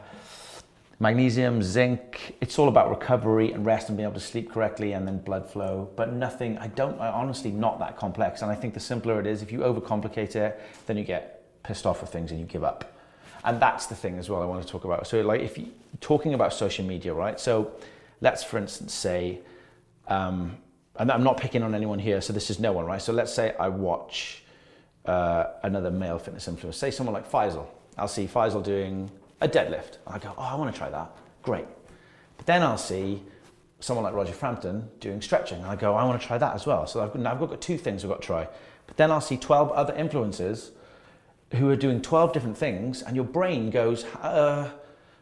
magnesium, 1.00 1.62
zinc, 1.62 2.36
it's 2.40 2.58
all 2.58 2.68
about 2.68 2.90
recovery 2.90 3.52
and 3.52 3.64
rest 3.64 3.88
and 3.88 3.96
being 3.96 4.08
able 4.08 4.18
to 4.18 4.26
sleep 4.26 4.50
correctly 4.50 4.92
and 4.92 5.06
then 5.06 5.18
blood 5.18 5.48
flow, 5.48 5.88
but 5.96 6.12
nothing, 6.12 6.58
I 6.58 6.66
don't, 6.68 7.00
I 7.00 7.08
honestly, 7.08 7.50
not 7.50 7.78
that 7.78 7.96
complex. 7.96 8.42
And 8.42 8.50
I 8.50 8.54
think 8.54 8.74
the 8.74 8.80
simpler 8.80 9.20
it 9.20 9.26
is, 9.26 9.42
if 9.42 9.52
you 9.52 9.60
overcomplicate 9.60 10.34
it, 10.34 10.60
then 10.86 10.96
you 10.96 11.04
get 11.04 11.62
pissed 11.62 11.86
off 11.86 12.00
with 12.00 12.10
things 12.10 12.30
and 12.32 12.40
you 12.40 12.46
give 12.46 12.64
up. 12.64 12.98
And 13.44 13.60
that's 13.60 13.86
the 13.86 13.94
thing 13.94 14.18
as 14.18 14.28
well 14.28 14.42
I 14.42 14.46
want 14.46 14.62
to 14.62 14.68
talk 14.68 14.84
about. 14.84 15.06
So 15.06 15.20
like 15.20 15.40
if 15.40 15.56
you, 15.56 15.68
talking 16.00 16.34
about 16.34 16.52
social 16.52 16.84
media, 16.84 17.14
right? 17.14 17.38
So 17.38 17.72
let's 18.20 18.42
for 18.42 18.58
instance 18.58 18.92
say, 18.92 19.38
um, 20.08 20.56
and 20.96 21.12
I'm 21.12 21.22
not 21.22 21.36
picking 21.36 21.62
on 21.62 21.76
anyone 21.76 22.00
here, 22.00 22.20
so 22.20 22.32
this 22.32 22.50
is 22.50 22.58
no 22.58 22.72
one, 22.72 22.84
right? 22.84 23.00
So 23.00 23.12
let's 23.12 23.32
say 23.32 23.54
I 23.60 23.68
watch 23.68 24.42
uh, 25.08 25.54
another 25.62 25.90
male 25.90 26.18
fitness 26.18 26.46
influencer, 26.46 26.74
say 26.74 26.90
someone 26.90 27.14
like 27.14 27.30
Faisal. 27.30 27.66
I'll 27.96 28.08
see 28.08 28.26
Faisal 28.26 28.62
doing 28.62 29.10
a 29.40 29.48
deadlift. 29.48 29.96
I 30.06 30.18
go, 30.18 30.34
oh, 30.36 30.42
I 30.42 30.54
want 30.54 30.72
to 30.72 30.78
try 30.78 30.90
that. 30.90 31.10
Great. 31.42 31.66
But 32.36 32.46
then 32.46 32.62
I'll 32.62 32.78
see 32.78 33.22
someone 33.80 34.04
like 34.04 34.14
Roger 34.14 34.32
Frampton 34.34 34.88
doing 35.00 35.22
stretching. 35.22 35.64
I 35.64 35.76
go, 35.76 35.94
I 35.94 36.04
want 36.04 36.20
to 36.20 36.26
try 36.26 36.36
that 36.36 36.54
as 36.54 36.66
well. 36.66 36.86
So 36.86 37.02
I've, 37.02 37.14
now 37.14 37.32
I've 37.32 37.40
got 37.40 37.60
two 37.60 37.78
things 37.78 38.04
I've 38.04 38.10
got 38.10 38.20
to 38.20 38.26
try. 38.26 38.48
But 38.86 38.96
then 38.96 39.10
I'll 39.10 39.20
see 39.20 39.36
12 39.36 39.72
other 39.72 39.94
influencers 39.94 40.70
who 41.54 41.70
are 41.70 41.76
doing 41.76 42.02
12 42.02 42.32
different 42.32 42.58
things, 42.58 43.00
and 43.00 43.16
your 43.16 43.24
brain 43.24 43.70
goes, 43.70 44.04
uh, 44.16 44.70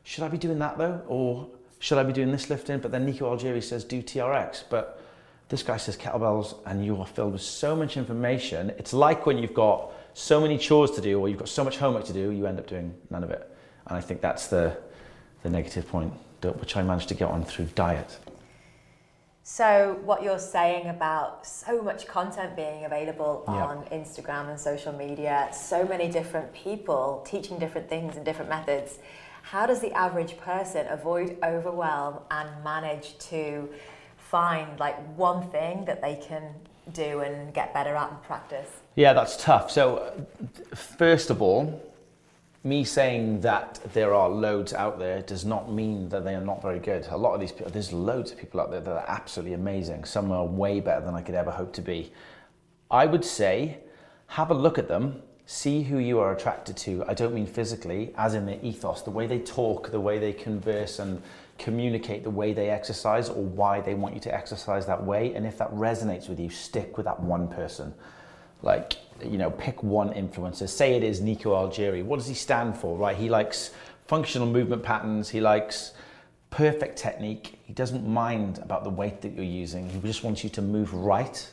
should 0.03 0.25
I 0.25 0.29
be 0.29 0.39
doing 0.39 0.59
that 0.59 0.79
though? 0.79 1.03
Or 1.07 1.49
should 1.79 1.99
I 1.99 2.03
be 2.03 2.13
doing 2.13 2.33
this 2.33 2.51
lifting? 2.51 2.81
But 2.81 2.91
then 2.91 3.07
Niko 3.07 3.21
Algieri 3.23 3.63
says, 3.63 3.85
do 3.85 4.03
TRX. 4.03 4.65
But 4.69 5.01
this 5.49 5.63
guy 5.63 5.77
says 5.77 5.97
kettlebells, 5.97 6.57
and 6.67 6.85
you 6.85 6.97
are 7.01 7.07
filled 7.07 7.33
with 7.33 7.43
so 7.43 7.77
much 7.77 7.97
information. 7.97 8.71
It's 8.79 8.93
like 8.93 9.27
when 9.27 9.39
you've 9.39 9.55
got 9.55 9.93
so 10.15 10.41
many 10.41 10.59
chores 10.59 10.91
to 10.93 11.01
do, 11.01 11.21
or 11.21 11.29
you've 11.29 11.39
got 11.39 11.49
so 11.49 11.63
much 11.63 11.77
homework 11.79 12.05
to 12.07 12.13
do, 12.13 12.31
you 12.31 12.47
end 12.47 12.59
up 12.59 12.67
doing 12.67 12.95
none 13.11 13.23
of 13.23 13.31
it. 13.31 13.49
And 13.87 13.97
I 13.97 14.01
think 14.01 14.21
that's 14.21 14.49
the, 14.49 14.77
the 15.43 15.51
negative 15.51 15.87
point, 15.89 16.13
that, 16.41 16.59
which 16.59 16.77
I 16.77 16.83
managed 16.83 17.09
to 17.09 17.15
get 17.15 17.29
on 17.31 17.45
through 17.45 17.67
diet. 17.77 18.19
So, 19.45 20.01
what 20.05 20.25
you're 20.25 20.41
saying 20.41 20.89
about 20.89 21.47
so 21.47 21.81
much 21.81 22.09
content 22.09 22.57
being 22.57 22.85
available 22.85 23.45
Yeah. 23.47 23.67
on 23.67 23.85
Instagram 23.93 24.49
and 24.49 24.59
social 24.59 24.93
media, 24.93 25.49
so 25.53 25.85
many 25.85 26.11
different 26.11 26.53
people 26.53 27.23
teaching 27.25 27.57
different 27.61 27.89
things 27.89 28.17
and 28.17 28.25
different 28.25 28.51
methods, 28.51 28.99
how 29.43 29.65
does 29.65 29.79
the 29.79 29.93
average 29.93 30.37
person 30.39 30.89
avoid 30.89 31.37
overwhelm 31.45 32.19
and 32.33 32.49
manage 32.65 33.17
to 33.19 33.69
find 34.31 34.79
like 34.79 34.97
one 35.17 35.49
thing 35.51 35.85
that 35.85 36.01
they 36.03 36.17
can 36.17 36.43
do 36.93 37.21
and 37.21 37.53
get 37.53 37.73
better 37.75 37.95
at 37.95 38.11
and 38.11 38.23
practice? 38.23 38.69
Yeah, 38.95 39.13
that's 39.13 39.43
tough. 39.43 39.71
So, 39.71 40.27
first 40.75 41.31
of 41.31 41.43
all, 41.43 41.83
me 42.65 42.83
saying 42.83 43.41
that 43.43 43.79
there 43.93 44.15
are 44.15 44.29
loads 44.29 44.73
out 44.73 44.99
there 44.99 45.23
does 45.23 45.45
not 45.45 45.71
mean 45.71 46.09
that 46.09 46.25
they 46.25 46.35
are 46.35 46.41
not 46.41 46.61
very 46.61 46.81
good. 46.81 47.07
A 47.11 47.17
lot 47.17 47.35
of 47.35 47.41
these 47.41 47.53
people, 47.53 47.71
there's 47.71 47.93
loads 47.93 48.33
of 48.33 48.39
people 48.39 48.61
out 48.61 48.71
there 48.71 48.81
that 48.81 48.91
are 48.91 49.05
absolutely 49.07 49.55
amazing. 49.55 50.05
Some 50.05 50.33
are 50.33 50.45
way 50.45 50.81
better 50.81 51.05
than 51.05 51.15
I 51.15 51.23
could 51.23 51.37
ever 51.37 51.53
hope 51.53 51.73
to 51.75 51.83
be. 51.83 52.13
I 52.91 53.07
would 53.07 53.25
say, 53.25 53.79
have 54.29 54.51
a 54.51 54.55
look 54.55 54.79
at 54.79 54.89
them, 54.89 55.23
see 55.47 55.85
who 55.85 55.99
you 55.99 56.19
are 56.19 56.33
attracted 56.33 56.77
to. 56.79 57.05
I 57.07 57.15
don't 57.15 57.35
mean 57.35 57.47
physically, 57.47 58.13
as 58.17 58.35
in 58.35 58.47
their 58.47 58.59
ethos, 58.63 59.03
the 59.03 59.11
way 59.11 59.29
they 59.29 59.39
talk, 59.39 59.93
the 59.93 60.01
way 60.01 60.19
they 60.19 60.33
converse 60.33 60.99
and 60.99 61.23
communicate, 61.59 62.23
the 62.23 62.31
way 62.31 62.53
they 62.53 62.71
exercise, 62.71 63.29
or 63.29 63.43
why 63.43 63.81
they 63.81 63.95
want 63.95 64.15
you 64.15 64.21
to 64.21 64.35
exercise 64.35 64.87
that 64.87 65.03
way. 65.03 65.35
And 65.35 65.47
if 65.47 65.59
that 65.59 65.71
resonates 65.73 66.29
with 66.29 66.39
you, 66.39 66.51
stick 66.51 66.97
with 66.97 67.07
that 67.07 67.21
one 67.21 67.49
person. 67.49 67.95
Like, 68.63 68.95
you 69.25 69.39
know, 69.39 69.51
pick 69.51 69.83
one 69.83 70.11
influencer. 70.11 70.69
Say 70.69 70.95
it 70.95 71.03
is 71.03 71.21
Niko 71.21 71.47
Algieri. 71.47 72.05
What 72.05 72.19
does 72.19 72.29
he 72.29 72.35
stand 72.35 72.77
for, 72.77 72.97
right? 72.97 73.17
He 73.17 73.29
likes 73.29 73.71
functional 74.07 74.47
movement 74.47 74.83
patterns. 74.83 75.29
He 75.29 75.41
likes 75.41 75.93
perfect 76.51 76.97
technique. 76.97 77.59
He 77.65 77.73
doesn't 77.73 78.07
mind 78.07 78.59
about 78.59 78.85
the 78.85 78.91
weight 78.91 79.21
that 79.23 79.33
you're 79.33 79.45
using. 79.45 79.89
He 79.89 80.01
just 80.01 80.25
wants 80.25 80.43
you 80.45 80.51
to 80.51 80.63
move 80.63 80.93
right. 80.95 81.51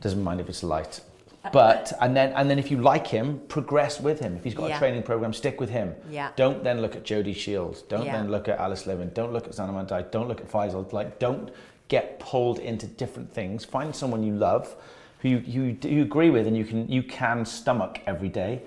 Doesn't 0.00 0.22
mind 0.22 0.40
if 0.40 0.48
it's 0.48 0.62
light. 0.62 1.00
Uh, 1.44 1.50
but 1.52 1.92
and 2.00 2.16
then 2.16 2.32
and 2.32 2.50
then 2.50 2.58
if 2.58 2.70
you 2.70 2.78
like 2.80 3.06
him, 3.06 3.40
progress 3.48 4.00
with 4.00 4.18
him. 4.20 4.36
If 4.36 4.44
he's 4.44 4.54
got 4.54 4.68
Yeah. 4.70 4.76
a 4.76 4.78
training 4.78 5.02
program, 5.04 5.32
stick 5.32 5.60
with 5.60 5.70
him. 5.70 5.94
Yeah. 6.10 6.30
Don't 6.36 6.64
then 6.64 6.80
look 6.82 6.96
at 6.96 7.04
Jody 7.04 7.32
Shields. 7.32 7.82
Don't 7.82 8.04
Yeah. 8.06 8.12
then 8.18 8.30
look 8.30 8.48
at 8.48 8.58
Alice 8.58 8.86
Levin. 8.86 9.10
Don't 9.14 9.32
look 9.32 9.46
at 9.46 9.54
Sana 9.54 9.72
Mandai. 9.72 10.10
Don't 10.10 10.28
look 10.28 10.40
at 10.40 10.50
Faisal. 10.50 10.92
Like 10.92 11.18
don't 11.18 11.50
get 11.88 12.18
pulled 12.18 12.58
into 12.58 12.86
different 12.86 13.32
things. 13.32 13.64
Find 13.64 13.94
someone 13.94 14.22
you 14.22 14.34
love, 14.34 14.74
who 15.20 15.28
you, 15.28 15.38
you, 15.46 15.78
you 15.82 16.02
agree 16.02 16.30
with, 16.30 16.46
and 16.46 16.56
you 16.56 16.64
can 16.64 16.88
you 16.88 17.02
can 17.02 17.44
stomach 17.44 18.00
every 18.06 18.28
day, 18.28 18.62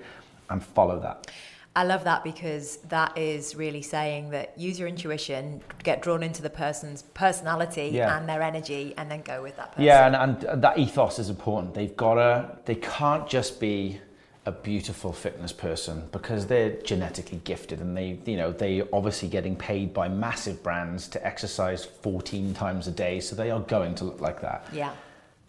and 0.50 0.62
follow 0.62 0.98
that. 1.00 1.30
I 1.74 1.84
love 1.84 2.04
that 2.04 2.22
because 2.22 2.76
that 2.88 3.16
is 3.16 3.54
really 3.54 3.80
saying 3.80 4.30
that 4.30 4.58
use 4.58 4.78
your 4.78 4.88
intuition, 4.88 5.62
get 5.82 6.02
drawn 6.02 6.22
into 6.22 6.42
the 6.42 6.50
person's 6.50 7.02
personality 7.14 7.90
Yeah. 7.94 8.16
and 8.16 8.28
their 8.28 8.42
energy, 8.42 8.92
and 8.98 9.10
then 9.10 9.22
go 9.22 9.42
with 9.42 9.56
that 9.56 9.72
person. 9.72 9.84
Yeah, 9.84 10.06
and, 10.06 10.44
and 10.44 10.62
that 10.62 10.78
ethos 10.78 11.18
is 11.18 11.30
important. 11.30 11.72
They've 11.74 11.96
got 11.96 12.14
to, 12.14 12.58
they 12.66 12.74
can't 12.74 13.26
just 13.26 13.58
be 13.58 14.00
a 14.44 14.52
beautiful 14.52 15.12
fitness 15.12 15.52
person 15.52 16.08
because 16.10 16.46
they're 16.46 16.72
genetically 16.82 17.40
gifted 17.44 17.80
and 17.80 17.96
they, 17.96 18.18
you 18.26 18.36
know, 18.36 18.50
they 18.50 18.82
obviously 18.92 19.28
getting 19.28 19.54
paid 19.54 19.94
by 19.94 20.08
massive 20.08 20.62
brands 20.64 21.06
to 21.08 21.24
exercise 21.24 21.84
14 21.84 22.52
times 22.52 22.88
a 22.88 22.90
day. 22.90 23.20
So 23.20 23.36
they 23.36 23.50
are 23.52 23.60
going 23.60 23.94
to 23.96 24.04
look 24.04 24.20
like 24.20 24.40
that. 24.40 24.66
Yeah. 24.72 24.92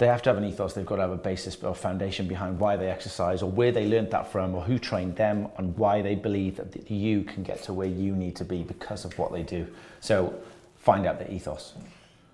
They 0.03 0.09
have 0.09 0.21
to 0.23 0.31
have 0.31 0.37
an 0.37 0.43
ethos. 0.43 0.73
They've 0.73 0.85
got 0.85 0.97
to 0.97 1.03
have 1.03 1.11
a 1.11 1.15
basis 1.15 1.55
or 1.63 1.73
foundation 1.73 2.27
behind 2.27 2.59
why 2.59 2.75
they 2.75 2.89
exercise 2.89 3.41
or 3.41 3.49
where 3.49 3.71
they 3.71 3.85
learned 3.85 4.11
that 4.11 4.29
from 4.29 4.53
or 4.53 4.61
who 4.61 4.77
trained 4.77 5.15
them 5.15 5.47
and 5.57 5.77
why 5.77 6.01
they 6.01 6.13
believe 6.13 6.57
that 6.57 6.91
you 6.91 7.23
can 7.23 7.41
get 7.41 7.63
to 7.63 7.73
where 7.73 7.87
you 7.87 8.13
need 8.13 8.35
to 8.35 8.43
be 8.43 8.63
because 8.63 9.05
of 9.05 9.17
what 9.17 9.31
they 9.31 9.43
do. 9.43 9.65
So 10.01 10.37
find 10.75 11.05
out 11.05 11.19
their 11.19 11.31
ethos. 11.31 11.75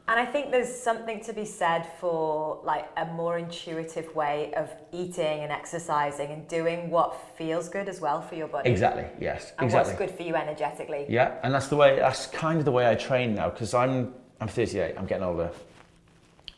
And 0.07 0.20
I 0.20 0.26
think 0.26 0.49
there's 0.49 0.74
something 0.74 1.24
to 1.26 1.32
be 1.32 1.45
said 1.45 1.88
for 1.99 2.59
like 2.63 2.89
a 2.97 3.05
more 3.05 3.38
intuitive 3.38 4.15
way 4.15 4.51
of 4.55 4.72
eating 4.91 5.41
and 5.41 5.51
exercising 5.51 6.32
and 6.32 6.47
doing 6.47 6.89
what 6.89 7.15
feels 7.38 7.70
good 7.70 7.88
as 7.88 8.01
well 8.01 8.20
for 8.20 8.34
your 8.34 8.47
body. 8.47 8.72
Exactly. 8.72 9.05
Yes. 9.22 9.53
And 9.59 9.65
exactly. 9.65 9.93
what's 9.93 9.99
good 9.99 10.17
for 10.17 10.24
you 10.24 10.36
energetically. 10.36 11.05
Yeah, 11.07 11.36
and 11.43 11.53
that's 11.53 11.67
the 11.67 11.76
way. 11.76 11.97
That's 11.97 12.26
kind 12.26 12.57
of 12.57 12.65
the 12.65 12.72
way 12.72 12.89
I 12.89 12.95
train 12.95 13.36
now 13.36 13.51
because 13.51 13.76
I'm 13.76 14.15
I'm 14.41 14.47
38. 14.47 14.95
I'm 14.97 15.05
getting 15.05 15.24
older. 15.24 15.51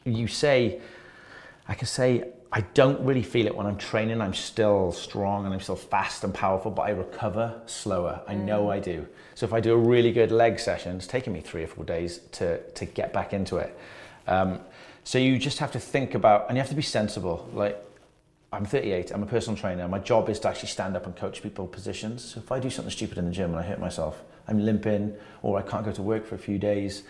You 0.05 0.27
say, 0.27 0.79
I 1.71 1.73
can 1.73 1.87
say 1.87 2.25
I 2.51 2.59
don't 2.73 2.99
really 2.99 3.23
feel 3.23 3.47
it 3.47 3.55
when 3.55 3.65
I'm 3.65 3.77
training. 3.77 4.19
I'm 4.19 4.33
still 4.33 4.91
strong 4.91 5.45
and 5.45 5.53
I'm 5.53 5.61
still 5.61 5.77
fast 5.77 6.25
and 6.25 6.33
powerful, 6.33 6.69
but 6.69 6.81
I 6.81 6.89
recover 6.89 7.61
slower. 7.65 8.21
I 8.27 8.35
know 8.35 8.69
I 8.69 8.79
do. 8.79 9.07
So 9.35 9.45
if 9.45 9.53
I 9.53 9.61
do 9.61 9.71
a 9.71 9.77
really 9.77 10.11
good 10.11 10.33
leg 10.33 10.59
session, 10.59 10.97
it's 10.97 11.07
taking 11.07 11.31
me 11.31 11.39
three 11.39 11.63
or 11.63 11.67
four 11.67 11.85
days 11.85 12.19
to 12.33 12.61
to 12.71 12.83
get 12.83 13.13
back 13.13 13.31
into 13.31 13.55
it. 13.55 13.79
Um, 14.27 14.59
so 15.05 15.17
you 15.17 15.39
just 15.39 15.59
have 15.59 15.71
to 15.71 15.79
think 15.79 16.13
about, 16.13 16.49
and 16.49 16.57
you 16.57 16.59
have 16.59 16.69
to 16.69 16.75
be 16.75 16.81
sensible. 16.81 17.49
Like 17.53 17.81
I'm 18.51 18.65
38, 18.65 19.11
I'm 19.11 19.23
a 19.23 19.25
personal 19.25 19.57
trainer. 19.57 19.87
My 19.87 19.99
job 19.99 20.29
is 20.29 20.39
to 20.41 20.49
actually 20.49 20.67
stand 20.67 20.97
up 20.97 21.05
and 21.05 21.15
coach 21.15 21.41
people 21.41 21.67
positions. 21.67 22.21
So 22.21 22.41
if 22.41 22.51
I 22.51 22.59
do 22.59 22.69
something 22.69 22.91
stupid 22.91 23.17
in 23.17 23.27
the 23.27 23.31
gym 23.31 23.51
and 23.51 23.59
I 23.59 23.63
hurt 23.63 23.79
myself, 23.79 24.21
I'm 24.49 24.59
limping 24.59 25.15
or 25.41 25.57
I 25.57 25.61
can't 25.61 25.85
go 25.85 25.93
to 25.93 26.01
work 26.01 26.25
for 26.25 26.35
a 26.35 26.43
few 26.49 26.57
days, 26.57 27.03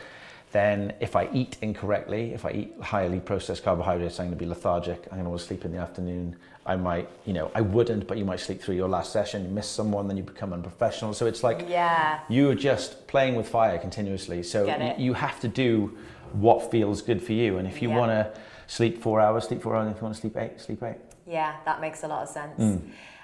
then 0.52 0.94
if 1.00 1.16
I 1.16 1.30
eat 1.32 1.58
incorrectly, 1.62 2.34
if 2.34 2.46
I 2.46 2.52
eat 2.52 2.74
highly 2.82 3.20
processed 3.20 3.64
carbohydrates, 3.64 4.20
I'm 4.20 4.28
going 4.28 4.38
to 4.38 4.44
be 4.44 4.50
lethargic. 4.50 5.00
I'm 5.06 5.12
going 5.18 5.24
to 5.24 5.30
want 5.30 5.42
to 5.42 5.48
sleep 5.48 5.64
in 5.66 5.72
the 5.72 5.78
afternoon. 5.78 6.36
I 6.66 6.76
might, 6.76 7.10
you 7.26 7.34
know, 7.34 7.52
I 7.56 7.62
wouldn't, 7.62 8.08
but 8.08 8.18
you 8.18 8.26
might 8.26 8.40
sleep 8.40 8.62
through 8.62 8.76
your 8.76 8.88
last 8.90 9.12
session, 9.12 9.44
you 9.44 9.50
miss 9.50 9.68
someone, 9.68 10.08
then 10.08 10.18
you 10.18 10.24
become 10.24 10.54
unprofessional. 10.54 11.14
So 11.14 11.26
it's 11.26 11.44
like 11.44 11.66
Yeah. 11.68 12.20
you 12.30 12.50
are 12.52 12.56
just 12.56 13.08
playing 13.08 13.36
with 13.36 13.48
fire 13.48 13.78
continuously. 13.80 14.44
So 14.44 14.68
y- 14.68 14.96
you 14.98 15.14
have 15.14 15.40
to 15.40 15.48
do 15.48 15.98
what 16.34 16.70
feels 16.70 17.02
good 17.02 17.22
for 17.24 17.34
you. 17.34 17.58
And 17.58 17.68
if 17.68 17.82
you 17.82 17.90
Yeah. 17.90 17.98
want 17.98 18.12
to 18.12 18.40
sleep 18.68 19.02
four 19.02 19.20
hours, 19.20 19.46
sleep 19.48 19.62
four 19.62 19.76
hours. 19.76 19.88
And 19.88 19.96
if 19.96 20.02
you 20.02 20.04
want 20.06 20.16
to 20.16 20.22
sleep 20.22 20.38
eight, 20.38 20.60
sleep 20.62 20.84
eight. 20.84 20.98
Yeah, 21.26 21.54
that 21.66 21.82
makes 21.82 22.04
a 22.04 22.08
lot 22.08 22.24
of 22.24 22.30
sense. 22.30 22.60
Mm. 22.60 22.82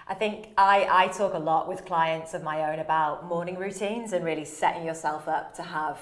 I 0.08 0.14
think 0.14 0.48
I, 0.58 0.88
I 0.90 1.08
talk 1.10 1.34
a 1.34 1.40
lot 1.40 1.68
with 1.68 1.86
clients 1.86 2.34
of 2.34 2.42
my 2.42 2.72
own 2.72 2.80
about 2.80 3.26
morning 3.26 3.58
routines 3.58 4.14
and 4.14 4.24
really 4.26 4.46
setting 4.46 4.86
yourself 4.86 5.28
up 5.28 5.54
to 5.56 5.62
have 5.64 6.00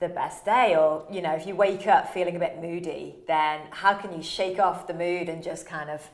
the 0.00 0.08
best 0.08 0.44
day. 0.44 0.74
Or, 0.76 1.06
you 1.10 1.22
know, 1.22 1.34
if 1.34 1.46
you 1.46 1.54
wake 1.54 1.86
up 1.86 2.12
feeling 2.12 2.36
a 2.36 2.38
bit 2.38 2.60
moody, 2.60 3.16
then 3.28 3.60
how 3.70 3.94
can 3.94 4.12
you 4.12 4.22
shake 4.22 4.58
off 4.58 4.86
the 4.86 4.94
mood 4.94 5.28
and 5.28 5.42
just 5.42 5.66
kind 5.66 5.90
of 5.90 6.08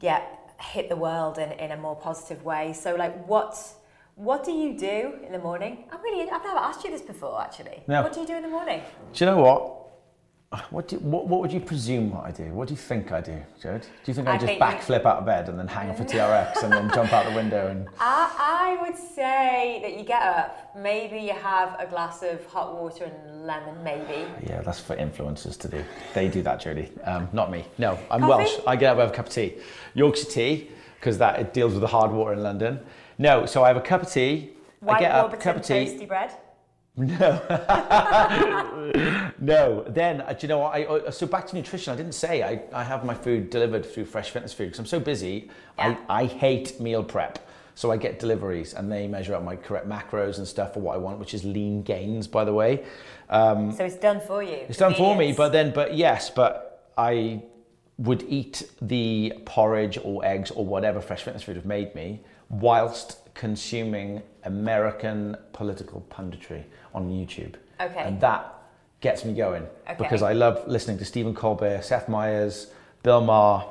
get 0.00 0.54
hit 0.60 0.88
the 0.88 0.96
world 0.96 1.38
in, 1.38 1.52
in 1.52 1.70
a 1.70 1.76
more 1.76 1.96
positive 1.96 2.44
way? 2.44 2.72
So, 2.72 2.94
like, 2.94 3.26
what 3.26 3.56
what 4.14 4.44
do 4.44 4.52
you 4.52 4.76
do 4.76 5.14
in 5.24 5.32
the 5.32 5.38
morning? 5.38 5.84
I'm 5.90 6.02
really, 6.02 6.30
I've 6.30 6.44
never 6.44 6.58
asked 6.58 6.84
you 6.84 6.90
this 6.90 7.00
before 7.00 7.40
actually. 7.40 7.82
No. 7.86 8.02
What 8.02 8.12
do 8.12 8.20
you 8.20 8.26
do 8.26 8.34
in 8.34 8.42
the 8.42 8.48
morning? 8.48 8.82
Do 9.14 9.24
you 9.24 9.30
know 9.30 9.40
what? 9.40 9.81
What, 10.70 10.88
do, 10.88 10.96
what, 10.98 11.26
what 11.28 11.40
would 11.40 11.52
you 11.52 11.60
presume 11.60 12.10
what 12.10 12.24
I 12.24 12.30
do? 12.30 12.44
What 12.52 12.68
do 12.68 12.74
you 12.74 12.78
think 12.78 13.10
I 13.10 13.20
do, 13.20 13.42
Jode? 13.62 13.82
Do 13.82 13.88
you 14.06 14.14
think 14.14 14.28
I, 14.28 14.32
I 14.32 14.34
just 14.36 14.46
think 14.46 14.60
you- 14.60 14.66
backflip 14.66 15.06
out 15.06 15.18
of 15.18 15.24
bed 15.26 15.48
and 15.48 15.58
then 15.58 15.66
hang 15.66 15.88
off 15.90 16.00
a 16.00 16.04
TRX 16.04 16.62
and 16.62 16.72
then 16.72 16.90
jump 16.94 17.12
out 17.12 17.26
the 17.26 17.34
window 17.34 17.68
and 17.68 17.88
I, 17.98 18.76
I 18.78 18.82
would 18.82 18.96
say 18.98 19.78
that 19.82 19.96
you 19.98 20.04
get 20.04 20.22
up, 20.22 20.76
maybe 20.76 21.18
you 21.18 21.32
have 21.32 21.76
a 21.78 21.86
glass 21.86 22.22
of 22.22 22.44
hot 22.46 22.74
water 22.80 23.04
and 23.04 23.46
lemon, 23.46 23.82
maybe. 23.82 24.26
yeah, 24.46 24.60
that's 24.60 24.78
for 24.80 24.94
influencers 24.96 25.58
to 25.60 25.68
do. 25.68 25.82
They 26.14 26.28
do 26.28 26.42
that, 26.42 26.60
Jody. 26.60 26.90
Um, 27.04 27.28
not 27.32 27.50
me. 27.50 27.64
No, 27.78 27.98
I'm 28.10 28.20
Coffee? 28.20 28.44
Welsh. 28.44 28.58
I 28.66 28.76
get 28.76 28.92
up, 28.92 28.98
I 28.98 29.02
have 29.02 29.10
a 29.10 29.14
cup 29.14 29.26
of 29.28 29.32
tea, 29.32 29.54
Yorkshire 29.94 30.24
tea, 30.30 30.70
because 31.00 31.16
that 31.18 31.40
it 31.40 31.54
deals 31.54 31.72
with 31.72 31.80
the 31.80 31.86
hard 31.88 32.10
water 32.10 32.34
in 32.34 32.42
London. 32.42 32.78
No, 33.18 33.46
so 33.46 33.64
I 33.64 33.68
have 33.68 33.76
a 33.76 33.80
cup 33.80 34.02
of 34.02 34.10
tea. 34.12 34.50
I 34.82 34.84
White 34.84 35.00
get 35.00 35.12
up, 35.12 35.40
cup 35.40 35.56
of 35.56 35.62
tea. 35.62 35.86
toasty 35.86 36.06
bread. 36.08 36.32
No, 36.94 37.10
no. 39.40 39.84
then 39.88 40.20
uh, 40.20 40.32
do 40.34 40.38
you 40.42 40.48
know 40.48 40.58
what? 40.58 40.74
I, 40.74 40.84
uh, 40.84 41.10
so 41.10 41.26
back 41.26 41.46
to 41.48 41.56
nutrition. 41.56 41.92
I 41.92 41.96
didn't 41.96 42.12
say 42.14 42.42
I, 42.42 42.62
I 42.72 42.84
have 42.84 43.04
my 43.04 43.14
food 43.14 43.48
delivered 43.50 43.86
through 43.86 44.04
Fresh 44.04 44.30
Fitness 44.30 44.52
Food 44.52 44.64
because 44.66 44.78
I'm 44.78 44.86
so 44.86 45.00
busy. 45.00 45.48
Yeah. 45.78 45.96
I, 46.08 46.22
I 46.22 46.24
hate 46.26 46.78
meal 46.80 47.02
prep. 47.02 47.48
So 47.74 47.90
I 47.90 47.96
get 47.96 48.18
deliveries 48.18 48.74
and 48.74 48.92
they 48.92 49.08
measure 49.08 49.34
out 49.34 49.42
my 49.42 49.56
correct 49.56 49.88
macros 49.88 50.36
and 50.36 50.46
stuff 50.46 50.74
for 50.74 50.80
what 50.80 50.94
I 50.94 50.98
want, 50.98 51.18
which 51.18 51.32
is 51.32 51.42
lean 51.44 51.82
gains, 51.82 52.26
by 52.26 52.44
the 52.44 52.52
way. 52.52 52.84
Um, 53.30 53.72
So 53.72 53.84
it's 53.86 53.96
done 53.96 54.20
for 54.20 54.42
you. 54.42 54.58
it's 54.68 54.76
done 54.76 54.92
for 54.94 55.16
me, 55.16 55.32
but 55.32 55.52
then, 55.52 55.72
but 55.72 55.94
yes, 55.94 56.28
but 56.28 56.90
I 56.98 57.42
would 57.96 58.22
eat 58.28 58.70
the 58.82 59.32
porridge 59.46 59.98
or 60.02 60.22
eggs 60.24 60.50
or 60.50 60.66
whatever 60.66 61.00
Fresh 61.00 61.22
Fitness 61.22 61.42
Food 61.42 61.56
have 61.56 61.64
made 61.64 61.94
me 61.94 62.20
whilst 62.50 63.16
consuming 63.34 64.22
American 64.44 65.36
political 65.52 66.04
punditry 66.10 66.64
on 66.94 67.08
YouTube. 67.10 67.54
Okay. 67.80 68.00
And 68.00 68.20
that 68.20 68.54
gets 69.00 69.24
me 69.24 69.34
going 69.34 69.66
Okay. 69.88 69.96
because 69.98 70.22
I 70.22 70.32
love 70.32 70.66
listening 70.68 70.98
to 70.98 71.04
Stephen 71.04 71.34
Colbert, 71.34 71.82
Seth 71.82 72.08
Meyers, 72.08 72.68
Bill 73.02 73.20
Maher, 73.20 73.64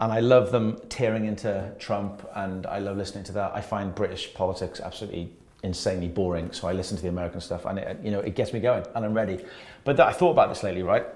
and 0.00 0.12
I 0.12 0.20
love 0.20 0.52
them 0.52 0.78
tearing 0.88 1.24
into 1.24 1.72
Trump 1.78 2.28
and 2.36 2.66
I 2.66 2.78
love 2.78 2.96
listening 2.96 3.24
to 3.24 3.32
that. 3.32 3.52
I 3.54 3.60
find 3.60 3.94
British 3.94 4.32
politics 4.34 4.80
absolutely 4.80 5.32
insanely 5.64 6.06
boring, 6.08 6.52
so 6.52 6.68
I 6.68 6.72
listen 6.72 6.96
to 6.96 7.02
the 7.02 7.08
American 7.08 7.40
stuff 7.40 7.64
and 7.64 7.78
it, 7.78 7.98
you 8.02 8.10
know, 8.10 8.20
it 8.20 8.36
gets 8.36 8.52
me 8.52 8.60
going 8.60 8.84
and 8.94 9.04
I'm 9.04 9.14
ready. 9.14 9.44
But 9.84 9.96
that, 9.96 10.06
I 10.06 10.12
thought 10.12 10.30
about 10.30 10.50
this 10.50 10.62
lately, 10.62 10.82
right? 10.82 11.06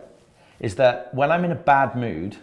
Is 0.58 0.74
that 0.76 1.14
when 1.14 1.30
I'm 1.30 1.44
in 1.44 1.52
a 1.52 1.56
bad 1.56 1.94
mood, 1.94 2.36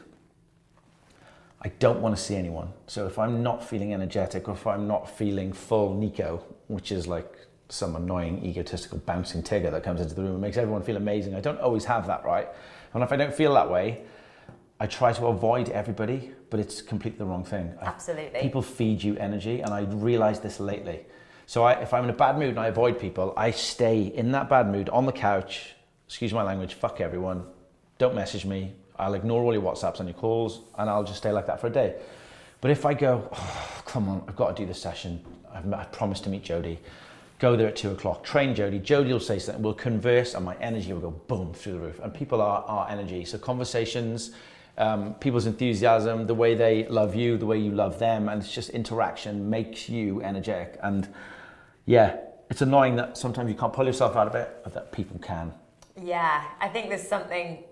I 1.61 1.69
don't 1.79 1.99
want 1.99 2.15
to 2.15 2.21
see 2.21 2.35
anyone. 2.35 2.71
So 2.87 3.05
if 3.05 3.19
I'm 3.19 3.43
not 3.43 3.67
feeling 3.67 3.93
energetic 3.93 4.47
or 4.47 4.53
if 4.53 4.65
I'm 4.65 4.87
not 4.87 5.09
feeling 5.17 5.51
full 5.51 5.95
Niko, 5.95 6.41
which 6.67 6.91
is 6.91 7.05
like 7.07 7.31
some 7.67 7.95
annoying 7.95 8.43
egotistical 8.45 8.99
bouncing 8.99 9.43
tigger 9.43 9.69
that 9.71 9.83
comes 9.83 9.99
into 10.01 10.15
the 10.15 10.21
room 10.21 10.31
and 10.33 10.41
makes 10.41 10.57
everyone 10.57 10.83
feel 10.83 10.97
amazing, 10.97 11.35
I 11.35 11.41
don't 11.41 11.59
always 11.59 11.85
have 11.85 12.07
that, 12.07 12.23
right? 12.23 12.47
And 12.93 13.03
if 13.03 13.11
I 13.11 13.17
don't 13.17 13.33
feel 13.33 13.53
that 13.55 13.69
way, 13.69 14.01
I 14.79 14.87
try 14.87 15.11
to 15.11 15.27
avoid 15.27 15.69
everybody, 15.69 16.31
but 16.49 16.59
it's 16.61 16.81
completely 16.81 17.19
the 17.19 17.25
wrong 17.25 17.43
thing. 17.43 17.73
I- 17.81 17.85
Absolutely. 17.87 18.39
people 18.39 18.61
feed 18.61 19.03
you 19.03 19.17
energy, 19.17 19.59
and 19.59 19.73
I 19.73 19.81
realized 19.81 20.41
this 20.41 20.59
lately. 20.61 21.05
So 21.45 21.63
I, 21.63 21.73
if 21.73 21.93
I'm 21.93 22.05
in 22.05 22.09
a 22.09 22.13
bad 22.13 22.37
mood 22.37 22.49
and 22.51 22.59
I 22.59 22.67
avoid 22.67 22.97
people, 22.97 23.33
I 23.35 23.51
stay 23.51 24.03
in 24.03 24.31
that 24.31 24.49
bad 24.49 24.67
mood 24.71 24.87
on 24.89 25.05
the 25.05 25.11
couch. 25.11 25.73
Excuse 26.07 26.31
my 26.31 26.43
language. 26.43 26.75
Fuck 26.75 27.01
everyone. 27.01 27.43
Don't 27.97 28.15
message 28.15 28.45
me. 28.45 28.73
I'll 28.99 29.13
ignore 29.13 29.41
all 29.41 29.53
your 29.53 29.61
WhatsApps 29.61 29.99
and 29.99 30.09
your 30.09 30.17
calls, 30.17 30.61
and 30.77 30.89
I'll 30.89 31.03
just 31.03 31.17
stay 31.17 31.31
like 31.31 31.47
that 31.47 31.59
for 31.61 31.67
a 31.67 31.71
day. 31.71 31.95
But 32.61 32.71
if 32.71 32.85
I 32.85 32.93
go, 32.93 33.29
oh, 33.31 33.81
come 33.85 34.09
on, 34.09 34.23
I've 34.27 34.35
got 34.35 34.55
to 34.55 34.61
do 34.61 34.67
this 34.67 34.81
session. 34.81 35.23
I've, 35.53 35.71
I've 35.73 35.91
promised 35.91 36.25
to 36.25 36.29
meet 36.29 36.43
Jody. 36.43 36.79
Go 37.39 37.55
there 37.55 37.67
at 37.67 37.77
two 37.77 37.91
o'clock. 37.91 38.23
Train 38.23 38.53
Jody. 38.53 38.79
Jody 38.79 39.13
will 39.13 39.19
say 39.21 39.39
something. 39.39 39.63
We'll 39.63 39.73
converse, 39.73 40.33
and 40.33 40.43
my 40.43 40.57
energy 40.57 40.91
will 40.91 40.99
go 40.99 41.11
boom 41.11 41.53
through 41.53 41.73
the 41.73 41.79
roof. 41.79 41.99
And 42.03 42.13
people 42.13 42.41
are 42.41 42.63
our 42.63 42.89
energy. 42.89 43.23
So 43.23 43.37
conversations, 43.37 44.31
um, 44.77 45.13
people's 45.15 45.45
enthusiasm, 45.45 46.27
the 46.27 46.33
way 46.33 46.53
they 46.53 46.85
love 46.87 47.15
you, 47.15 47.37
the 47.37 47.45
way 47.45 47.57
you 47.57 47.71
love 47.71 47.97
them, 47.97 48.27
and 48.27 48.41
it's 48.41 48.51
just 48.51 48.71
interaction 48.71 49.49
makes 49.49 49.87
you 49.87 50.21
energetic. 50.21 50.77
And 50.83 51.07
yeah, 51.85 52.17
it's 52.49 52.61
annoying 52.61 52.97
that 52.97 53.17
sometimes 53.17 53.49
you 53.49 53.55
can't 53.55 53.71
pull 53.71 53.85
yourself 53.85 54.17
out 54.17 54.27
of 54.27 54.35
it, 54.35 54.57
but 54.63 54.73
that 54.73 54.91
people 54.91 55.17
can. 55.19 55.53
Yeah, 56.01 56.43
I 56.59 56.67
think 56.67 56.89
there's 56.89 57.07
something 57.07 57.63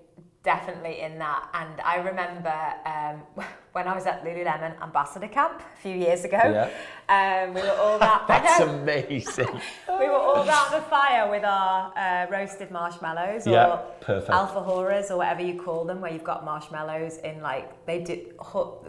definitely 0.51 1.01
in 1.01 1.19
that. 1.19 1.41
And 1.53 1.75
I 1.81 1.95
remember 1.97 2.55
um, 2.93 3.45
when 3.73 3.85
I 3.85 3.93
was 3.93 4.05
at 4.05 4.23
Lululemon 4.23 4.81
Ambassador 4.81 5.27
Camp 5.27 5.61
a 5.77 5.77
few 5.81 5.93
years 6.05 6.23
ago, 6.23 6.39
Yeah. 6.41 6.69
um, 7.17 7.53
we 7.53 7.61
were 7.61 7.77
all 7.83 7.99
that. 8.07 8.23
That's 8.29 8.61
amazing. 8.71 9.53
we 9.99 10.07
were 10.07 10.21
all 10.27 10.45
round 10.53 10.69
the 10.73 10.81
fire 10.89 11.29
with 11.29 11.43
our 11.43 11.91
uh, 11.97 12.27
roasted 12.31 12.71
marshmallows 12.71 13.45
or 13.45 13.51
Yeah, 13.51 13.81
perfect. 13.99 14.29
alpha 14.31 14.61
horas 14.69 15.11
or 15.11 15.17
whatever 15.17 15.41
you 15.41 15.61
call 15.61 15.83
them, 15.83 15.99
where 15.99 16.13
you've 16.13 16.23
got 16.33 16.45
marshmallows 16.45 17.17
in 17.29 17.41
like 17.41 17.67
they 17.85 17.99
do. 18.09 18.15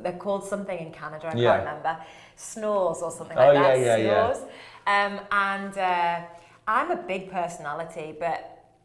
They're 0.02 0.12
called 0.26 0.44
something 0.44 0.78
in 0.86 0.92
Canada. 0.92 1.26
I 1.26 1.36
Yeah. 1.36 1.56
can't 1.56 1.66
remember. 1.66 1.94
Snores 2.36 3.02
or 3.02 3.10
something 3.10 3.36
Oh, 3.36 3.46
like 3.52 3.54
yeah, 3.54 3.62
that. 3.62 3.80
yeah, 3.80 3.96
yeah. 3.96 4.32
Snores. 4.32 4.40
Um, 4.86 5.14
and 5.32 5.76
uh, 5.76 6.20
I'm 6.68 6.92
a 6.92 6.96
big 7.12 7.32
personality, 7.32 8.14
but 8.18 8.38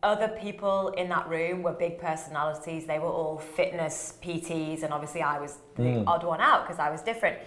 other 0.04 0.28
people 0.28 0.90
in 0.90 1.10
that 1.10 1.28
room 1.30 1.64
were 1.64 1.72
big 1.72 1.98
personalities. 1.98 2.86
They 2.86 3.00
were 3.00 3.08
all 3.08 3.38
fitness 3.40 4.16
PTs, 4.22 4.84
and 4.84 4.94
obviously 4.94 5.22
I 5.22 5.40
was 5.40 5.58
the 5.76 5.84
Mm. 5.84 6.04
odd 6.08 6.24
one 6.24 6.42
out 6.42 6.64
because 6.64 6.80
I 6.80 6.90
was 6.92 7.02
different. 7.02 7.38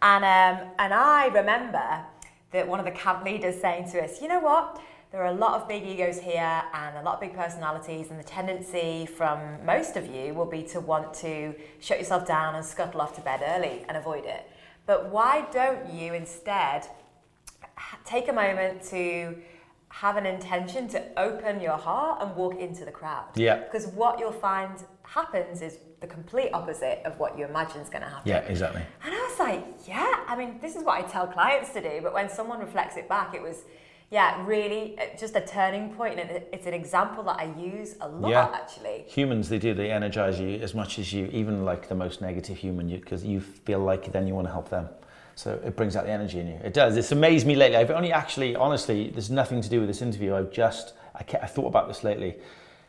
And 0.00 0.24
um, 0.24 0.68
and 0.78 0.94
I 0.94 1.26
remember 1.26 1.86
that 2.52 2.66
one 2.68 2.78
of 2.78 2.84
the 2.86 2.92
camp 2.92 3.24
leaders 3.24 3.60
saying 3.60 3.90
to 3.90 4.02
us, 4.02 4.22
"You 4.22 4.28
know 4.28 4.40
what? 4.40 4.80
There 5.10 5.22
are 5.22 5.26
a 5.26 5.32
lot 5.46 5.60
of 5.60 5.68
big 5.68 5.84
egos 5.84 6.18
here 6.20 6.62
and 6.72 6.96
a 6.98 7.02
lot 7.02 7.14
of 7.14 7.20
big 7.20 7.34
personalities, 7.34 8.10
and 8.10 8.18
the 8.18 8.24
tendency 8.24 9.06
from 9.06 9.64
most 9.64 9.96
of 9.96 10.06
you 10.08 10.34
will 10.34 10.46
be 10.58 10.62
to 10.64 10.80
want 10.80 11.14
to 11.14 11.54
shut 11.80 11.98
yourself 11.98 12.26
down 12.26 12.56
and 12.56 12.64
scuttle 12.64 13.00
off 13.00 13.14
to 13.14 13.20
bed 13.20 13.40
early 13.46 13.84
and 13.88 13.96
avoid 13.96 14.24
it. 14.24 14.50
But 14.86 15.10
why 15.10 15.46
don't 15.52 15.88
you 15.92 16.14
instead 16.14 16.86
take 18.04 18.28
a 18.28 18.32
moment 18.32 18.82
to 18.90 19.36
have 20.00 20.16
an 20.16 20.26
intention 20.26 20.88
to 20.88 21.00
open 21.16 21.60
your 21.60 21.76
heart 21.76 22.20
and 22.20 22.34
walk 22.34 22.58
into 22.58 22.84
the 22.84 22.90
crowd. 22.90 23.26
Yeah. 23.36 23.58
Because 23.60 23.86
what 23.86 24.18
you'll 24.18 24.32
find 24.32 24.72
happens 25.04 25.62
is 25.62 25.78
the 26.00 26.06
complete 26.08 26.50
opposite 26.52 27.00
of 27.04 27.16
what 27.20 27.38
you 27.38 27.44
imagine 27.44 27.80
is 27.80 27.88
going 27.88 28.02
to 28.02 28.08
happen. 28.08 28.28
Yeah, 28.28 28.38
exactly. 28.40 28.82
And 29.04 29.14
I 29.14 29.18
was 29.30 29.38
like, 29.38 29.64
yeah, 29.86 30.24
I 30.26 30.34
mean, 30.36 30.58
this 30.60 30.74
is 30.74 30.82
what 30.82 30.98
I 30.98 31.02
tell 31.06 31.28
clients 31.28 31.70
to 31.74 31.80
do. 31.80 32.00
But 32.02 32.12
when 32.12 32.28
someone 32.28 32.58
reflects 32.58 32.96
it 32.96 33.08
back, 33.08 33.36
it 33.36 33.40
was, 33.42 33.62
yeah, 34.10 34.44
really 34.44 34.98
uh, 34.98 35.16
just 35.16 35.36
a 35.36 35.40
turning 35.40 35.94
point. 35.94 36.18
And 36.18 36.42
it's 36.52 36.66
an 36.66 36.74
example 36.74 37.22
that 37.24 37.38
I 37.38 37.54
use 37.56 37.94
a 38.00 38.08
lot, 38.08 38.30
Yeah. 38.30 38.50
actually. 38.52 39.04
Humans, 39.06 39.48
they 39.48 39.60
do. 39.60 39.74
They 39.74 39.92
energize 39.92 40.40
you 40.40 40.58
as 40.60 40.74
much 40.74 40.98
as 40.98 41.12
you, 41.12 41.26
even 41.26 41.64
like 41.64 41.88
the 41.88 41.94
most 41.94 42.20
negative 42.20 42.56
human, 42.58 42.88
because 42.88 43.24
you, 43.24 43.40
feel 43.40 43.78
like 43.78 44.10
then 44.10 44.26
you 44.26 44.34
want 44.34 44.48
to 44.48 44.52
help 44.52 44.70
them. 44.70 44.88
So 45.36 45.60
it 45.64 45.76
brings 45.76 45.96
out 45.96 46.04
the 46.04 46.12
energy 46.12 46.38
in 46.38 46.46
you. 46.46 46.60
It 46.62 46.74
does. 46.74 46.96
It's 46.96 47.12
amazed 47.12 47.46
me 47.46 47.56
lately. 47.56 47.76
I've 47.76 47.90
only 47.90 48.12
actually, 48.12 48.54
honestly, 48.54 49.10
there's 49.10 49.30
nothing 49.30 49.60
to 49.62 49.68
do 49.68 49.80
with 49.80 49.88
this 49.88 50.00
interview. 50.00 50.34
I've 50.34 50.52
just, 50.52 50.94
I, 51.14 51.24
ca- 51.24 51.40
I 51.42 51.46
thought 51.46 51.66
about 51.66 51.88
this 51.88 52.04
lately, 52.04 52.36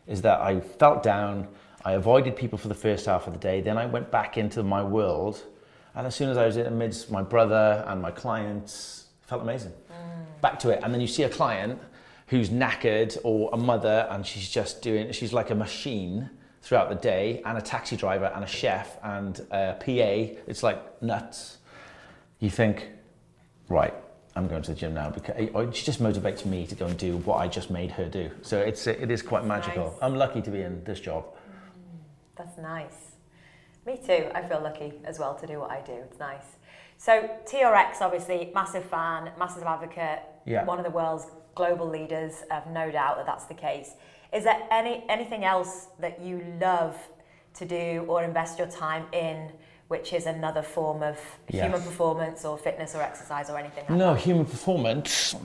is 0.08 0.22
that 0.22 0.42
I 0.42 0.60
felt 0.60 1.02
down. 1.02 1.48
I 1.84 1.94
avoided 1.94 2.36
people 2.36 2.58
for 2.58 2.68
the 2.68 2.76
first 2.76 3.06
half 3.08 3.28
of 3.28 3.34
the 3.34 3.40
day. 3.40 3.62
Then 3.62 3.78
I 3.78 3.86
went 3.86 4.12
back 4.12 4.38
into 4.38 4.64
my 4.64 4.84
world. 4.84 5.44
And 5.96 6.06
as 6.06 6.14
soon 6.14 6.30
as 6.30 6.38
I 6.38 6.46
was 6.46 6.58
in 6.58 6.66
amidst 6.66 7.10
my 7.10 7.24
brother 7.24 7.84
and 7.88 8.02
my 8.02 8.12
clients, 8.12 9.06
felt 9.22 9.42
amazing. 9.42 9.72
Mm. 9.92 10.42
Back 10.42 10.60
to 10.60 10.70
it. 10.70 10.82
And 10.84 10.94
then 10.94 11.02
you 11.02 11.08
see 11.08 11.24
a 11.24 11.30
client 11.30 11.80
who's 12.28 12.50
knackered 12.50 13.18
or 13.24 13.50
a 13.54 13.58
mother 13.58 14.08
and 14.10 14.26
she's 14.26 14.50
just 14.50 14.82
doing, 14.82 15.12
she's 15.12 15.34
like 15.34 15.52
a 15.52 15.56
machine 15.56 16.30
throughout 16.62 16.90
the 16.90 16.96
day 16.96 17.42
and 17.46 17.58
a 17.58 17.62
taxi 17.62 17.96
driver 17.96 18.32
and 18.36 18.44
a 18.44 18.48
chef 18.48 18.98
and 19.04 19.46
a 19.52 19.76
PA. 19.80 20.40
It's 20.48 20.64
like 20.64 21.02
nuts. 21.02 21.58
You 22.40 22.50
think, 22.50 22.90
right, 23.70 23.94
I'm 24.36 24.48
going 24.48 24.62
to 24.64 24.72
the 24.74 24.78
gym 24.78 24.94
now 24.94 25.10
because 25.10 25.36
she 25.78 25.86
just 25.86 26.02
motivates 26.02 26.46
me 26.46 26.68
to 26.68 26.76
go 26.76 26.86
and 26.88 26.98
do 26.98 27.18
what 27.18 27.38
I 27.38 27.48
just 27.48 27.70
made 27.72 27.92
her 27.92 28.08
do. 28.10 28.30
So 28.42 28.60
it's 28.60 28.86
it 28.88 29.10
is 29.10 29.22
quite 29.22 29.46
magical. 29.46 29.86
Nice. 29.92 30.00
I'm 30.02 30.16
lucky 30.16 30.42
to 30.42 30.52
be 30.52 30.62
in 30.62 30.84
this 30.84 31.00
job. 31.00 31.24
Mm, 31.26 32.00
that's 32.38 32.58
nice. 32.58 33.12
Me 33.86 33.98
too. 34.06 34.26
I 34.34 34.42
feel 34.42 34.62
lucky 34.62 34.94
as 35.06 35.20
well 35.20 35.36
to 35.36 35.48
do 35.48 35.60
what 35.60 35.72
I 35.72 35.82
do. 35.82 35.94
It's 35.94 36.20
nice. 36.20 36.58
So 36.98 37.30
TRX, 37.46 38.02
obviously, 38.02 38.52
massive 38.54 38.84
fan, 38.86 39.32
massive 39.38 39.64
advocate, 39.64 40.20
Yeah. 40.46 40.66
one 40.66 40.80
of 40.80 40.86
the 40.86 40.92
world's 40.92 41.28
global 41.56 41.88
leaders. 41.88 42.44
I've 42.52 42.68
no 42.68 42.92
doubt 42.92 43.18
that 43.18 43.26
that's 43.26 43.46
the 43.46 43.54
case. 43.54 43.92
Is 44.34 44.44
there 44.44 44.60
any 44.70 45.06
anything 45.08 45.46
else 45.46 45.88
that 46.00 46.20
you 46.20 46.44
love 46.60 46.98
to 47.54 47.66
do 47.66 48.04
or 48.10 48.24
invest 48.24 48.58
your 48.60 48.68
time 48.68 49.06
in, 49.14 49.52
which 49.88 50.14
is 50.14 50.26
another 50.26 50.62
form 50.64 51.04
of 51.04 51.20
Yes. 51.50 51.64
human 51.66 51.82
performance 51.82 52.44
or 52.44 52.58
fitness 52.58 52.96
or 52.96 53.02
exercise 53.02 53.50
or 53.50 53.58
anything 53.58 53.84
like 53.88 53.98
No, 53.98 54.14
that? 54.14 54.22
human 54.22 54.46
performance. 54.46 55.36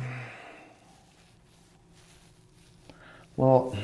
Well, 3.37 3.75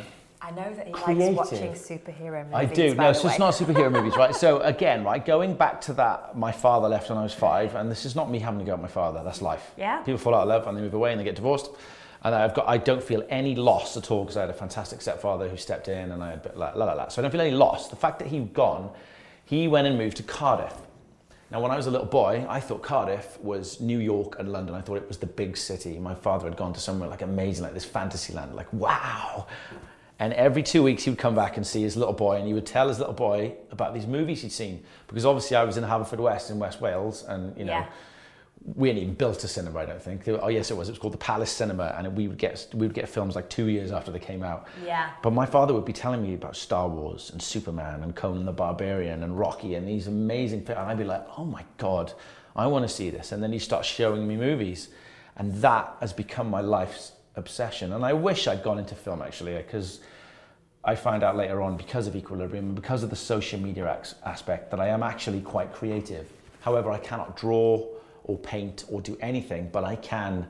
I 0.41 0.51
know 0.51 0.73
that 0.75 0.87
he 0.87 0.93
Creative. 0.93 1.35
likes 1.35 1.51
watching 1.53 1.73
superhero 1.73 2.45
movies. 2.45 2.55
I 2.55 2.65
do. 2.67 2.95
No, 2.95 3.13
so 3.13 3.29
it's 3.29 3.39
way. 3.39 3.39
not 3.39 3.55
superhero 3.55 3.91
movies, 3.91 4.17
right? 4.17 4.35
So 4.35 4.61
again, 4.75 5.03
right, 5.05 5.25
going 5.25 5.55
back 5.55 5.81
to 5.83 5.93
that, 5.95 6.37
my 6.37 6.53
father 6.53 6.89
left 6.89 7.09
when 7.09 7.19
I 7.19 7.23
was 7.23 7.35
five, 7.35 7.75
and 7.75 7.91
this 7.91 8.05
is 8.05 8.15
not 8.15 8.31
me 8.31 8.39
having 8.39 8.61
to 8.61 8.65
go 8.65 8.75
at 8.75 8.81
my 8.83 8.89
father. 8.89 9.23
That's 9.25 9.43
life. 9.43 9.73
Yeah. 9.77 9.99
People 10.03 10.19
fall 10.19 10.35
out 10.35 10.43
of 10.43 10.49
love 10.49 10.67
and 10.67 10.77
they 10.77 10.83
move 10.83 10.95
away 10.95 11.11
and 11.13 11.21
they 11.21 11.25
get 11.25 11.37
divorced. 11.37 11.71
And 12.23 12.35
I've 12.35 12.55
got, 12.55 12.67
I 12.69 12.79
don't 12.79 13.03
feel 13.03 13.25
any 13.29 13.55
loss 13.55 13.97
at 13.97 14.11
all 14.11 14.25
because 14.25 14.37
I 14.37 14.41
had 14.43 14.51
a 14.51 14.55
fantastic 14.55 15.01
stepfather 15.01 15.49
who 15.49 15.57
stepped 15.57 15.89
in, 15.89 16.13
and 16.13 16.23
I 16.25 16.31
had 16.31 16.39
a 16.39 16.43
bit 16.43 16.57
la 16.57 16.73
la 16.75 16.85
la 16.87 16.93
la. 16.95 17.09
So 17.09 17.21
I 17.21 17.23
don't 17.23 17.31
feel 17.31 17.41
any 17.41 17.51
loss. 17.53 17.89
The 17.89 17.97
fact 17.97 18.19
that 18.19 18.29
he'd 18.29 18.53
gone, 18.53 18.91
he 19.47 19.67
went 19.69 19.87
and 19.87 19.97
moved 19.97 20.19
to 20.19 20.23
Cardiff. 20.23 20.75
Now, 21.51 21.61
when 21.61 21.71
I 21.71 21.77
was 21.77 21.87
a 21.87 21.91
little 21.93 22.07
boy, 22.07 22.45
I 22.49 22.59
thought 22.59 22.83
Cardiff 22.83 23.39
was 23.41 23.81
New 23.81 24.01
York 24.01 24.41
and 24.41 24.51
London. 24.53 24.75
I 24.75 24.81
thought 24.81 24.97
it 24.97 25.07
was 25.07 25.19
the 25.19 25.27
big 25.27 25.57
city. 25.57 25.97
My 25.99 26.15
father 26.15 26.49
had 26.49 26.57
gone 26.57 26.73
to 26.73 26.81
somewhere 26.81 27.09
like 27.09 27.23
amazing, 27.23 27.63
like 27.63 27.73
this 27.73 27.85
fantasy 27.85 28.33
land, 28.33 28.57
like 28.57 28.71
wow. 28.73 29.47
And 30.19 30.33
every 30.33 30.65
two 30.65 30.83
weeks 30.83 31.05
he 31.05 31.11
would 31.11 31.21
come 31.21 31.37
back 31.37 31.57
and 31.57 31.65
see 31.65 31.83
his 31.83 31.97
little 31.97 32.15
boy, 32.15 32.37
and 32.37 32.49
he 32.49 32.55
would 32.55 32.67
tell 32.67 32.89
his 32.89 32.99
little 32.99 33.15
boy 33.15 33.55
about 33.71 33.95
these 33.95 34.07
movies 34.07 34.43
he'd 34.43 34.51
seen. 34.51 34.83
Because 35.07 35.25
obviously 35.25 35.57
I 35.57 35.63
was 35.63 35.77
in 35.77 35.85
Haverfordwest 35.85 36.51
in 36.51 36.59
West 36.59 36.81
Wales, 36.81 37.23
and 37.29 37.57
you 37.57 37.65
know, 37.65 37.73
Yeah. 37.73 37.87
We 38.75 38.89
hadn't 38.89 39.03
even 39.03 39.15
built 39.15 39.45
a 39.45 39.49
cinema, 39.49 39.79
I 39.79 39.87
don't 39.87 40.03
think. 40.03 40.27
Were- 40.27 40.43
oh 40.43 40.49
yes, 40.49 40.71
it 40.71 40.77
was. 40.77 40.89
It 40.89 40.93
was 40.93 40.99
called 40.99 41.15
the 41.15 41.19
Palace 41.19 41.53
Cinema, 41.53 41.95
and 41.97 42.17
we 42.17 42.27
would 42.27 42.39
get 42.39 42.67
we 42.75 42.87
would 42.87 42.95
get 42.95 43.09
films 43.09 43.37
like 43.37 43.49
two 43.49 43.67
years 43.67 43.93
after 43.93 44.11
they 44.11 44.19
came 44.19 44.43
out. 44.43 44.67
Yeah. 44.85 45.11
But 45.23 45.33
my 45.33 45.47
father 45.47 45.73
would 45.73 45.85
be 45.85 45.93
telling 45.93 46.23
me 46.23 46.35
about 46.35 46.57
Star 46.57 46.89
Wars 46.89 47.31
and 47.31 47.41
Superman 47.41 48.03
and 48.03 48.17
Conan 48.17 48.45
the 48.45 48.53
Barbarian 48.53 49.23
and 49.23 49.39
Rocky 49.39 49.77
and 49.77 49.87
these 49.87 50.09
amazing 50.09 50.65
films, 50.65 50.81
and 50.81 50.91
I'd 50.91 50.99
be 50.99 51.05
like, 51.05 51.27
oh 51.39 51.45
my 51.45 51.65
god, 51.79 52.13
I 52.57 52.67
want 52.67 52.89
to 52.89 52.93
see 52.93 53.11
this. 53.11 53.31
And 53.31 53.43
then 53.43 53.53
he 53.53 53.61
starts 53.61 53.87
showing 53.87 54.27
me 54.27 54.37
movies, 54.37 54.89
and 55.37 55.55
that 55.63 55.97
has 56.01 56.13
become 56.13 56.51
my 56.51 56.61
life's 56.61 57.13
obsession. 57.37 57.93
And 57.93 58.05
I 58.05 58.15
wish 58.15 58.49
I'd 58.49 58.65
gone 58.65 58.79
into 58.79 58.97
film 58.97 59.23
actually, 59.23 59.55
because 59.57 60.01
I 60.83 60.97
found 60.97 61.23
out 61.23 61.37
later 61.37 61.63
on 61.63 61.77
because 61.77 62.09
of 62.09 62.17
Equilibrium 62.17 62.67
and 62.67 62.75
because 62.75 63.05
of 63.05 63.11
the 63.11 63.17
social 63.17 63.61
media 63.61 64.01
aspect 64.25 64.71
that 64.73 64.81
I 64.81 64.89
am 64.89 65.05
actually 65.05 65.41
quite 65.41 65.73
creative. 65.73 66.33
However, 66.63 66.91
I 66.91 66.99
cannot 66.99 67.37
draw 67.37 67.87
or 68.27 68.37
paint 68.39 68.85
or 68.91 69.01
do 69.01 69.17
anything, 69.21 69.69
but 69.73 69.85
I 69.85 69.97
can 69.97 70.47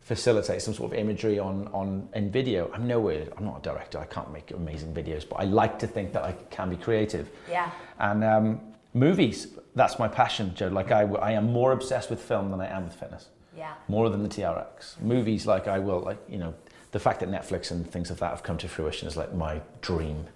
facilitate 0.00 0.60
some 0.60 0.74
sort 0.74 0.92
of 0.92 0.98
imagery 0.98 1.38
on, 1.38 1.68
on 1.72 2.08
in 2.14 2.30
video. 2.30 2.70
I'm 2.74 2.86
nowhere, 2.86 3.26
I'm 3.36 3.44
not 3.44 3.58
a 3.58 3.62
director, 3.62 3.98
I 3.98 4.04
can't 4.04 4.30
make 4.32 4.50
amazing 4.50 4.92
videos, 4.92 5.26
but 5.28 5.36
I 5.36 5.44
like 5.44 5.78
to 5.78 5.86
think 5.86 6.12
that 6.12 6.22
I 6.22 6.32
can 6.50 6.68
be 6.68 6.76
creative. 6.76 7.30
Yeah. 7.50 7.70
And 7.98 8.22
um, 8.22 8.60
movies, 8.92 9.48
that's 9.74 9.98
my 9.98 10.08
passion, 10.08 10.54
Joe. 10.54 10.68
Like 10.68 10.92
I, 10.92 11.02
I 11.04 11.32
am 11.32 11.50
more 11.52 11.72
obsessed 11.72 12.10
with 12.10 12.20
film 12.20 12.50
than 12.50 12.60
I 12.60 12.66
am 12.66 12.84
with 12.84 12.94
fitness 12.94 13.28
Yeah. 13.56 13.72
more 13.88 14.10
than 14.10 14.22
the 14.22 14.28
TRX. 14.28 15.00
Movies, 15.00 15.46
like 15.46 15.66
I 15.68 15.78
will, 15.78 16.00
like 16.00 16.18
you 16.28 16.38
know, 16.38 16.54
the 16.92 17.00
fact 17.00 17.20
that 17.20 17.30
Netflix 17.30 17.70
and 17.70 17.90
things 17.90 18.10
of 18.10 18.18
that 18.20 18.30
have 18.30 18.42
come 18.42 18.58
to 18.58 18.68
fruition 18.68 19.08
is 19.08 19.16
like 19.16 19.34
my 19.34 19.62
dream. 19.80 20.26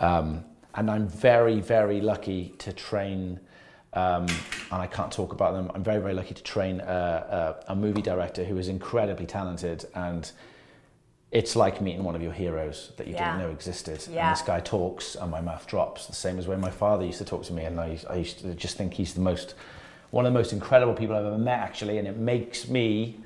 Um, 0.00 0.44
and 0.74 0.90
I'm 0.90 1.06
very, 1.08 1.60
very 1.60 2.00
lucky 2.02 2.52
to 2.58 2.72
train, 2.72 3.40
um, 3.96 4.26
and 4.70 4.82
I 4.82 4.86
can't 4.86 5.10
talk 5.10 5.32
about 5.32 5.54
them. 5.54 5.70
I'm 5.74 5.82
very, 5.82 6.00
very 6.00 6.14
lucky 6.14 6.34
to 6.34 6.42
train 6.42 6.80
a, 6.80 7.56
a, 7.68 7.72
a 7.72 7.74
movie 7.74 8.02
director 8.02 8.44
who 8.44 8.58
is 8.58 8.68
incredibly 8.68 9.26
talented, 9.26 9.86
and 9.94 10.30
it's 11.32 11.56
like 11.56 11.80
meeting 11.80 12.04
one 12.04 12.14
of 12.14 12.22
your 12.22 12.32
heroes 12.32 12.92
that 12.98 13.06
you 13.06 13.14
Yeah. 13.14 13.32
didn't 13.32 13.38
know 13.46 13.50
existed. 13.50 14.06
Yeah. 14.10 14.28
And 14.28 14.36
this 14.36 14.42
guy 14.42 14.60
talks, 14.60 15.16
and 15.16 15.30
my 15.30 15.40
mouth 15.40 15.66
drops. 15.66 16.06
The 16.06 16.14
same 16.14 16.38
as 16.38 16.46
when 16.46 16.60
my 16.60 16.70
father 16.70 17.04
used 17.04 17.18
to 17.18 17.24
talk 17.24 17.42
to 17.44 17.52
me, 17.52 17.64
and 17.64 17.80
I, 17.80 17.98
I 18.08 18.16
used 18.16 18.40
to 18.40 18.54
just 18.54 18.76
think 18.76 18.94
he's 18.94 19.14
the 19.14 19.20
most, 19.20 19.54
one 20.10 20.26
of 20.26 20.32
the 20.32 20.38
most 20.38 20.52
incredible 20.52 20.94
people 20.94 21.16
I've 21.16 21.24
ever 21.26 21.38
met, 21.38 21.58
actually. 21.60 21.98
And 21.98 22.06
it 22.06 22.16
makes 22.16 22.68
me 22.68 23.16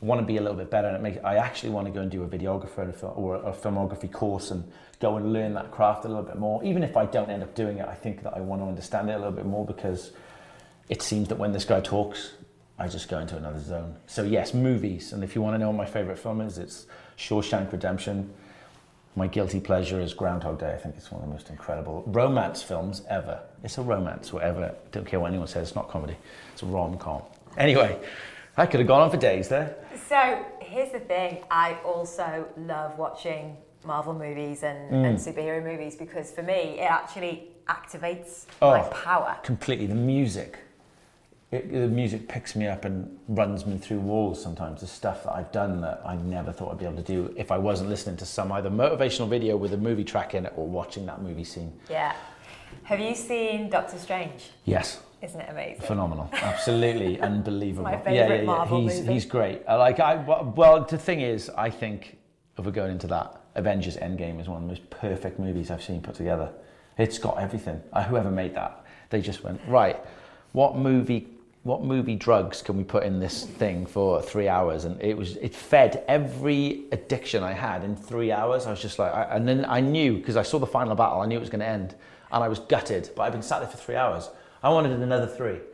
want 0.00 0.20
to 0.20 0.26
be 0.26 0.36
a 0.36 0.40
little 0.40 0.56
bit 0.56 0.70
better. 0.70 0.88
And 0.88 0.96
it 0.96 1.02
makes, 1.02 1.18
I 1.24 1.36
actually 1.36 1.70
want 1.70 1.86
to 1.86 1.92
go 1.92 2.00
and 2.00 2.10
do 2.10 2.22
a 2.22 2.26
videographer 2.28 2.92
or 3.18 3.36
a 3.36 3.52
filmography 3.52 4.10
course 4.12 4.50
and 4.50 4.64
go 5.00 5.16
and 5.16 5.32
learn 5.32 5.54
that 5.54 5.70
craft 5.70 6.04
a 6.04 6.08
little 6.08 6.22
bit 6.22 6.38
more. 6.38 6.62
Even 6.62 6.82
if 6.82 6.96
I 6.96 7.06
don't 7.06 7.30
end 7.30 7.42
up 7.42 7.54
doing 7.54 7.78
it, 7.78 7.88
I 7.88 7.94
think 7.94 8.22
that 8.22 8.36
I 8.36 8.40
want 8.40 8.60
to 8.62 8.66
understand 8.66 9.08
it 9.08 9.14
a 9.14 9.18
little 9.18 9.32
bit 9.32 9.46
more 9.46 9.64
because 9.64 10.12
it 10.88 11.02
seems 11.02 11.28
that 11.28 11.38
when 11.38 11.52
this 11.52 11.64
guy 11.64 11.80
talks, 11.80 12.32
I 12.78 12.86
just 12.86 13.08
go 13.08 13.18
into 13.18 13.36
another 13.36 13.60
zone. 13.60 13.96
So 14.06 14.22
yes, 14.22 14.54
movies. 14.54 15.12
And 15.12 15.24
if 15.24 15.34
you 15.34 15.42
want 15.42 15.54
to 15.54 15.58
know 15.58 15.68
what 15.68 15.76
my 15.76 15.86
favorite 15.86 16.18
film 16.18 16.40
is, 16.40 16.58
it's 16.58 16.86
Shawshank 17.16 17.72
Redemption. 17.72 18.32
My 19.16 19.26
guilty 19.26 19.58
pleasure 19.58 20.00
is 20.00 20.14
Groundhog 20.14 20.60
Day. 20.60 20.72
I 20.72 20.76
think 20.76 20.96
it's 20.96 21.10
one 21.10 21.22
of 21.22 21.28
the 21.28 21.32
most 21.32 21.50
incredible 21.50 22.04
romance 22.06 22.62
films 22.62 23.02
ever. 23.08 23.40
It's 23.64 23.76
a 23.78 23.82
romance, 23.82 24.32
whatever. 24.32 24.74
Don't 24.92 25.06
care 25.06 25.18
what 25.18 25.28
anyone 25.28 25.48
says. 25.48 25.68
It's 25.68 25.76
not 25.76 25.88
comedy. 25.88 26.16
It's 26.52 26.62
a 26.62 26.66
rom 26.66 26.96
com. 26.98 27.22
Anyway, 27.56 27.98
I 28.56 28.66
could 28.66 28.80
have 28.80 28.86
gone 28.86 29.00
on 29.00 29.10
for 29.10 29.16
days 29.16 29.48
there. 29.48 29.76
So 30.08 30.44
here's 30.60 30.92
the 30.92 31.00
thing. 31.00 31.42
I 31.50 31.74
also 31.84 32.46
love 32.56 32.98
watching 32.98 33.56
Marvel 33.84 34.14
movies 34.14 34.62
and, 34.62 34.92
mm. 34.92 35.06
and 35.06 35.18
superhero 35.18 35.64
movies 35.64 35.96
because 35.96 36.30
for 36.30 36.42
me, 36.42 36.78
it 36.78 36.90
actually 36.90 37.48
activates 37.68 38.46
oh, 38.60 38.70
my 38.70 38.82
power. 38.88 39.38
Completely. 39.42 39.86
The 39.86 39.94
music 39.94 40.58
it, 41.52 41.72
the 41.72 41.88
music 41.88 42.28
picks 42.28 42.54
me 42.54 42.68
up 42.68 42.84
and 42.84 43.18
runs 43.26 43.66
me 43.66 43.76
through 43.76 43.98
walls 43.98 44.40
sometimes. 44.40 44.80
The 44.80 44.86
stuff 44.86 45.24
that 45.24 45.32
I've 45.32 45.50
done 45.50 45.80
that 45.80 46.00
I 46.04 46.16
never 46.16 46.52
thought 46.52 46.70
I'd 46.72 46.78
be 46.78 46.84
able 46.84 46.96
to 46.96 47.02
do 47.02 47.34
if 47.36 47.50
I 47.50 47.58
wasn't 47.58 47.90
listening 47.90 48.16
to 48.18 48.26
some 48.26 48.52
either 48.52 48.70
motivational 48.70 49.28
video 49.28 49.56
with 49.56 49.72
a 49.72 49.76
movie 49.76 50.04
track 50.04 50.34
in 50.34 50.46
it 50.46 50.52
or 50.54 50.66
watching 50.66 51.06
that 51.06 51.22
movie 51.22 51.44
scene. 51.44 51.72
Yeah. 51.88 52.14
Have 52.84 53.00
you 53.00 53.16
seen 53.16 53.68
Doctor 53.68 53.98
Strange? 53.98 54.50
Yes. 54.64 55.00
Isn't 55.22 55.40
it 55.40 55.50
amazing? 55.50 55.82
Phenomenal, 55.82 56.30
absolutely 56.32 57.20
unbelievable. 57.20 57.84
My 57.84 57.96
favorite 57.96 58.14
yeah, 58.14 58.28
yeah, 58.28 58.34
yeah. 58.36 58.44
Marvel 58.44 58.82
he's, 58.82 59.00
movie. 59.00 59.12
He's 59.12 59.24
great. 59.26 59.66
Like 59.66 59.98
I, 59.98 60.14
well, 60.16 60.86
the 60.88 60.96
thing 60.96 61.20
is, 61.20 61.50
I 61.50 61.68
think 61.68 62.16
if 62.56 62.64
we're 62.64 62.70
going 62.70 62.92
into 62.92 63.08
that, 63.08 63.39
Avengers 63.54 63.96
Endgame 63.96 64.40
is 64.40 64.48
one 64.48 64.58
of 64.58 64.62
the 64.62 64.68
most 64.68 64.88
perfect 64.90 65.38
movies 65.38 65.70
I've 65.70 65.82
seen 65.82 66.00
put 66.00 66.14
together. 66.14 66.50
It's 66.98 67.18
got 67.18 67.38
everything. 67.38 67.80
Whoever 68.08 68.30
made 68.30 68.54
that, 68.54 68.84
they 69.10 69.20
just 69.20 69.42
went 69.42 69.60
right. 69.66 69.98
What 70.52 70.76
movie 70.76 71.28
what 71.62 71.84
movie 71.84 72.16
drugs 72.16 72.62
can 72.62 72.76
we 72.78 72.84
put 72.84 73.02
in 73.02 73.20
this 73.20 73.44
thing 73.44 73.84
for 73.84 74.22
three 74.22 74.48
hours? 74.48 74.86
And 74.86 75.00
it 75.02 75.16
was, 75.16 75.36
it 75.36 75.54
fed 75.54 76.04
every 76.08 76.84
addiction 76.90 77.42
I 77.42 77.52
had 77.52 77.84
in 77.84 77.96
three 77.96 78.32
hours. 78.32 78.66
I 78.66 78.70
was 78.70 78.80
just 78.80 78.98
like, 78.98 79.12
I, 79.12 79.24
and 79.24 79.46
then 79.46 79.66
I 79.66 79.80
knew, 79.80 80.16
because 80.16 80.36
I 80.36 80.42
saw 80.42 80.58
the 80.58 80.66
final 80.66 80.94
battle, 80.94 81.20
I 81.20 81.26
knew 81.26 81.36
it 81.36 81.40
was 81.40 81.50
going 81.50 81.60
to 81.60 81.66
end. 81.66 81.94
And 82.32 82.42
I 82.42 82.48
was 82.48 82.60
gutted, 82.60 83.10
but 83.14 83.24
I've 83.24 83.32
been 83.32 83.42
sat 83.42 83.58
there 83.60 83.68
for 83.68 83.76
three 83.76 83.96
hours. 83.96 84.30
I 84.62 84.70
wanted 84.70 84.92
another 84.92 85.26
three. 85.26 85.58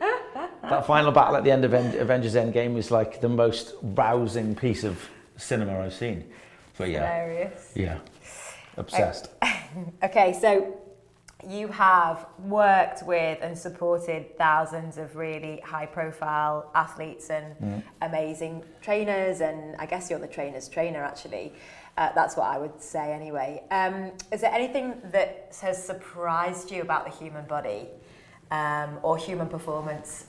that 0.63 0.85
final 0.85 1.11
battle 1.11 1.37
at 1.37 1.45
the 1.45 1.51
end 1.51 1.63
of 1.63 1.73
Avengers 1.73 2.35
Endgame 2.35 2.73
was 2.73 2.91
like 2.91 3.21
the 3.21 3.29
most 3.29 3.75
rousing 3.81 4.55
piece 4.55 4.83
of 4.83 5.09
cinema 5.37 5.79
I've 5.79 5.93
seen. 5.93 6.29
But 6.77 6.89
yeah. 6.89 6.99
Hilarious. 6.99 7.71
Yeah. 7.75 7.99
Obsessed. 8.77 9.29
okay, 10.03 10.37
so 10.39 10.77
you 11.47 11.67
have 11.67 12.25
worked 12.39 13.03
with 13.03 13.37
and 13.41 13.57
supported 13.57 14.37
thousands 14.37 14.97
of 14.97 15.15
really 15.15 15.59
high 15.61 15.85
profile 15.85 16.71
athletes 16.73 17.29
and 17.29 17.55
mm. 17.57 17.83
amazing 18.01 18.63
trainers 18.81 19.41
and 19.41 19.75
i 19.77 19.85
guess 19.85 20.09
you're 20.09 20.17
the 20.17 20.27
trainer's 20.27 20.67
trainer 20.67 21.03
actually 21.03 21.53
uh, 21.97 22.09
that's 22.15 22.35
what 22.35 22.47
i 22.47 22.57
would 22.57 22.81
say 22.81 23.13
anyway 23.13 23.61
um, 23.69 24.11
is 24.31 24.41
there 24.41 24.51
anything 24.51 24.99
that 25.11 25.55
has 25.61 25.81
surprised 25.81 26.71
you 26.71 26.81
about 26.81 27.05
the 27.05 27.11
human 27.11 27.45
body 27.45 27.87
um, 28.49 28.97
or 29.03 29.15
human 29.15 29.47
performance 29.47 30.25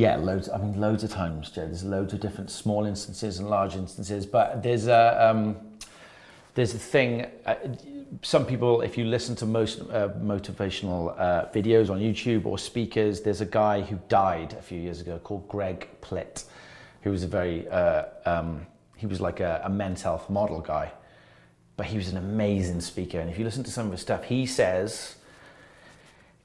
yeah, 0.00 0.16
loads. 0.16 0.48
I 0.48 0.56
mean, 0.56 0.80
loads 0.80 1.04
of 1.04 1.10
times, 1.10 1.50
Joe. 1.50 1.66
There's 1.66 1.84
loads 1.84 2.14
of 2.14 2.20
different 2.20 2.50
small 2.50 2.86
instances 2.86 3.38
and 3.38 3.50
large 3.50 3.76
instances, 3.76 4.24
but 4.24 4.62
there's 4.62 4.86
a 4.86 5.28
um, 5.28 5.56
there's 6.54 6.74
a 6.74 6.78
thing. 6.78 7.26
Uh, 7.44 7.56
some 8.22 8.46
people, 8.46 8.80
if 8.80 8.96
you 8.96 9.04
listen 9.04 9.36
to 9.36 9.44
most 9.44 9.80
uh, 9.80 10.08
motivational 10.22 11.14
uh, 11.20 11.50
videos 11.52 11.90
on 11.90 12.00
YouTube 12.00 12.46
or 12.46 12.56
speakers, 12.56 13.20
there's 13.20 13.42
a 13.42 13.46
guy 13.46 13.82
who 13.82 14.00
died 14.08 14.54
a 14.54 14.62
few 14.62 14.80
years 14.80 15.02
ago 15.02 15.18
called 15.18 15.46
Greg 15.48 15.86
Plitt, 16.00 16.44
who 17.02 17.10
was 17.10 17.22
a 17.22 17.28
very 17.28 17.68
uh, 17.68 18.04
um, 18.24 18.66
he 18.96 19.06
was 19.06 19.20
like 19.20 19.40
a, 19.40 19.60
a 19.64 19.68
men's 19.68 20.00
health 20.00 20.30
model 20.30 20.62
guy, 20.62 20.92
but 21.76 21.84
he 21.84 21.98
was 21.98 22.08
an 22.08 22.16
amazing 22.16 22.80
speaker. 22.80 23.20
And 23.20 23.28
if 23.28 23.38
you 23.38 23.44
listen 23.44 23.64
to 23.64 23.70
some 23.70 23.84
of 23.84 23.92
his 23.92 24.00
stuff, 24.00 24.24
he 24.24 24.46
says, 24.46 25.16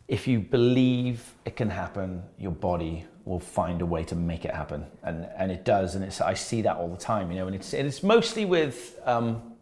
if 0.10 0.28
you 0.28 0.42
believe 0.42 1.34
it 1.46 1.56
can 1.56 1.70
happen, 1.70 2.22
your 2.38 2.52
body 2.52 3.06
will 3.26 3.40
find 3.40 3.82
a 3.82 3.86
way 3.86 4.04
to 4.06 4.16
make 4.16 4.46
it 4.46 4.54
happen, 4.54 4.86
and 5.04 5.28
and 5.38 5.52
it 5.52 5.66
does. 5.66 5.96
And 5.96 6.06
it's 6.06 6.22
I 6.22 6.36
see 6.36 6.62
that 6.62 6.78
all 6.78 6.90
the 6.90 6.98
time, 6.98 7.32
you 7.32 7.38
know. 7.38 7.48
And 7.48 7.56
it's 7.56 7.74
it's 7.74 8.04
mostly 8.04 8.46
with 8.46 9.00
um, 9.06 9.56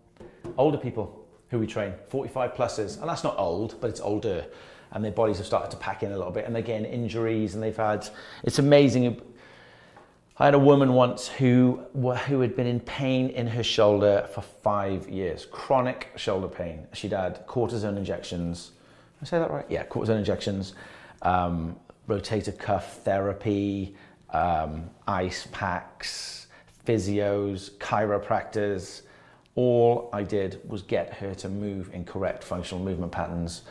older 0.58 0.78
people 0.78 1.24
who 1.54 1.60
we 1.60 1.68
train, 1.68 1.94
45 2.10 2.56
pluses, 2.56 3.00
and 3.00 3.08
that's 3.08 3.24
not 3.24 3.38
old, 3.38 3.80
but 3.80 3.92
it's 3.92 4.02
older, 4.02 4.44
and 4.92 5.06
their 5.06 5.12
bodies 5.12 5.38
have 5.38 5.46
started 5.46 5.70
to 5.70 5.78
pack 5.78 6.02
in 6.02 6.12
a 6.12 6.18
little 6.18 6.32
bit, 6.32 6.46
and 6.46 6.56
they're 6.56 6.64
getting 6.64 6.92
injuries, 6.92 7.54
and 7.54 7.62
they've 7.62 7.78
had, 7.78 8.10
it's 8.44 8.58
amazing. 8.58 9.22
I 10.40 10.46
had 10.46 10.56
a 10.56 10.60
woman 10.60 10.94
once 10.94 11.28
who, 11.28 11.84
who 11.94 12.40
had 12.40 12.56
been 12.56 12.66
in 12.66 12.80
pain 12.80 13.30
in 13.30 13.46
her 13.46 13.62
shoulder 13.62 14.28
for 14.34 14.42
five 14.42 15.08
years, 15.08 15.46
chronic 15.46 16.12
shoulder 16.16 16.48
pain. 16.48 16.88
She'd 16.92 17.12
had 17.12 17.46
cortisone 17.46 17.98
injections. 17.98 18.72
Did 19.20 19.28
I 19.28 19.30
say 19.30 19.38
that 19.38 19.52
right? 19.52 19.66
Yeah, 19.70 19.86
cortisone 19.86 20.18
injections, 20.18 20.74
um, 21.22 21.76
rotator 22.08 22.58
cuff 22.58 22.98
therapy, 23.04 23.96
um, 24.30 24.90
ice 25.08 25.48
packs, 25.52 26.48
physios, 26.86 27.72
chiropractors, 27.78 29.04
all 29.56 30.10
I 30.12 30.24
did 30.24 30.60
was 30.68 30.82
get 30.82 31.14
her 31.16 31.36
to 31.36 31.50
move 31.50 31.94
in 31.94 32.06
correct 32.06 32.44
functional 32.44 32.84
movement 32.84 33.12
patterns. 33.12 33.62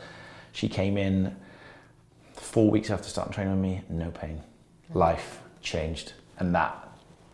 She 0.53 0.69
came 0.69 0.97
in 0.97 1.35
four 2.33 2.69
weeks 2.69 2.89
after 2.89 3.09
starting 3.09 3.33
training 3.33 3.53
with 3.53 3.61
me, 3.61 3.81
no 3.89 4.11
pain. 4.11 4.41
Life 4.93 5.41
changed. 5.61 6.13
And 6.39 6.55
that 6.55 6.79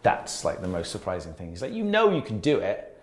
that's 0.01 0.45
like 0.45 0.61
the 0.61 0.67
most 0.67 0.91
surprising 0.91 1.33
thing. 1.33 1.53
Is 1.53 1.61
like 1.61 1.73
you 1.73 1.83
know 1.83 2.13
you 2.13 2.21
can 2.21 2.39
do 2.39 2.59
it, 2.59 3.01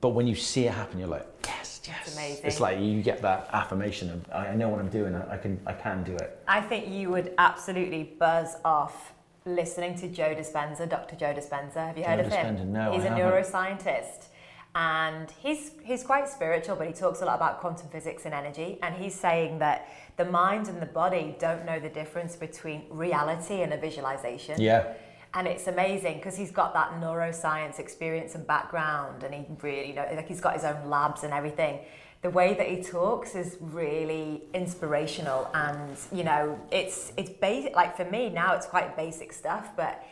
but 0.00 0.10
when 0.10 0.26
you 0.26 0.34
see 0.34 0.66
it 0.66 0.72
happen, 0.72 0.98
you're 0.98 1.08
like, 1.08 1.26
yes, 1.44 1.73
yes. 1.86 1.96
It's 2.06 2.16
amazing. 2.16 2.44
It's 2.44 2.60
like 2.60 2.80
you 2.80 3.02
get 3.02 3.22
that 3.22 3.48
affirmation 3.52 4.10
of 4.10 4.30
I 4.32 4.54
know 4.54 4.68
what 4.68 4.80
I'm 4.80 4.88
doing, 4.88 5.14
I 5.14 5.36
can 5.36 5.60
I 5.66 5.72
can 5.72 6.02
do 6.04 6.14
it. 6.16 6.38
I 6.48 6.60
think 6.60 6.88
you 6.88 7.10
would 7.10 7.32
absolutely 7.38 8.14
buzz 8.18 8.56
off 8.64 9.12
listening 9.46 9.94
to 9.98 10.08
Joe 10.08 10.34
Dispenza, 10.34 10.88
Dr. 10.88 11.16
Joe 11.16 11.34
Dispenza. 11.34 11.86
Have 11.86 11.98
you 11.98 12.04
heard 12.04 12.18
Joe 12.20 12.26
of 12.26 12.32
Dispenza, 12.32 12.58
him? 12.58 12.72
No, 12.72 12.92
He's 12.92 13.02
I 13.04 13.06
a 13.06 13.10
haven't. 13.10 13.52
neuroscientist 13.52 14.26
and 14.74 15.30
he's 15.40 15.70
he's 15.84 16.02
quite 16.02 16.28
spiritual 16.28 16.74
but 16.74 16.86
he 16.86 16.92
talks 16.92 17.22
a 17.22 17.24
lot 17.24 17.36
about 17.36 17.60
quantum 17.60 17.88
physics 17.88 18.24
and 18.24 18.34
energy 18.34 18.78
and 18.82 18.94
he's 18.96 19.14
saying 19.14 19.58
that 19.58 19.88
the 20.16 20.24
mind 20.24 20.68
and 20.68 20.82
the 20.82 20.86
body 20.86 21.36
don't 21.38 21.64
know 21.64 21.78
the 21.78 21.88
difference 21.88 22.34
between 22.34 22.82
reality 22.90 23.62
and 23.62 23.72
a 23.72 23.76
visualization 23.76 24.60
yeah 24.60 24.92
and 25.34 25.46
it's 25.46 25.66
amazing 25.66 26.16
because 26.16 26.36
he's 26.36 26.50
got 26.50 26.72
that 26.74 26.92
neuroscience 27.00 27.78
experience 27.78 28.34
and 28.34 28.46
background 28.46 29.22
and 29.22 29.34
he 29.34 29.44
really 29.62 29.88
you 29.88 29.94
know 29.94 30.06
like 30.14 30.28
he's 30.28 30.40
got 30.40 30.54
his 30.54 30.64
own 30.64 30.88
labs 30.88 31.24
and 31.24 31.32
everything 31.32 31.80
the 32.22 32.30
way 32.30 32.54
that 32.54 32.68
he 32.68 32.82
talks 32.82 33.34
is 33.34 33.58
really 33.60 34.42
inspirational 34.54 35.50
and 35.54 35.96
you 36.12 36.24
know 36.24 36.58
it's 36.70 37.12
it's 37.16 37.30
basic 37.30 37.74
like 37.74 37.96
for 37.96 38.04
me 38.06 38.30
now 38.30 38.54
it's 38.54 38.66
quite 38.66 38.96
basic 38.96 39.32
stuff 39.32 39.70
but 39.76 40.02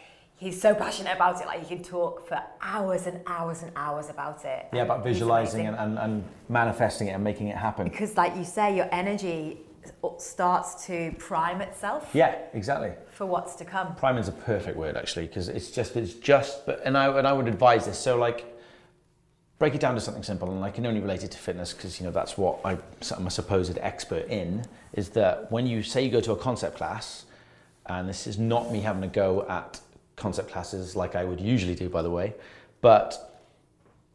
he's 0.42 0.60
so 0.60 0.74
passionate 0.84 1.14
about 1.14 1.40
it. 1.40 1.46
Like 1.46 1.60
you 1.60 1.76
can 1.76 1.82
talk 1.82 2.26
for 2.26 2.42
hours 2.60 3.06
and 3.06 3.20
hours 3.26 3.62
and 3.62 3.72
hours 3.76 4.10
about 4.10 4.44
it. 4.44 4.66
Yeah, 4.72 4.82
about 4.82 5.04
visualizing 5.04 5.66
and, 5.66 5.76
and, 5.76 5.98
and 5.98 6.24
manifesting 6.48 7.08
it 7.08 7.12
and 7.12 7.24
making 7.24 7.48
it 7.48 7.56
happen. 7.56 7.84
Because, 7.84 8.16
like 8.16 8.36
you 8.36 8.44
say, 8.44 8.76
your 8.76 8.88
energy 8.92 9.60
starts 10.18 10.86
to 10.86 11.14
prime 11.18 11.60
itself. 11.60 12.10
Yeah, 12.12 12.36
exactly. 12.52 12.92
For 13.10 13.26
what's 13.26 13.54
to 13.56 13.64
come. 13.64 13.94
Prime 13.96 14.18
is 14.18 14.28
a 14.28 14.32
perfect 14.32 14.76
word 14.76 14.96
actually 14.96 15.26
because 15.26 15.48
it's 15.48 15.70
just 15.70 15.96
it's 15.96 16.14
just. 16.14 16.66
But 16.66 16.82
and 16.84 16.96
I 16.96 17.06
and 17.18 17.26
I 17.26 17.32
would 17.32 17.48
advise 17.48 17.86
this. 17.86 17.98
So 17.98 18.16
like. 18.16 18.46
Break 19.58 19.76
it 19.76 19.80
down 19.80 19.94
to 19.94 20.00
something 20.00 20.24
simple, 20.24 20.50
and 20.50 20.64
I 20.64 20.72
can 20.72 20.84
only 20.86 21.00
relate 21.00 21.22
it 21.22 21.30
to 21.30 21.38
fitness 21.38 21.72
because 21.72 22.00
you 22.00 22.06
know 22.06 22.10
that's 22.10 22.36
what 22.36 22.58
I, 22.64 22.76
I'm 23.16 23.28
a 23.28 23.30
supposed 23.30 23.78
expert 23.80 24.26
in. 24.26 24.64
Is 24.92 25.10
that 25.10 25.52
when 25.52 25.68
you 25.68 25.84
say 25.84 26.04
you 26.04 26.10
go 26.10 26.20
to 26.20 26.32
a 26.32 26.36
concept 26.36 26.76
class, 26.76 27.26
and 27.86 28.08
this 28.08 28.26
is 28.26 28.40
not 28.40 28.72
me 28.72 28.80
having 28.80 29.04
a 29.04 29.06
go 29.06 29.46
at 29.48 29.78
concept 30.16 30.50
classes 30.50 30.96
like 30.96 31.14
I 31.14 31.22
would 31.22 31.40
usually 31.40 31.76
do, 31.76 31.88
by 31.88 32.02
the 32.02 32.10
way, 32.10 32.34
but 32.80 33.31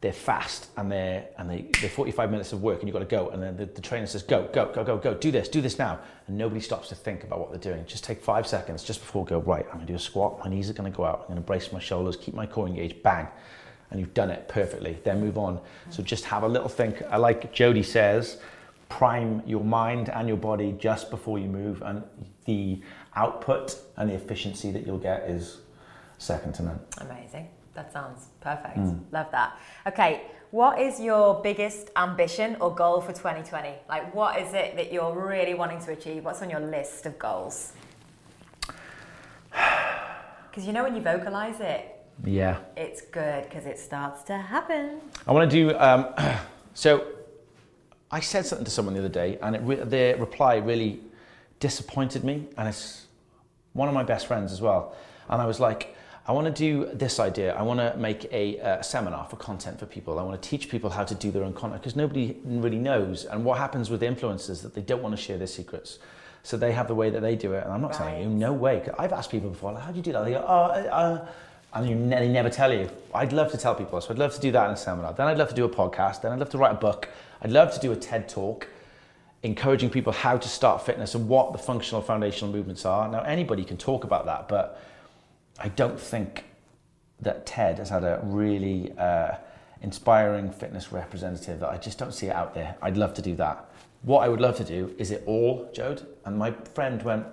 they're 0.00 0.12
fast 0.12 0.68
and 0.76 0.90
they're 0.92 1.26
and 1.38 1.50
they, 1.50 1.66
they're 1.80 1.90
45 1.90 2.30
minutes 2.30 2.52
of 2.52 2.62
work 2.62 2.78
and 2.78 2.88
you've 2.88 2.92
got 2.92 3.00
to 3.00 3.04
go. 3.04 3.30
And 3.30 3.42
then 3.42 3.56
the, 3.56 3.66
the 3.66 3.80
trainer 3.80 4.06
says 4.06 4.22
go 4.22 4.48
go 4.52 4.72
go 4.72 4.84
go 4.84 4.96
go 4.96 5.14
do 5.14 5.30
this 5.30 5.48
do 5.48 5.60
this 5.60 5.78
now. 5.78 5.98
And 6.26 6.38
nobody 6.38 6.60
stops 6.60 6.88
to 6.90 6.94
think 6.94 7.24
about 7.24 7.40
what 7.40 7.50
they're 7.50 7.72
doing. 7.72 7.84
Just 7.86 8.04
take 8.04 8.22
five 8.22 8.46
seconds 8.46 8.84
just 8.84 9.00
before 9.00 9.24
go 9.24 9.40
right 9.40 9.66
i'm 9.66 9.74
going 9.74 9.86
to 9.86 9.92
do 9.92 9.96
a 9.96 9.98
squat. 9.98 10.38
My 10.44 10.50
knees 10.50 10.70
are 10.70 10.74
going 10.74 10.90
to 10.90 10.96
go 10.96 11.04
out. 11.04 11.20
I'm 11.22 11.26
going 11.26 11.36
to 11.36 11.46
brace 11.46 11.72
my 11.72 11.80
shoulders 11.80 12.16
keep 12.16 12.34
my 12.34 12.46
core 12.46 12.66
engaged. 12.66 13.02
Bang. 13.02 13.26
And 13.90 13.98
you've 13.98 14.14
done 14.14 14.30
it 14.30 14.48
perfectly. 14.48 14.98
Then 15.02 15.20
move 15.20 15.38
on. 15.38 15.60
So 15.88 16.02
just 16.02 16.26
have 16.26 16.42
a 16.42 16.48
little 16.48 16.68
think. 16.68 17.02
I 17.10 17.16
like 17.16 17.52
jody 17.52 17.82
says 17.82 18.38
prime 18.88 19.42
your 19.46 19.64
mind 19.64 20.08
and 20.08 20.28
your 20.28 20.36
body 20.36 20.74
just 20.78 21.10
before 21.10 21.38
you 21.38 21.48
move, 21.48 21.82
and 21.82 22.02
the 22.46 22.80
output 23.16 23.78
and 23.96 24.10
the 24.10 24.14
efficiency 24.14 24.70
that 24.72 24.86
you'll 24.86 24.98
get 24.98 25.28
is 25.28 25.58
second 26.18 26.54
to 26.54 26.62
none. 26.62 26.80
Amazing. 26.98 27.48
That 27.78 27.92
sounds 27.92 28.26
perfect. 28.40 28.76
Love 29.12 29.30
that. 29.30 29.56
Okay, 29.86 30.22
what 30.50 30.80
is 30.80 30.98
your 30.98 31.40
biggest 31.44 31.90
ambition 31.94 32.56
or 32.60 32.74
goal 32.74 33.00
for 33.00 33.12
2020? 33.12 33.68
Like, 33.88 34.12
what 34.12 34.36
is 34.40 34.52
it 34.52 34.74
that 34.74 34.92
you're 34.92 35.14
really 35.16 35.54
wanting 35.54 35.78
to 35.84 35.92
achieve? 35.92 36.24
What's 36.24 36.42
on 36.42 36.50
your 36.50 36.58
list 36.58 37.06
of 37.06 37.16
goals? 37.20 37.72
Because 40.50 40.66
you 40.66 40.72
know, 40.72 40.82
when 40.82 40.96
you 40.96 41.02
vocalize 41.02 41.60
it, 41.60 41.94
Yeah. 42.24 42.56
it's 42.76 43.00
good 43.02 43.44
because 43.44 43.64
it 43.64 43.78
starts 43.78 44.24
to 44.24 44.36
happen. 44.36 45.00
I 45.24 45.30
want 45.30 45.48
to 45.48 45.56
do. 45.56 45.78
Um, 45.78 46.12
so, 46.74 47.06
I 48.10 48.18
said 48.18 48.44
something 48.44 48.64
to 48.64 48.70
someone 48.72 48.94
the 48.94 49.00
other 49.00 49.08
day, 49.24 49.38
and 49.40 49.54
it 49.54 49.62
re- 49.62 49.76
their 49.84 50.16
reply 50.16 50.56
really 50.56 51.00
disappointed 51.60 52.24
me. 52.24 52.48
And 52.56 52.66
it's 52.66 53.06
one 53.72 53.86
of 53.86 53.94
my 53.94 54.02
best 54.02 54.26
friends 54.26 54.50
as 54.52 54.60
well. 54.60 54.96
And 55.28 55.40
I 55.40 55.46
was 55.46 55.60
like, 55.60 55.94
I 56.28 56.32
want 56.32 56.46
to 56.46 56.52
do 56.52 56.90
this 56.92 57.18
idea. 57.18 57.54
I 57.54 57.62
want 57.62 57.80
to 57.80 57.96
make 57.96 58.30
a 58.30 58.60
uh, 58.60 58.82
seminar 58.82 59.24
for 59.24 59.36
content 59.36 59.78
for 59.78 59.86
people. 59.86 60.18
I 60.18 60.22
want 60.22 60.40
to 60.40 60.46
teach 60.46 60.68
people 60.68 60.90
how 60.90 61.02
to 61.02 61.14
do 61.14 61.30
their 61.30 61.42
own 61.42 61.54
content 61.54 61.80
because 61.80 61.96
nobody 61.96 62.36
really 62.44 62.76
knows. 62.76 63.24
And 63.24 63.46
what 63.46 63.56
happens 63.56 63.88
with 63.88 64.02
influencers 64.02 64.60
that 64.60 64.74
they 64.74 64.82
don't 64.82 65.02
want 65.02 65.16
to 65.16 65.20
share 65.20 65.38
their 65.38 65.46
secrets. 65.46 65.98
So 66.42 66.58
they 66.58 66.72
have 66.72 66.86
the 66.86 66.94
way 66.94 67.08
that 67.08 67.20
they 67.20 67.34
do 67.34 67.54
it. 67.54 67.64
And 67.64 67.72
I'm 67.72 67.80
not 67.80 67.94
telling 67.94 68.20
you, 68.20 68.28
no 68.28 68.52
way. 68.52 68.86
I've 68.98 69.14
asked 69.14 69.30
people 69.30 69.48
before, 69.48 69.72
like, 69.72 69.82
how 69.82 69.90
do 69.90 69.96
you 69.96 70.02
do 70.02 70.12
that? 70.12 70.24
They 70.26 70.32
go, 70.32 70.44
oh, 70.46 70.64
uh, 70.64 71.24
uh, 71.24 71.28
and 71.72 71.88
you 71.88 71.94
ne- 71.94 72.20
they 72.20 72.28
never 72.28 72.50
tell 72.50 72.74
you. 72.74 72.90
I'd 73.14 73.32
love 73.32 73.50
to 73.52 73.58
tell 73.58 73.74
people. 73.74 73.98
So 74.02 74.10
I'd 74.10 74.18
love 74.18 74.34
to 74.34 74.40
do 74.40 74.52
that 74.52 74.66
in 74.66 74.72
a 74.72 74.76
seminar. 74.76 75.14
Then 75.14 75.28
I'd 75.28 75.38
love 75.38 75.48
to 75.48 75.54
do 75.54 75.64
a 75.64 75.68
podcast. 75.70 76.20
Then 76.20 76.32
I'd 76.32 76.38
love 76.40 76.50
to 76.50 76.58
write 76.58 76.72
a 76.72 76.78
book. 76.78 77.08
I'd 77.40 77.50
love 77.50 77.72
to 77.72 77.80
do 77.80 77.92
a 77.92 77.96
TED 77.96 78.28
talk 78.28 78.68
encouraging 79.42 79.88
people 79.88 80.12
how 80.12 80.36
to 80.36 80.48
start 80.48 80.84
fitness 80.84 81.14
and 81.14 81.28
what 81.28 81.52
the 81.52 81.58
functional 81.58 82.02
foundational 82.02 82.52
movements 82.52 82.84
are. 82.84 83.08
Now, 83.08 83.22
anybody 83.22 83.64
can 83.64 83.76
talk 83.76 84.04
about 84.04 84.26
that, 84.26 84.48
but 84.48 84.82
I 85.58 85.68
don't 85.68 85.98
think 85.98 86.44
that 87.20 87.46
TED 87.46 87.78
has 87.78 87.88
had 87.88 88.04
a 88.04 88.20
really 88.22 88.92
uh, 88.96 89.34
inspiring 89.82 90.50
fitness 90.50 90.92
representative 90.92 91.60
that 91.60 91.68
I 91.68 91.76
just 91.76 91.98
don't 91.98 92.12
see 92.12 92.26
it 92.26 92.34
out 92.34 92.54
there. 92.54 92.76
I'd 92.80 92.96
love 92.96 93.14
to 93.14 93.22
do 93.22 93.34
that. 93.36 93.70
What 94.02 94.20
I 94.20 94.28
would 94.28 94.40
love 94.40 94.56
to 94.58 94.64
do 94.64 94.94
is 94.98 95.10
it 95.10 95.24
all, 95.26 95.68
Jode? 95.74 96.06
And 96.24 96.38
my 96.38 96.52
friend 96.52 97.02
went, 97.02 97.26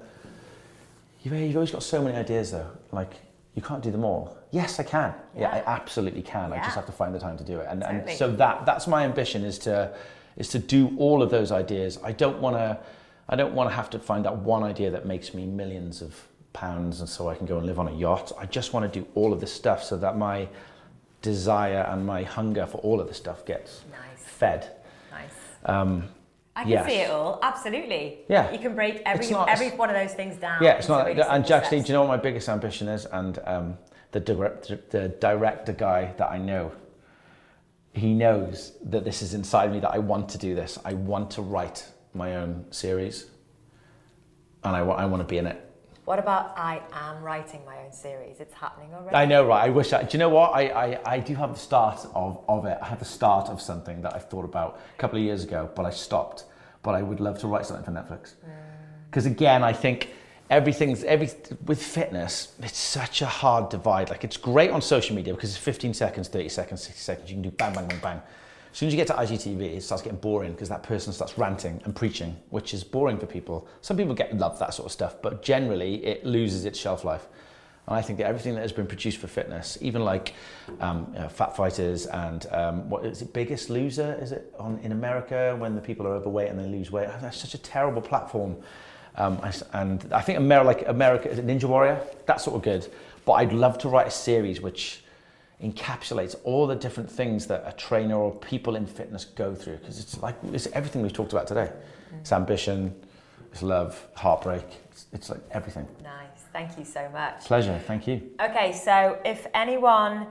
you've, 1.21 1.55
always 1.55 1.71
got 1.71 1.84
so 1.84 2.01
many 2.03 2.17
ideas 2.17 2.51
though. 2.51 2.69
Like, 2.91 3.13
you 3.53 3.61
can't 3.61 3.84
do 3.84 3.91
them 3.91 4.03
all. 4.03 4.38
Yes, 4.51 4.80
I 4.80 4.84
can. 4.84 5.13
Yeah, 5.36 5.41
Yeah. 5.41 5.63
I 5.67 5.73
absolutely 5.76 6.21
can. 6.21 6.51
I 6.51 6.57
just 6.57 6.76
have 6.76 6.86
to 6.88 6.91
find 6.91 7.13
the 7.13 7.19
time 7.19 7.38
to 7.38 7.43
do 7.43 7.59
it. 7.59 7.67
And, 7.69 7.82
Totally. 7.82 7.99
and 8.01 8.09
so 8.11 8.32
that 8.32 8.65
that's 8.65 8.88
my 8.88 9.05
ambition 9.05 9.43
is 9.43 9.57
to 9.59 9.93
is 10.36 10.49
to 10.49 10.59
do 10.59 10.93
all 10.97 11.21
of 11.21 11.30
those 11.30 11.51
ideas. 11.51 11.97
I 12.03 12.11
don't 12.11 12.39
want 12.41 12.57
to 12.57 12.78
I 13.30 13.36
don't 13.36 13.53
want 13.53 13.69
to 13.69 13.76
have 13.76 13.89
to 13.91 13.99
find 13.99 14.26
that 14.26 14.38
one 14.38 14.63
idea 14.63 14.91
that 14.91 15.05
makes 15.05 15.34
me 15.34 15.45
millions 15.45 16.01
of 16.01 16.28
pounds 16.55 17.01
and 17.01 17.07
so 17.09 17.27
I 17.29 17.35
can 17.35 17.45
go 17.45 17.57
and 17.57 17.65
live 17.67 17.77
on 17.79 17.87
a 17.87 17.95
yacht. 17.95 18.31
I 18.39 18.45
just 18.47 18.73
want 18.73 18.91
to 18.91 18.99
do 18.99 19.05
all 19.13 19.31
of 19.33 19.39
this 19.39 19.53
stuff 19.53 19.83
so 19.83 19.97
that 19.97 20.17
my 20.17 20.47
desire 21.21 21.85
and 21.91 22.05
my 22.05 22.23
hunger 22.23 22.65
for 22.65 22.77
all 22.79 22.99
of 23.01 23.07
this 23.07 23.17
stuff 23.17 23.45
gets 23.45 23.83
Nice. 23.91 24.23
fed. 24.23 24.71
Nice. 25.11 25.29
Um, 25.65 26.09
I 26.55 26.61
can 26.63 26.71
Yes. 26.71 26.85
see 26.87 26.95
it 27.01 27.11
all. 27.11 27.39
Absolutely. 27.43 28.19
Yeah. 28.29 28.49
You 28.51 28.59
can 28.59 28.73
break 28.75 29.01
every 29.05 29.29
not- 29.29 29.49
every 29.49 29.71
one 29.71 29.89
of 29.89 29.95
those 29.95 30.13
things 30.13 30.37
down. 30.37 30.63
yeah, 30.63 30.73
it's 30.77 30.87
not. 30.87 31.05
really 31.05 31.21
and 31.21 31.51
actually, 31.51 31.81
do 31.81 31.87
you 31.87 31.93
know 31.93 32.01
what 32.01 32.07
my 32.09 32.17
biggest 32.17 32.47
ambition 32.47 32.87
is? 32.87 33.05
And 33.05 33.39
um, 33.45 33.77
the 34.11 34.19
director, 34.21 34.79
the 34.91 35.09
director 35.09 35.73
guy 35.73 36.13
that 36.17 36.29
I 36.31 36.37
know, 36.37 36.71
he 37.91 38.13
knows 38.13 38.71
that 38.85 39.03
this 39.03 39.21
is 39.21 39.33
inside 39.33 39.71
me 39.71 39.79
that 39.81 39.91
I 39.91 39.99
want 39.99 40.29
to 40.29 40.37
do 40.37 40.55
this. 40.55 40.79
I 40.85 40.93
want 40.93 41.31
to 41.31 41.41
write 41.41 41.85
my 42.13 42.35
own 42.37 42.65
series, 42.71 43.25
and 44.63 44.75
I, 44.75 44.79
I 44.79 45.05
want 45.05 45.21
to 45.21 45.27
be 45.27 45.37
in 45.37 45.47
it. 45.47 45.59
What 46.05 46.19
about 46.19 46.55
I 46.55 46.83
am 46.93 47.23
writing 47.23 47.65
my 47.65 47.79
own 47.79 47.91
series? 47.91 48.39
It's 48.39 48.53
happening 48.53 48.93
already. 48.93 49.15
I 49.15 49.25
know, 49.25 49.43
right? 49.43 49.65
I 49.65 49.69
wish 49.69 49.91
I. 49.91 50.03
Do 50.03 50.15
you 50.15 50.19
know 50.19 50.29
what? 50.29 50.51
I, 50.53 50.67
I, 50.67 51.13
I 51.15 51.19
do 51.19 51.33
have 51.33 51.53
the 51.53 51.59
start 51.59 52.05
of, 52.13 52.43
of 52.47 52.65
it. 52.65 52.77
I 52.79 52.85
have 52.85 52.99
the 52.99 53.05
start 53.05 53.49
of 53.49 53.59
something 53.59 54.03
that 54.03 54.13
I 54.13 54.19
thought 54.19 54.45
about 54.45 54.79
a 54.95 54.99
couple 54.99 55.17
of 55.17 55.25
years 55.25 55.43
ago, 55.43 55.69
but 55.75 55.83
I 55.83 55.89
stopped. 55.89 56.45
But 56.83 56.93
I 56.93 57.01
would 57.01 57.19
love 57.19 57.39
to 57.39 57.47
write 57.47 57.65
something 57.65 57.83
for 57.83 57.91
Netflix. 57.91 58.35
Mm. 58.45 58.51
Because 59.09 59.25
again, 59.25 59.63
I 59.63 59.73
think 59.73 60.11
everything's 60.51 61.03
every 61.03 61.31
with 61.65 61.81
fitness. 61.81 62.53
It's 62.61 62.77
such 62.77 63.23
a 63.23 63.25
hard 63.25 63.69
divide. 63.69 64.11
Like 64.11 64.23
it's 64.23 64.37
great 64.37 64.69
on 64.69 64.83
social 64.83 65.15
media 65.15 65.33
because 65.33 65.49
it's 65.49 65.57
15 65.57 65.95
seconds, 65.95 66.27
30 66.27 66.49
seconds, 66.49 66.83
60 66.83 66.99
seconds. 66.99 67.29
You 67.31 67.35
can 67.37 67.41
do 67.41 67.49
bang, 67.49 67.73
bang, 67.73 67.87
bang, 67.87 67.99
bang. 67.99 68.21
As 68.76 68.80
soon 68.80 68.88
as 68.88 68.93
you 68.93 68.97
get 68.97 69.07
to 69.07 69.13
IGTV, 69.13 69.78
it 69.78 69.84
starts 69.84 70.03
getting 70.03 70.19
boring 70.19 70.51
because 70.51 70.67
that 70.67 70.84
person 70.84 71.13
starts 71.13 71.38
ranting 71.38 71.80
and 71.86 71.95
preaching, 71.95 72.36
which 72.49 72.73
is 72.73 72.84
boring 72.84 73.17
for 73.17 73.26
people. 73.26 73.69
Some 73.80 73.95
people 73.95 74.13
get 74.13 74.36
love 74.38 74.59
that 74.59 74.73
sort 74.73 74.88
of 74.88 74.91
stuff, 74.91 75.15
but 75.21 75.41
generally 75.41 76.03
it 76.03 76.26
loses 76.26 76.65
its 76.65 76.78
shelf 76.78 77.05
life. 77.05 77.26
And 77.88 77.95
I 77.95 78.01
think 78.01 78.19
that 78.19 78.26
everything 78.26 78.53
that 78.55 78.59
has 78.63 78.73
been 78.73 78.86
produced 78.86 79.19
for 79.19 79.28
fitness, 79.28 79.78
even 79.80 80.03
like 80.03 80.34
um, 80.82 81.07
you 81.13 81.19
know, 81.19 81.30
Fat 81.30 81.55
Fighters 81.55 82.07
and 82.07 82.47
um, 82.51 82.89
what 82.89 83.05
is 83.05 83.21
it, 83.21 83.32
Biggest 83.32 83.69
Loser? 83.69 84.19
Is 84.21 84.34
it 84.34 84.53
on 84.59 84.78
in 84.80 84.91
America 84.91 85.55
when 85.57 85.73
the 85.73 85.82
people 85.82 86.05
are 86.05 86.13
overweight 86.13 86.49
and 86.49 86.59
they 86.59 86.67
lose 86.67 86.91
weight? 86.91 87.07
That's 87.21 87.38
such 87.38 87.53
a 87.53 87.59
terrible 87.59 88.01
platform. 88.01 88.57
Um, 89.15 89.39
and 89.71 90.05
I 90.11 90.19
think 90.19 90.38
America, 90.38 90.67
like 90.67 90.88
America, 90.89 91.30
Ninja 91.30 91.63
Warrior? 91.63 92.01
That's 92.26 92.43
sort 92.43 92.57
of 92.57 92.61
good. 92.61 92.91
But 93.23 93.34
I'd 93.36 93.53
love 93.53 93.78
to 93.78 93.88
write 93.88 94.07
a 94.07 94.11
series 94.11 94.59
which 94.59 95.01
encapsulates 95.63 96.35
all 96.43 96.67
the 96.67 96.75
different 96.75 97.09
things 97.09 97.47
that 97.47 97.63
a 97.65 97.71
trainer 97.73 98.15
or 98.15 98.35
people 98.35 98.75
in 98.75 98.85
fitness 98.85 99.25
go 99.25 99.55
through 99.55 99.77
because 99.77 99.99
it's 99.99 100.21
like 100.21 100.35
it's 100.51 100.67
everything 100.67 101.01
we've 101.01 101.13
talked 101.13 101.31
about 101.31 101.47
today. 101.47 101.71
Mm. 102.13 102.19
It's 102.19 102.31
ambition, 102.31 102.93
it's 103.51 103.63
love, 103.63 104.05
heartbreak. 104.15 104.65
It's, 104.91 105.05
it's 105.13 105.29
like 105.29 105.39
everything. 105.51 105.87
Nice. 106.03 106.25
Thank 106.51 106.77
you 106.77 106.85
so 106.85 107.09
much. 107.09 107.45
Pleasure. 107.45 107.81
Thank 107.85 108.07
you. 108.07 108.21
Okay, 108.41 108.73
so 108.73 109.19
if 109.25 109.47
anyone 109.53 110.27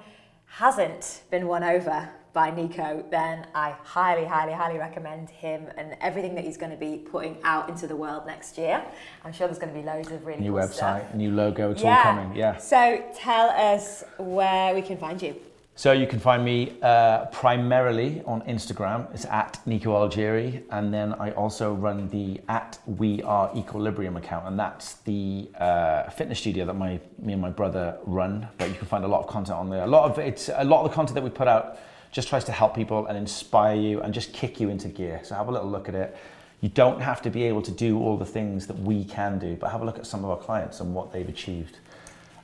hasn't 0.47 1.23
been 1.31 1.47
won 1.47 1.65
over 1.65 2.09
by 2.35 2.51
Niko, 2.51 3.09
then 3.11 3.47
I 3.55 3.71
highly, 3.85 4.25
highly, 4.27 4.53
highly 4.53 4.77
recommend 4.77 5.31
him 5.31 5.69
and 5.79 5.97
everything 6.01 6.35
that 6.35 6.45
he's 6.45 6.57
going 6.57 6.73
to 6.73 6.77
be 6.77 6.99
putting 6.99 7.39
out 7.45 7.69
into 7.69 7.87
the 7.87 7.97
world 7.97 8.27
next 8.27 8.59
year. 8.59 8.85
I'm 9.25 9.33
sure 9.33 9.47
there's 9.47 9.61
going 9.61 9.73
to 9.73 9.81
be 9.81 9.87
loads 9.87 10.11
of 10.11 10.27
really 10.27 10.41
New 10.41 10.51
cool 10.51 10.59
website, 10.61 10.73
stuff. 10.75 11.15
a 11.15 11.17
new 11.17 11.31
logo. 11.31 11.71
It's 11.71 11.85
all 11.85 12.03
coming. 12.03 12.35
Yeah. 12.37 12.57
So 12.59 13.03
tell 13.15 13.49
us 13.51 14.05
where 14.19 14.75
we 14.75 14.83
can 14.83 14.99
find 14.99 15.23
you. 15.23 15.37
So 15.77 15.91
you 15.93 16.07
can 16.07 16.21
find 16.21 16.45
me 16.45 16.77
uh, 16.83 17.27
primarily 17.27 18.23
on 18.27 18.43
Instagram. 18.43 19.13
It's 19.15 19.25
at 19.27 19.59
Niko 19.67 19.87
Algieri, 19.87 20.63
and 20.71 20.95
then 20.95 21.15
I 21.15 21.33
also 21.33 21.75
run 21.75 22.09
the 22.11 22.41
at 22.49 22.79
We 22.87 23.23
Are 23.23 23.51
Equilibrium 23.57 24.17
account, 24.17 24.47
and 24.47 24.57
that's 24.59 24.95
the 25.05 25.49
uh, 25.59 26.11
fitness 26.11 26.39
studio 26.39 26.65
that 26.67 26.75
my 26.75 27.01
me 27.19 27.33
and 27.33 27.43
my 27.43 27.51
brother 27.51 27.99
run. 28.05 28.47
But 28.57 28.69
you 28.69 28.75
can 28.77 28.87
find 28.87 29.05
a 29.05 29.09
lot 29.09 29.21
of 29.21 29.27
content 29.27 29.59
on 29.59 29.69
there. 29.69 29.83
A 29.83 29.87
lot 29.89 30.09
of 30.09 30.19
it's 30.21 30.49
a 30.49 30.63
lot 30.65 30.85
of 30.85 30.91
the 30.91 30.95
content 30.95 31.17
that 31.17 31.25
we 31.25 31.31
put 31.31 31.49
out 31.49 31.77
just 32.15 32.29
tries 32.29 32.45
to 32.45 32.53
help 32.53 32.77
people 32.77 33.07
and 33.07 33.19
inspire 33.19 33.75
you 33.75 34.01
and 34.01 34.15
just 34.15 34.33
kick 34.33 34.61
you 34.61 34.71
into 34.71 34.87
gear. 34.87 35.21
So 35.25 35.35
have 35.35 35.49
a 35.49 35.51
little 35.51 35.69
look 35.69 35.89
at 35.89 35.97
it. 35.97 36.17
You 36.61 36.69
don't 36.69 37.01
have 37.01 37.21
to 37.23 37.31
be 37.31 37.43
able 37.43 37.61
to 37.63 37.73
do 37.73 37.99
all 37.99 38.17
the 38.17 38.25
things 38.25 38.69
that 38.69 38.79
we 38.79 39.05
can 39.05 39.41
do, 39.41 39.57
but 39.57 39.71
have 39.71 39.83
a 39.83 39.85
look 39.85 39.99
at 39.99 40.07
some 40.07 40.25
of 40.25 40.31
our 40.31 40.37
clients 40.37 40.79
and 40.79 40.95
what 40.95 41.13
they've 41.13 41.29
achieved, 41.29 41.79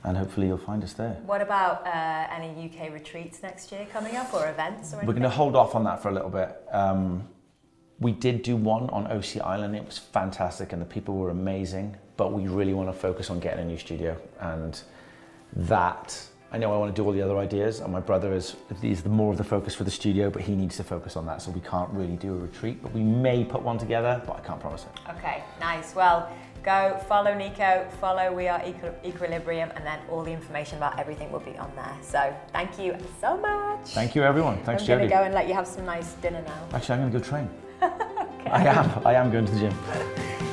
and 0.03 0.17
hopefully 0.17 0.47
you'll 0.47 0.57
find 0.57 0.83
us 0.83 0.91
there. 0.93 1.13
What 1.25 1.41
about 1.41 1.87
uh, 1.87 2.27
any 2.29 2.69
UK 2.69 2.93
retreats 2.93 3.41
next 3.41 3.71
year 3.71 3.87
coming 3.91 4.17
up 4.17 4.33
or 4.33 4.49
events 4.49 4.93
or? 4.93 4.97
We're 4.97 5.13
going 5.13 5.21
to 5.21 5.29
hold 5.29 5.55
off 5.55 5.73
on 5.73 5.85
that 5.85 6.01
for 6.03 6.09
a 6.09 6.13
little 6.13 6.29
bit. 6.29 6.61
Um, 6.71 7.27
we 7.99 8.11
did 8.11 8.43
do 8.43 8.57
one 8.57 8.89
on 8.89 9.05
Osea 9.05 9.41
Island. 9.45 9.75
It 9.75 9.85
was 9.85 9.97
fantastic, 9.97 10.73
and 10.73 10.81
the 10.81 10.85
people 10.85 11.15
were 11.15 11.29
amazing. 11.29 11.95
But 12.17 12.33
we 12.33 12.47
really 12.47 12.73
want 12.73 12.89
to 12.89 12.93
focus 12.93 13.29
on 13.29 13.39
getting 13.39 13.63
a 13.63 13.67
new 13.67 13.77
studio, 13.77 14.17
and 14.41 14.79
that 15.53 16.27
I 16.53 16.57
know 16.57 16.73
I 16.73 16.77
want 16.77 16.93
to 16.93 17.01
do 17.01 17.05
all 17.05 17.13
the 17.13 17.21
other 17.21 17.37
ideas. 17.37 17.79
And 17.79 17.91
my 17.93 18.01
brother 18.01 18.33
is 18.33 18.55
is 18.83 19.01
the 19.03 19.09
more 19.09 19.31
of 19.31 19.37
the 19.37 19.43
focus 19.43 19.73
for 19.73 19.85
the 19.85 19.91
studio, 19.91 20.29
but 20.29 20.41
he 20.41 20.55
needs 20.55 20.75
to 20.77 20.83
focus 20.83 21.15
on 21.15 21.25
that. 21.27 21.41
So 21.41 21.51
we 21.51 21.61
can't 21.61 21.89
really 21.91 22.17
do 22.17 22.33
a 22.33 22.37
retreat, 22.37 22.81
but 22.83 22.93
we 22.93 23.03
may 23.03 23.43
put 23.43 23.61
one 23.61 23.77
together, 23.77 24.21
but 24.25 24.35
I 24.37 24.41
can't 24.41 24.59
promise 24.59 24.83
it. 24.83 25.11
Okay, 25.17 25.43
nice. 25.61 25.95
Well, 25.95 26.29
go 26.61 26.99
follow 27.07 27.31
Niko, 27.31 27.89
follow 27.93 28.33
We 28.33 28.49
Are 28.49 28.59
Equi- 28.61 28.91
Equilibrium, 29.09 29.71
and 29.75 29.85
then 29.85 29.99
all 30.09 30.23
the 30.23 30.31
information 30.31 30.77
about 30.77 30.99
everything 30.99 31.31
will 31.31 31.39
be 31.39 31.57
on 31.57 31.71
there. 31.75 31.95
So 32.01 32.35
thank 32.51 32.77
you 32.77 32.97
so 33.21 33.37
much. 33.37 33.87
Thank 33.89 34.13
you, 34.15 34.23
everyone. 34.23 34.61
Thanks, 34.63 34.83
I'm 34.83 34.87
going 34.89 35.09
to 35.09 35.15
go 35.15 35.23
and 35.23 35.33
let 35.33 35.47
you 35.47 35.53
have 35.53 35.67
some 35.67 35.85
nice 35.85 36.13
dinner 36.15 36.41
now. 36.41 36.67
Actually, 36.73 36.95
I'm 36.95 37.09
going 37.09 37.13
to 37.13 37.19
go 37.19 37.23
train. 37.23 37.49
I 38.51 38.67
am. 38.67 39.07
I 39.07 39.13
am 39.13 39.31
going 39.31 39.45
to 39.45 39.51
the 39.53 39.59
gym. 39.59 40.47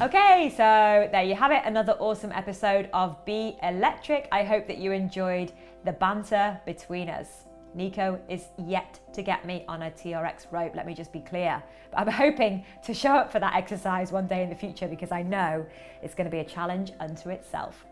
Okay, 0.00 0.48
so 0.50 1.08
there 1.10 1.24
you 1.24 1.34
have 1.34 1.50
it, 1.50 1.62
another 1.64 1.94
awesome 1.94 2.30
episode 2.30 2.88
of 2.92 3.24
Be 3.24 3.58
Electric. 3.64 4.28
I 4.30 4.44
hope 4.44 4.68
that 4.68 4.78
you 4.78 4.92
enjoyed 4.92 5.50
the 5.84 5.90
banter 5.90 6.60
between 6.64 7.08
us. 7.08 7.46
Niko 7.76 8.20
is 8.28 8.44
yet 8.64 9.00
to 9.12 9.22
get 9.22 9.44
me 9.44 9.64
on 9.66 9.82
a 9.82 9.90
TRX 9.90 10.52
rope, 10.52 10.76
let 10.76 10.86
me 10.86 10.94
just 10.94 11.12
be 11.12 11.18
clear. 11.18 11.60
But 11.90 11.98
I'm 11.98 12.06
hoping 12.12 12.64
to 12.84 12.94
show 12.94 13.10
up 13.10 13.32
for 13.32 13.40
that 13.40 13.56
exercise 13.56 14.12
one 14.12 14.28
day 14.28 14.44
in 14.44 14.50
the 14.50 14.54
future 14.54 14.86
because 14.86 15.10
I 15.10 15.22
know 15.22 15.66
it's 16.00 16.14
going 16.14 16.26
to 16.26 16.30
be 16.30 16.38
a 16.38 16.44
challenge 16.44 16.92
unto 17.00 17.30
itself. 17.30 17.84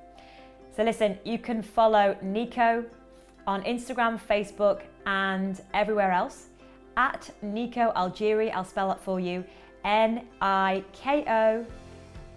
So, 0.76 0.84
listen, 0.84 1.18
you 1.24 1.40
can 1.40 1.60
follow 1.60 2.16
Niko 2.22 2.84
on 3.48 3.64
Instagram, 3.64 4.20
Facebook, 4.20 4.82
and 5.06 5.60
everywhere 5.74 6.12
else 6.12 6.50
at 6.96 7.28
Niko 7.44 7.92
Algieri. 7.96 8.52
I'll 8.54 8.64
spell 8.64 8.92
it 8.92 9.00
for 9.00 9.18
you 9.18 9.44
N 9.84 10.24
I 10.40 10.84
K 10.92 11.24
O 11.26 11.66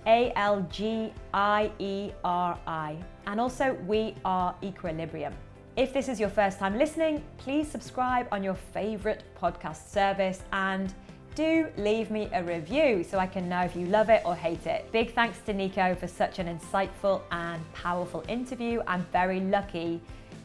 A 0.09 0.33
L 0.35 0.65
G 0.71 1.13
I 1.35 1.71
E 1.77 2.11
R 2.23 2.57
I. 2.65 2.97
And 3.27 3.39
also, 3.39 3.75
we 3.85 4.15
are 4.25 4.55
Equilibrium. 4.63 5.33
If 5.75 5.93
this 5.93 6.09
is 6.09 6.19
your 6.19 6.29
first 6.29 6.57
time 6.57 6.77
listening, 6.79 7.23
please 7.37 7.69
subscribe 7.69 8.27
on 8.31 8.43
your 8.43 8.55
favourite 8.55 9.23
podcast 9.39 9.87
service 9.87 10.41
and 10.51 10.93
do 11.35 11.67
leave 11.77 12.09
me 12.09 12.27
a 12.33 12.43
review 12.43 13.03
so 13.03 13.19
I 13.19 13.27
can 13.27 13.47
know 13.47 13.61
if 13.61 13.75
you 13.75 13.85
love 13.85 14.09
it 14.09 14.23
or 14.25 14.35
hate 14.35 14.65
it. 14.65 14.91
Big 14.91 15.13
thanks 15.13 15.37
to 15.45 15.53
Niko 15.53 15.95
for 15.95 16.07
such 16.07 16.39
an 16.39 16.47
insightful 16.47 17.21
and 17.31 17.61
powerful 17.73 18.23
interview. 18.27 18.81
I'm 18.87 19.05
very 19.13 19.39
lucky 19.39 20.01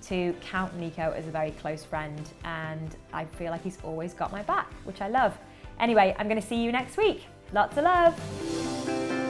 to 0.08 0.34
count 0.42 0.78
Niko 0.78 1.16
as 1.16 1.26
a 1.26 1.30
very 1.30 1.52
close 1.52 1.84
friend, 1.84 2.28
and 2.44 2.94
I 3.14 3.24
feel 3.24 3.50
like 3.50 3.62
he's 3.62 3.78
always 3.82 4.12
got 4.12 4.30
my 4.30 4.42
back, 4.42 4.70
which 4.84 5.00
I 5.00 5.08
love. 5.08 5.36
Anyway, 5.80 6.14
I'm 6.18 6.28
going 6.28 6.40
to 6.40 6.46
see 6.46 6.62
you 6.62 6.70
next 6.70 6.98
week. 6.98 7.22
Lots 7.54 7.78
of 7.78 7.84
love. 7.84 9.23